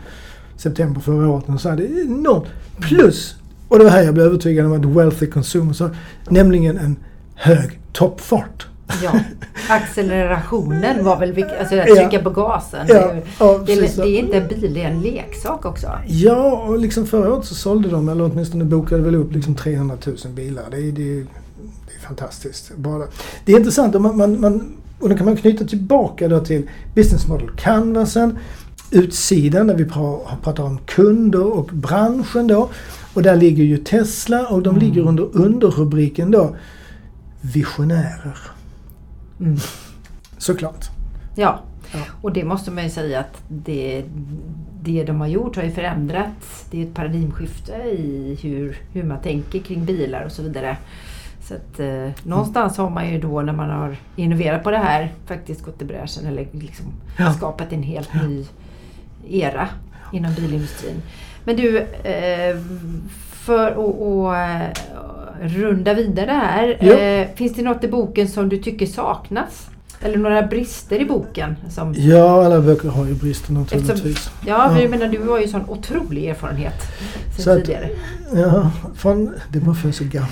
september 0.56 1.00
förra 1.00 1.28
året. 1.28 1.48
Och 1.48 1.60
så 1.60 1.68
här, 1.68 1.76
det 1.76 1.86
är 1.86 2.04
enormt. 2.04 2.46
Plus, 2.80 3.36
och 3.68 3.78
det 3.78 3.84
var 3.84 3.90
här 3.90 4.02
jag 4.02 4.14
blev 4.14 4.26
övertygad 4.26 4.66
om 4.66 4.72
att 4.72 4.84
wealthy 4.84 5.26
consumers 5.26 5.80
har, 5.80 5.96
nämligen 6.28 6.78
en 6.78 6.96
hög 7.34 7.80
toppfart. 7.92 8.66
Ja, 9.02 9.20
accelerationen 9.68 11.04
var 11.04 11.18
väl 11.18 11.32
viktigt. 11.32 11.58
Alltså 11.60 11.76
att 11.76 11.86
trycka 11.86 12.08
ja. 12.10 12.22
på 12.22 12.30
gasen. 12.30 12.86
Ja, 12.88 13.14
ja, 13.40 13.62
det, 13.66 13.74
det, 13.96 14.02
är 14.02 14.18
inte 14.18 14.36
en 14.36 14.48
bil, 14.48 14.74
det 14.74 14.82
är 14.82 14.88
en 14.88 15.00
leksak 15.00 15.64
också. 15.64 15.86
Ja, 16.06 16.64
och 16.68 16.78
liksom 16.78 17.06
förra 17.06 17.34
året 17.34 17.44
så 17.44 17.54
sålde 17.54 17.88
de, 17.88 18.08
eller 18.08 18.24
åtminstone 18.24 18.64
bokade 18.64 19.02
väl 19.02 19.14
upp 19.14 19.32
liksom 19.32 19.54
300 19.54 19.96
000 20.06 20.16
bilar. 20.34 20.64
Det 20.70 20.76
är, 20.76 20.92
det, 20.92 21.18
är, 21.18 21.26
det 21.86 21.94
är 21.96 22.06
fantastiskt. 22.06 22.76
Bara. 22.76 23.04
Det 23.44 23.52
är 23.52 23.56
intressant. 23.56 24.00
Man, 24.00 24.16
man, 24.16 24.40
man, 24.40 24.76
och 24.98 25.08
då 25.08 25.16
kan 25.16 25.26
man 25.26 25.36
knyta 25.36 25.64
tillbaka 25.64 26.28
då 26.28 26.40
till 26.40 26.70
Business 26.94 27.28
Model 27.28 27.50
Canvasen, 27.56 28.38
utsidan 28.90 29.66
där 29.66 29.74
vi 29.74 29.84
pratar 30.42 30.64
om 30.64 30.78
kunder 30.78 31.46
och 31.46 31.66
branschen 31.72 32.46
då. 32.46 32.70
Och 33.14 33.22
där 33.22 33.36
ligger 33.36 33.64
ju 33.64 33.76
Tesla 33.76 34.46
och 34.46 34.62
de 34.62 34.76
mm. 34.76 34.88
ligger 34.88 35.08
under 35.08 35.28
underrubriken 35.32 36.30
då 36.30 36.56
Visionärer. 37.40 38.53
Mm. 39.40 39.56
Såklart. 40.38 40.90
Ja. 41.34 41.60
ja, 41.92 42.00
och 42.22 42.32
det 42.32 42.44
måste 42.44 42.70
man 42.70 42.84
ju 42.84 42.90
säga 42.90 43.20
att 43.20 43.42
det, 43.48 44.04
det 44.82 45.04
de 45.04 45.20
har 45.20 45.26
gjort 45.26 45.56
har 45.56 45.62
ju 45.62 45.70
förändrats. 45.70 46.66
Det 46.70 46.82
är 46.82 46.86
ett 46.86 46.94
paradigmskifte 46.94 47.72
i 47.72 48.38
hur, 48.42 48.78
hur 48.92 49.02
man 49.02 49.20
tänker 49.20 49.58
kring 49.58 49.84
bilar 49.84 50.24
och 50.24 50.32
så 50.32 50.42
vidare. 50.42 50.76
Så 51.40 51.54
att, 51.54 51.80
eh, 51.80 52.10
någonstans 52.22 52.78
har 52.78 52.90
man 52.90 53.10
ju 53.10 53.20
då 53.20 53.42
när 53.42 53.52
man 53.52 53.70
har 53.70 53.96
innoverat 54.16 54.64
på 54.64 54.70
det 54.70 54.78
här 54.78 55.12
faktiskt 55.26 55.62
gått 55.62 55.82
i 55.82 55.84
bräschen 55.84 56.26
eller 56.26 56.46
liksom 56.52 56.86
ja. 57.18 57.32
skapat 57.32 57.72
en 57.72 57.82
helt 57.82 58.14
ny 58.14 58.46
era 59.28 59.68
inom 60.12 60.34
bilindustrin. 60.34 61.02
Men 61.44 61.56
du, 61.56 61.78
eh, 61.80 62.56
för 63.44 63.70
att 63.70 63.96
runda 65.42 65.94
vidare 65.94 66.30
här. 66.30 66.78
Ja. 66.80 66.98
Eh, 66.98 67.28
finns 67.34 67.54
det 67.54 67.62
något 67.62 67.84
i 67.84 67.88
boken 67.88 68.28
som 68.28 68.48
du 68.48 68.58
tycker 68.58 68.86
saknas? 68.86 69.68
Eller 70.04 70.18
några 70.18 70.42
brister 70.42 71.00
i 71.00 71.04
boken? 71.04 71.56
Som... 71.70 71.94
Ja, 71.96 72.44
alla 72.44 72.60
böcker 72.60 72.88
har 72.88 73.06
ju 73.06 73.14
brister 73.14 73.52
naturligtvis. 73.52 74.04
Eftersom, 74.06 74.32
ja, 74.46 74.70
men 74.72 74.82
jag 74.82 74.90
menar 74.90 75.08
du 75.08 75.28
har 75.28 75.40
ju 75.40 75.48
sån 75.48 75.68
otrolig 75.68 76.24
erfarenhet 76.24 76.74
sen 77.36 77.44
så 77.44 77.54
tidigare. 77.54 77.90
ja, 78.34 78.70
från, 78.96 79.34
det 79.52 79.58
var 79.58 79.74
för 79.74 79.92
så 79.92 80.04
gammal. 80.04 80.28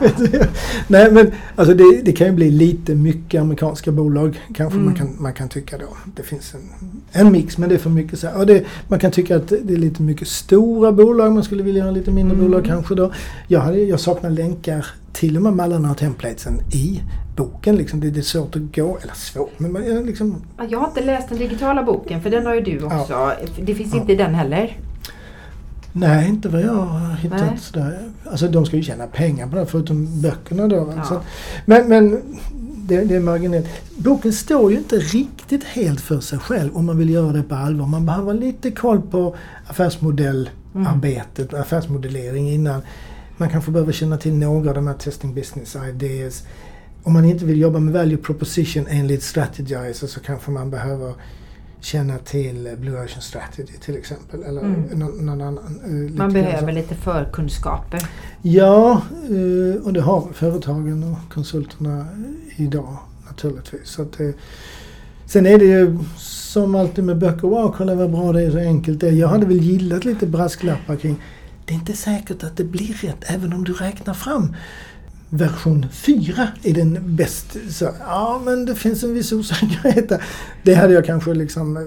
Nej 0.86 1.12
men 1.12 1.32
alltså 1.56 1.74
det, 1.74 2.02
det, 2.04 2.12
kan 2.12 2.26
ju 2.26 2.32
bli 2.32 2.50
lite 2.50 2.94
mycket 2.94 3.40
amerikanska 3.40 3.92
bolag 3.92 4.40
kanske 4.54 4.74
mm. 4.74 4.84
man, 4.84 4.94
kan, 4.94 5.16
man 5.18 5.32
kan 5.32 5.48
tycka 5.48 5.78
då. 5.78 5.96
Det 6.16 6.22
finns 6.22 6.54
en, 6.54 6.90
en 7.12 7.32
mix 7.32 7.58
men 7.58 7.68
det 7.68 7.74
är 7.74 7.78
för 7.78 7.90
mycket 7.90 8.18
så 8.18 8.26
här. 8.26 8.44
Det, 8.44 8.64
man 8.88 8.98
kan 8.98 9.10
tycka 9.10 9.36
att 9.36 9.48
det 9.48 9.74
är 9.74 9.78
lite 9.78 10.02
mycket 10.02 10.28
stora 10.28 10.92
bolag. 10.92 11.32
Man 11.32 11.44
skulle 11.44 11.62
vilja 11.62 11.84
ha 11.84 11.90
lite 11.90 12.10
mindre 12.10 12.36
mm. 12.36 12.46
bolag 12.46 12.64
kanske 12.66 12.94
då. 12.94 13.12
Jag, 13.46 13.60
hade, 13.60 13.78
jag 13.78 14.00
saknar 14.00 14.30
länkar 14.30 14.86
till 15.12 15.36
och 15.36 15.42
med 15.42 15.52
mallarna 15.52 15.90
och 15.90 15.98
templatesen 15.98 16.60
i 16.72 17.00
boken. 17.36 17.76
Liksom. 17.76 18.00
Det, 18.00 18.10
det 18.10 18.20
är 18.20 18.22
svårt 18.22 18.56
att 18.56 18.76
gå, 18.76 18.98
eller 19.02 19.14
svårt, 19.14 19.58
men 19.58 19.72
man, 19.72 19.82
liksom... 19.82 20.42
Jag 20.70 20.78
har 20.78 20.86
inte 20.86 21.04
läst 21.04 21.28
den 21.28 21.38
digitala 21.38 21.82
boken 21.82 22.22
för 22.22 22.30
den 22.30 22.46
har 22.46 22.54
ju 22.54 22.60
du 22.60 22.84
också. 22.84 23.12
Ja. 23.12 23.32
Det 23.60 23.74
finns 23.74 23.94
inte 23.94 24.12
i 24.12 24.16
den 24.16 24.34
heller. 24.34 24.78
Nej, 25.92 26.28
inte 26.28 26.48
vad 26.48 26.62
jag 26.62 26.74
har 26.74 27.14
hittat. 27.16 27.60
Sådär. 27.60 27.98
Alltså 28.30 28.48
de 28.48 28.66
ska 28.66 28.76
ju 28.76 28.82
tjäna 28.82 29.06
pengar 29.06 29.46
på 29.46 29.56
det 29.56 29.66
förutom 29.66 30.20
böckerna 30.20 30.68
då. 30.68 30.92
Ja. 30.96 31.04
Så, 31.04 31.20
men 31.66 31.88
men 31.88 32.22
det, 32.76 33.04
det 33.04 33.16
är 33.16 33.20
marginellt. 33.20 33.68
Boken 33.96 34.32
står 34.32 34.72
ju 34.72 34.78
inte 34.78 34.96
riktigt 34.96 35.64
helt 35.64 36.00
för 36.00 36.20
sig 36.20 36.38
själv 36.38 36.76
om 36.76 36.86
man 36.86 36.98
vill 36.98 37.10
göra 37.10 37.32
det 37.32 37.42
på 37.42 37.54
allvar. 37.54 37.86
Man 37.86 38.06
behöver 38.06 38.34
lite 38.34 38.70
koll 38.70 39.00
på 39.00 39.36
affärsmodellarbetet, 39.66 41.52
mm. 41.52 41.62
affärsmodellering 41.62 42.50
innan. 42.50 42.82
Man 43.42 43.50
kanske 43.50 43.70
behöver 43.70 43.92
känna 43.92 44.16
till 44.16 44.34
några 44.34 44.68
av 44.68 44.74
de 44.74 44.86
här 44.86 44.94
testing 44.94 45.34
business 45.34 45.76
ideas. 45.88 46.46
Om 47.02 47.12
man 47.12 47.24
inte 47.24 47.44
vill 47.44 47.60
jobba 47.60 47.78
med 47.78 47.94
value 47.94 48.16
proposition 48.16 48.86
enligt 48.90 49.22
strategizer 49.22 50.06
så 50.06 50.20
kanske 50.20 50.50
man 50.50 50.70
behöver 50.70 51.14
känna 51.80 52.18
till 52.18 52.76
Blue 52.80 53.04
Ocean 53.04 53.22
Strategy 53.22 53.72
till 53.80 53.96
exempel. 53.96 54.42
Eller 54.42 54.60
mm. 54.60 54.82
någon, 54.82 55.26
någon, 55.26 55.40
annan. 55.40 55.80
Uh, 55.88 56.16
Man 56.16 56.32
behöver 56.32 56.68
så. 56.68 56.74
lite 56.74 56.94
förkunskaper. 56.94 58.08
Ja, 58.42 59.02
uh, 59.30 59.74
och 59.86 59.92
det 59.92 60.00
har 60.00 60.28
företagen 60.32 61.04
och 61.04 61.32
konsulterna 61.32 62.06
idag 62.56 62.96
naturligtvis. 63.28 63.88
Så 63.88 64.02
att, 64.02 64.20
uh, 64.20 64.30
sen 65.26 65.46
är 65.46 65.58
det 65.58 65.64
ju 65.64 65.98
som 66.18 66.74
alltid 66.74 67.04
med 67.04 67.18
böcker. 67.18 67.48
Wow, 67.48 67.74
kolla 67.76 67.94
vad 67.94 68.10
bra 68.10 68.32
det 68.32 68.42
är, 68.42 68.50
så 68.50 68.58
enkelt 68.58 69.00
det 69.00 69.08
är. 69.08 69.12
Jag 69.12 69.28
hade 69.28 69.46
väl 69.46 69.62
gillat 69.62 70.04
lite 70.04 70.26
brasklappar 70.26 70.96
kring 70.96 71.16
det 71.72 71.76
är 71.76 71.78
inte 71.78 71.96
säkert 71.96 72.44
att 72.44 72.56
det 72.56 72.64
blir 72.64 72.94
rätt 72.94 73.24
även 73.26 73.52
om 73.52 73.64
du 73.64 73.72
räknar 73.72 74.14
fram 74.14 74.56
version 75.28 75.86
4 75.92 76.48
är 76.62 76.74
den 76.74 77.16
bäst. 77.16 77.56
Så, 77.70 77.90
ja, 78.00 78.42
men 78.44 78.66
det 78.66 78.74
finns 78.74 79.02
en 79.02 79.14
viss 79.14 79.32
osäkerhet 79.32 80.08
där. 80.08 80.22
Det 80.62 80.74
hade 80.74 80.92
jag 80.92 81.04
kanske 81.04 81.34
liksom 81.34 81.76
eh, 81.76 81.82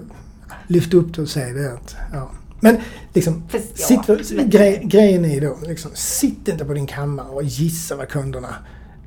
lyft 0.67 0.93
upp 0.93 1.15
det 1.15 1.21
och 1.21 1.29
säga 1.29 1.53
det 1.53 1.73
att, 1.73 1.95
ja. 2.13 2.31
Men 2.59 2.77
liksom, 3.13 3.43
Fast, 3.49 3.77
sitt, 3.77 3.99
ja, 4.07 4.17
men... 4.35 4.49
Grejen 4.89 5.25
är 5.25 5.41
då, 5.41 5.57
liksom, 5.67 5.91
sitt 5.93 6.47
inte 6.47 6.65
på 6.65 6.73
din 6.73 6.87
kammare 6.87 7.27
och 7.27 7.43
gissa 7.43 7.95
vad 7.95 8.09
kunderna 8.09 8.55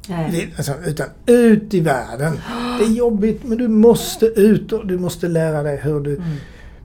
det, 0.06 0.48
alltså, 0.56 0.74
utan 0.86 1.06
ut 1.26 1.74
i 1.74 1.80
världen. 1.80 2.40
Det 2.78 2.84
är 2.84 2.90
jobbigt 2.90 3.44
men 3.44 3.58
du 3.58 3.68
måste 3.68 4.26
ut 4.26 4.72
och 4.72 4.86
du 4.86 4.98
måste 4.98 5.28
lära 5.28 5.62
dig 5.62 5.80
hur 5.82 6.00
du 6.00 6.16
mm. 6.16 6.36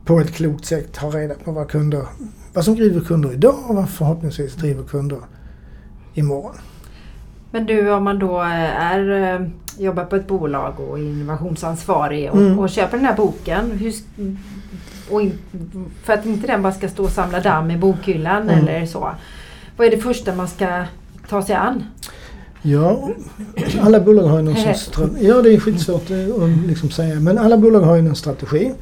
på 0.06 0.20
ett 0.20 0.34
klokt 0.34 0.66
sätt 0.66 0.94
tar 0.94 1.12
reda 1.12 1.34
på 1.34 1.52
vad 1.52 1.70
kunder, 1.70 2.06
vad 2.54 2.66
som 2.66 2.76
driver 2.76 3.01
kunder 3.01 3.34
idag 3.34 3.56
och 3.68 3.76
vad 3.76 3.89
förhoppningsvis 3.89 4.56
driver 4.56 4.84
kunder 4.84 5.20
imorgon. 6.14 6.56
Men 7.51 7.66
du 7.66 7.91
om 7.91 8.04
man 8.04 8.20
då 8.20 8.41
eh, 8.41 8.82
är, 8.82 9.34
eh, 9.34 9.47
jobbar 9.78 10.06
på 10.06 10.16
ett 10.16 10.28
bolag 10.28 10.80
och 10.80 10.99
är 10.99 11.04
innovationsansvarig 11.04 12.32
och, 12.32 12.38
mm. 12.38 12.60
och 12.60 12.70
köper 12.70 12.97
den 12.97 13.06
här 13.06 13.16
boken. 13.16 13.72
Hur, 13.72 13.93
in, 15.22 15.38
för 16.04 16.14
att 16.14 16.26
inte 16.26 16.47
den 16.47 16.62
bara 16.62 16.74
ska 16.74 16.89
stå 16.89 17.04
och 17.04 17.10
samla 17.10 17.39
damm 17.39 17.72
i 17.72 17.78
bokhyllan 17.78 18.49
mm. 18.49 18.68
eller 18.68 18.86
så. 18.86 19.10
Vad 19.78 19.88
är 19.88 19.91
det 19.91 19.97
första 19.97 20.36
man 20.36 20.47
ska 20.47 20.84
ta 21.30 21.41
sig 21.41 21.56
an? 21.56 21.84
Ja, 22.62 23.10
alla 23.82 23.99
bolag 23.99 24.24
har 24.24 24.38
ju 24.38 24.43
någon 24.43 24.56
sorts... 24.56 24.91
Ja, 25.20 25.41
det 25.41 25.54
är 25.54 25.60
skitsvårt 25.60 26.12
att 26.12 26.68
liksom 26.68 26.89
säga. 26.89 27.20
Men 27.20 27.38
alla 27.38 27.58
bolag 27.58 27.82
har 27.82 27.95
ju 27.95 28.01
någon 28.01 28.16
strategi. 28.16 28.74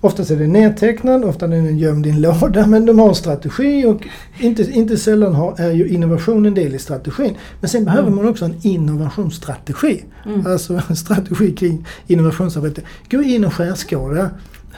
Oftast 0.00 0.30
är 0.30 0.36
det 0.36 0.46
nedtecknad, 0.46 1.24
ofta 1.24 1.46
är 1.46 1.50
den 1.50 1.78
gömd 1.78 2.06
i 2.06 2.10
en 2.10 2.20
låda 2.20 2.66
men 2.66 2.86
de 2.86 2.98
har 2.98 3.08
en 3.08 3.14
strategi 3.14 3.84
och 3.84 4.06
inte, 4.38 4.62
inte 4.72 4.96
sällan 4.96 5.34
har, 5.34 5.60
är 5.60 5.70
ju 5.70 5.88
innovation 5.88 6.46
en 6.46 6.54
del 6.54 6.74
i 6.74 6.78
strategin. 6.78 7.34
Men 7.60 7.70
sen 7.70 7.84
behöver 7.84 8.08
mm. 8.08 8.16
man 8.16 8.28
också 8.28 8.44
en 8.44 8.54
innovationsstrategi. 8.62 10.04
Mm. 10.26 10.46
Alltså 10.46 10.82
en 10.88 10.96
strategi 10.96 11.52
kring 11.52 11.86
innovationsarbete. 12.06 12.82
Gå 13.10 13.22
in 13.22 13.44
och 13.44 13.54
skärskåda. 13.54 14.30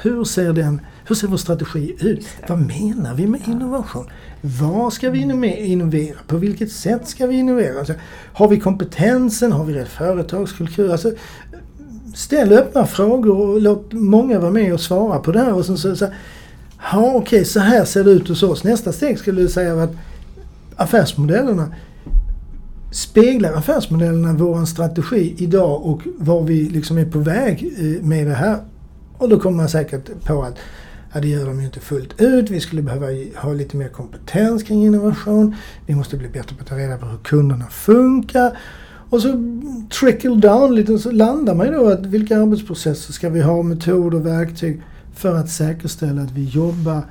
Hur 0.03 0.25
ser, 0.25 0.53
den, 0.53 0.81
hur 1.07 1.15
ser 1.15 1.29
vår 1.29 1.37
strategi 1.37 1.97
ut? 2.01 2.27
Vad 2.49 2.59
menar 2.59 3.15
vi 3.15 3.27
med 3.27 3.41
innovation? 3.47 4.07
Vad 4.41 4.93
ska 4.93 5.11
vi 5.11 5.19
innovera? 5.65 6.19
På 6.27 6.37
vilket 6.37 6.73
sätt 6.73 7.09
ska 7.09 7.27
vi 7.27 7.35
innovera? 7.35 7.79
Alltså, 7.79 7.95
har 8.33 8.49
vi 8.49 8.61
kompetensen? 8.61 9.53
Har 9.53 9.65
vi 9.65 9.75
rätt 9.75 9.89
företagskultur? 9.89 10.93
Alltså, 10.93 11.13
ställ 12.15 12.53
öppna 12.53 12.87
frågor 12.87 13.41
och 13.41 13.61
låt 13.61 13.93
många 13.93 14.39
vara 14.39 14.51
med 14.51 14.75
och 14.75 14.81
svara 14.81 15.19
på 15.19 15.33
det 15.33 15.39
här. 15.39 15.55
Och 15.55 15.67
sen 15.67 15.79
så, 15.79 15.97
så 15.97 16.07
ja 16.93 16.99
okej, 16.99 17.19
okay, 17.19 17.45
så 17.45 17.61
här 17.61 17.85
ser 17.85 18.05
det 18.05 18.11
ut 18.11 18.29
hos 18.29 18.43
oss. 18.43 18.65
Nästa 18.65 18.93
steg 18.93 19.19
skulle 19.19 19.41
jag 19.41 19.51
säga 19.51 19.83
att 19.83 19.93
affärsmodellerna 20.77 21.75
speglar 22.91 23.53
affärsmodellerna 23.53 24.33
vår 24.33 24.65
strategi 24.65 25.35
idag 25.39 25.87
och 25.87 26.03
var 26.19 26.43
vi 26.43 26.69
liksom 26.69 26.99
är 26.99 27.05
på 27.05 27.19
väg 27.19 27.75
eh, 27.79 28.07
med 28.07 28.27
det 28.27 28.35
här. 28.35 28.59
Och 29.19 29.29
då 29.29 29.41
kommer 29.41 29.57
man 29.57 29.69
säkert 29.69 30.25
på 30.25 30.43
att 30.43 30.59
ja, 31.15 31.21
det 31.21 31.29
gör 31.29 31.47
de 31.47 31.61
ju 31.61 31.67
inte 31.67 31.81
fullt 31.81 32.21
ut. 32.21 32.51
Vi 32.51 32.61
skulle 32.61 32.83
behöva 32.83 33.07
ha 33.37 33.53
lite 33.53 33.77
mer 33.77 33.89
kompetens 33.89 34.63
kring 34.63 34.85
innovation. 34.85 35.55
Vi 35.87 35.95
måste 35.95 36.17
bli 36.17 36.29
bättre 36.29 36.57
på 36.57 36.63
att 36.63 36.69
ta 36.69 36.77
reda 36.77 36.97
på 36.97 37.07
hur 37.07 37.19
kunderna 37.19 37.67
funkar. 37.67 38.59
Och 39.11 39.23
så 39.23 39.29
trickle 40.01 40.35
down 40.35 40.75
lite 40.75 40.99
så 40.99 41.11
landar 41.11 41.55
man 41.55 41.67
ju 41.67 41.73
då 41.73 41.89
att 41.89 42.07
vilka 42.07 42.43
arbetsprocesser 42.43 43.13
ska 43.13 43.29
vi 43.29 43.41
ha, 43.41 43.63
metoder 43.63 44.19
och 44.19 44.27
verktyg 44.27 44.83
för 45.15 45.37
att 45.37 45.49
säkerställa 45.49 46.23
att 46.23 46.31
vi 46.31 46.45
jobbar 46.45 47.03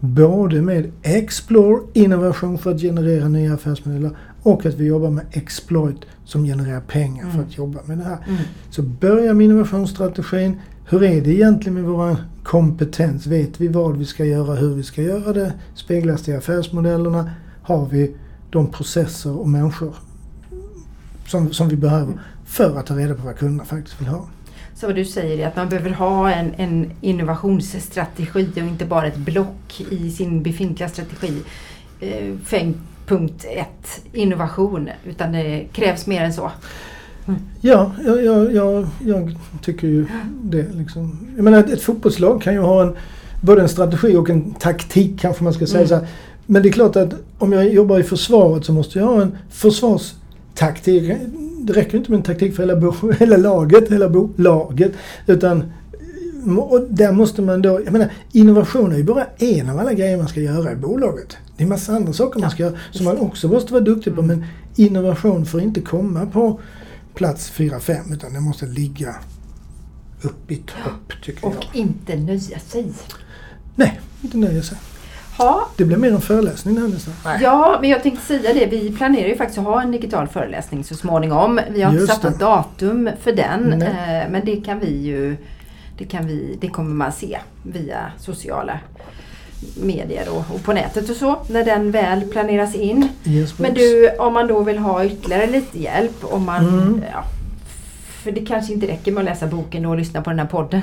både 0.00 0.62
med 0.62 0.92
explore, 1.02 1.82
innovation 1.92 2.58
för 2.58 2.70
att 2.70 2.80
generera 2.80 3.28
nya 3.28 3.54
affärsmodeller 3.54 4.10
och 4.42 4.66
att 4.66 4.74
vi 4.74 4.86
jobbar 4.86 5.10
med 5.10 5.26
exploit 5.30 5.96
som 6.24 6.44
genererar 6.44 6.80
pengar 6.80 7.22
mm. 7.22 7.36
för 7.36 7.42
att 7.42 7.58
jobba 7.58 7.78
med 7.84 7.98
det 7.98 8.04
här. 8.04 8.18
Mm. 8.28 8.40
Så 8.70 8.82
börja 8.82 9.34
med 9.34 9.44
innovationsstrategin. 9.44 10.56
Hur 10.88 11.02
är 11.02 11.20
det 11.20 11.30
egentligen 11.30 11.74
med 11.74 11.84
vår 11.84 12.16
kompetens? 12.42 13.26
Vet 13.26 13.60
vi 13.60 13.68
vad 13.68 13.96
vi 13.96 14.04
ska 14.04 14.24
göra, 14.24 14.54
hur 14.54 14.74
vi 14.74 14.82
ska 14.82 15.02
göra 15.02 15.32
det? 15.32 15.52
Speglas 15.74 16.22
det 16.22 16.32
i 16.32 16.36
affärsmodellerna? 16.36 17.30
Har 17.62 17.86
vi 17.86 18.16
de 18.50 18.66
processer 18.70 19.38
och 19.38 19.48
människor 19.48 19.94
som, 21.28 21.52
som 21.52 21.68
vi 21.68 21.76
behöver 21.76 22.14
för 22.46 22.78
att 22.78 22.86
ta 22.86 22.94
reda 22.94 23.14
på 23.14 23.22
vad 23.22 23.36
kunderna 23.36 23.64
faktiskt 23.64 24.00
vill 24.00 24.08
ha. 24.08 24.28
Så 24.74 24.86
vad 24.86 24.96
du 24.96 25.04
säger 25.04 25.44
är 25.44 25.48
att 25.48 25.56
man 25.56 25.68
behöver 25.68 25.90
ha 25.90 26.30
en, 26.30 26.54
en 26.56 26.90
innovationsstrategi 27.00 28.50
och 28.54 28.58
inte 28.58 28.84
bara 28.84 29.06
ett 29.06 29.16
block 29.16 29.80
i 29.90 30.10
sin 30.10 30.42
befintliga 30.42 30.88
strategi. 30.88 31.42
Eh, 32.00 32.34
punkt 33.06 33.44
ett, 33.56 34.00
innovation, 34.12 34.88
utan 35.04 35.32
det 35.32 35.66
krävs 35.72 36.06
mer 36.06 36.22
än 36.22 36.32
så. 36.32 36.50
Mm. 37.26 37.40
Ja, 37.60 37.92
jag, 38.04 38.24
jag, 38.24 38.52
jag, 38.52 38.86
jag, 39.04 39.36
tycker 39.62 39.88
ju 39.88 40.06
det. 40.42 40.66
Liksom. 40.74 41.18
Jag 41.36 41.44
menar, 41.44 41.58
ett, 41.58 41.70
ett 41.70 41.82
fotbollslag 41.82 42.42
kan 42.42 42.54
ju 42.54 42.60
ha 42.60 42.82
en, 42.82 42.96
både 43.40 43.62
en 43.62 43.68
strategi 43.68 44.16
och 44.16 44.30
en 44.30 44.54
taktik 44.54 45.20
kanske 45.20 45.44
man 45.44 45.52
ska 45.52 45.66
säga. 45.66 45.96
Mm. 45.96 46.08
Men 46.46 46.62
det 46.62 46.68
är 46.68 46.72
klart 46.72 46.96
att 46.96 47.14
om 47.38 47.52
jag 47.52 47.72
jobbar 47.72 47.98
i 47.98 48.02
försvaret 48.02 48.64
så 48.64 48.72
måste 48.72 48.98
jag 48.98 49.06
ha 49.06 49.22
en 49.22 49.38
försvars 49.50 50.14
taktik. 50.58 51.12
Det 51.60 51.72
räcker 51.72 51.98
inte 51.98 52.10
med 52.10 52.18
en 52.18 52.24
taktik 52.24 52.56
för 52.56 52.62
hela, 52.62 52.76
bo, 52.76 53.12
hela 53.18 53.36
laget, 53.36 53.92
hela 53.92 54.08
bolaget. 54.08 54.92
Utan 55.26 55.72
och 56.58 56.86
där 56.90 57.12
måste 57.12 57.42
man 57.42 57.62
då, 57.62 57.80
jag 57.84 57.92
menar 57.92 58.12
innovation 58.32 58.92
är 58.92 58.96
ju 58.96 59.04
bara 59.04 59.26
en 59.38 59.70
av 59.70 59.78
alla 59.78 59.92
grejer 59.92 60.16
man 60.16 60.28
ska 60.28 60.40
göra 60.40 60.72
i 60.72 60.76
bolaget. 60.76 61.36
Det 61.56 61.62
är 61.62 61.64
en 61.64 61.68
massa 61.68 61.92
andra 61.92 62.12
saker 62.12 62.40
man 62.40 62.50
ska 62.50 62.62
göra 62.62 62.76
som 62.90 63.04
man 63.04 63.18
också 63.18 63.48
måste 63.48 63.72
vara 63.72 63.84
duktig 63.84 64.14
på. 64.14 64.22
Men 64.22 64.44
innovation 64.76 65.46
får 65.46 65.60
inte 65.60 65.80
komma 65.80 66.26
på 66.26 66.60
plats 67.14 67.52
4-5 67.52 68.14
utan 68.14 68.32
det 68.32 68.40
måste 68.40 68.66
ligga 68.66 69.14
upp 70.22 70.50
i 70.50 70.56
topp 70.56 71.12
tycker 71.22 71.46
och 71.46 71.54
jag. 71.54 71.58
Och 71.58 71.76
inte 71.76 72.16
nöja 72.16 72.58
sig. 72.58 72.92
Nej, 73.74 74.00
inte 74.22 74.36
nöja 74.36 74.62
sig. 74.62 74.78
Ha. 75.38 75.68
Det 75.76 75.84
blir 75.84 75.96
mer 75.96 76.12
en 76.12 76.20
föreläsning 76.20 76.78
här 76.78 76.88
nästan. 76.88 77.14
Ja, 77.40 77.78
men 77.80 77.90
jag 77.90 78.02
tänkte 78.02 78.26
säga 78.26 78.54
det. 78.54 78.66
Vi 78.66 78.96
planerar 78.96 79.28
ju 79.28 79.36
faktiskt 79.36 79.58
att 79.58 79.64
ha 79.64 79.82
en 79.82 79.90
digital 79.90 80.28
föreläsning 80.28 80.84
så 80.84 80.94
småningom. 80.94 81.60
Vi 81.70 81.82
har 81.82 81.92
inte 81.92 82.06
satt 82.06 82.22
något 82.22 82.38
datum 82.38 83.10
för 83.20 83.32
den. 83.32 83.74
Nej. 83.78 84.22
Eh, 84.22 84.30
men 84.30 84.44
det 84.44 84.56
kan 84.56 84.78
vi 84.78 84.96
ju 84.96 85.36
det, 85.98 86.04
kan 86.04 86.26
vi, 86.26 86.58
det 86.60 86.68
kommer 86.68 86.94
man 86.94 87.12
se 87.12 87.38
via 87.62 88.12
sociala 88.18 88.80
medier 89.82 90.28
och, 90.30 90.54
och, 90.54 90.62
på 90.62 90.72
nätet 90.72 91.10
och 91.10 91.16
så 91.16 91.36
när 91.48 91.64
den 91.64 91.90
väl 91.90 92.20
planeras 92.20 92.74
in. 92.74 93.08
Yes, 93.24 93.58
men 93.58 93.74
du, 93.74 94.10
om 94.18 94.34
man 94.34 94.46
då 94.46 94.62
vill 94.62 94.78
ha 94.78 95.04
ytterligare 95.04 95.46
lite 95.46 95.78
hjälp 95.78 96.16
om 96.22 96.44
man 96.44 96.68
mm. 96.68 97.04
ja, 97.12 97.24
för 98.22 98.32
det 98.32 98.46
kanske 98.46 98.72
inte 98.72 98.86
räcker 98.86 99.12
med 99.12 99.20
att 99.20 99.24
läsa 99.24 99.46
boken 99.46 99.86
och 99.86 99.96
lyssna 99.96 100.22
på 100.22 100.30
den 100.30 100.38
här 100.38 100.46
podden. 100.46 100.82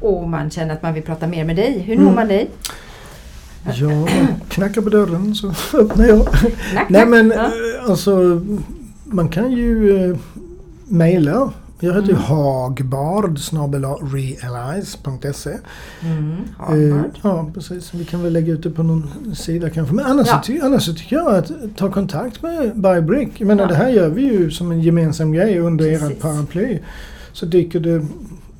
Och 0.00 0.28
man 0.28 0.50
känner 0.50 0.74
att 0.74 0.82
man 0.82 0.94
vill 0.94 1.02
prata 1.02 1.26
mer 1.26 1.44
med 1.44 1.56
dig. 1.56 1.78
Hur 1.78 1.94
mm. 1.94 2.06
når 2.06 2.14
man 2.14 2.28
dig? 2.28 2.50
Ja, 3.74 4.08
knackar 4.48 4.82
på 4.82 4.88
dörren 4.88 5.34
så 5.34 5.52
öppnar 5.78 6.06
jag. 6.06 6.26
Knack, 6.26 6.90
Nej 6.90 7.06
men 7.06 7.30
ja. 7.30 7.44
Eh, 7.44 7.90
alltså 7.90 8.42
man 9.04 9.28
kan 9.28 9.52
ju 9.52 10.04
eh, 10.04 10.16
mejla 10.84 11.52
Jag 11.80 11.94
heter 11.94 12.10
mm. 12.10 12.22
Hagbard 12.22 13.38
realize.se. 14.12 15.58
Mm, 16.00 16.36
eh, 16.70 17.02
ja, 17.22 17.50
precis. 17.54 17.94
Vi 17.94 18.04
kan 18.04 18.22
väl 18.22 18.32
lägga 18.32 18.52
ut 18.52 18.62
det 18.62 18.70
på 18.70 18.82
någon 18.82 19.34
sida 19.36 19.70
kanske. 19.70 19.94
Men 19.94 20.06
annars, 20.06 20.28
ja. 20.28 20.36
så, 20.36 20.46
ty 20.46 20.60
annars 20.60 20.84
så 20.84 20.94
tycker 20.94 21.16
jag 21.16 21.34
att 21.34 21.50
ta 21.76 21.90
kontakt 21.90 22.42
med 22.42 22.72
Bybrick. 22.80 23.40
Menar 23.40 23.64
ja. 23.64 23.68
det 23.68 23.74
här 23.74 23.88
gör 23.88 24.08
vi 24.08 24.22
ju 24.22 24.50
som 24.50 24.70
en 24.70 24.80
gemensam 24.80 25.32
grej 25.32 25.58
under 25.58 25.92
ert 25.92 26.20
paraply. 26.20 26.78
Så 27.32 27.46
dyker 27.46 27.80
det 27.80 28.06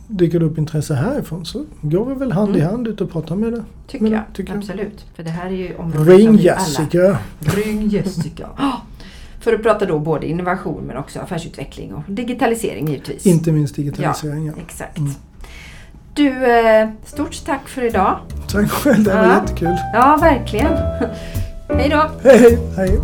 dyker 0.08 0.40
det 0.40 0.46
upp 0.46 0.58
intresse 0.58 0.94
härifrån 0.94 1.46
så 1.46 1.64
går 1.80 2.04
vi 2.04 2.14
väl 2.14 2.32
hand 2.32 2.48
mm. 2.48 2.60
i 2.60 2.64
hand 2.64 2.88
ut 2.88 3.00
och 3.00 3.10
pratar 3.10 3.36
med 3.36 3.52
det. 3.52 3.64
Tycker, 3.86 4.02
med 4.04 4.12
jag. 4.12 4.22
Tycker 4.32 4.56
Absolut. 4.56 5.04
Jag. 5.06 5.16
För 5.16 5.22
det 5.22 5.30
här 5.30 5.46
är 5.46 5.50
ju 5.50 5.74
Ring 6.06 6.36
Jessica! 6.36 7.18
Ring 7.40 7.88
Jessica! 7.88 8.48
För 9.40 9.52
att 9.52 9.62
prata 9.62 9.86
då 9.86 9.98
både 9.98 10.26
innovation 10.26 10.84
men 10.84 10.96
också 10.96 11.20
affärsutveckling 11.20 11.94
och 11.94 12.02
digitalisering 12.06 12.88
givetvis. 12.88 13.26
Inte 13.26 13.52
minst 13.52 13.76
digitalisering, 13.76 14.46
ja. 14.46 14.52
ja. 14.56 14.62
Exakt. 14.62 14.98
Mm. 14.98 15.12
Du, 16.14 16.28
eh, 16.28 16.88
stort 17.04 17.44
tack 17.44 17.68
för 17.68 17.82
idag. 17.82 18.18
Tack 18.48 18.70
själv, 18.70 19.04
det 19.04 19.14
var 19.14 19.24
ja. 19.24 19.40
jättekul. 19.40 19.76
Ja, 19.92 20.18
verkligen. 20.20 20.72
hej 21.68 21.88
då! 21.90 22.10
Hej, 22.22 22.58
hej! 22.76 22.98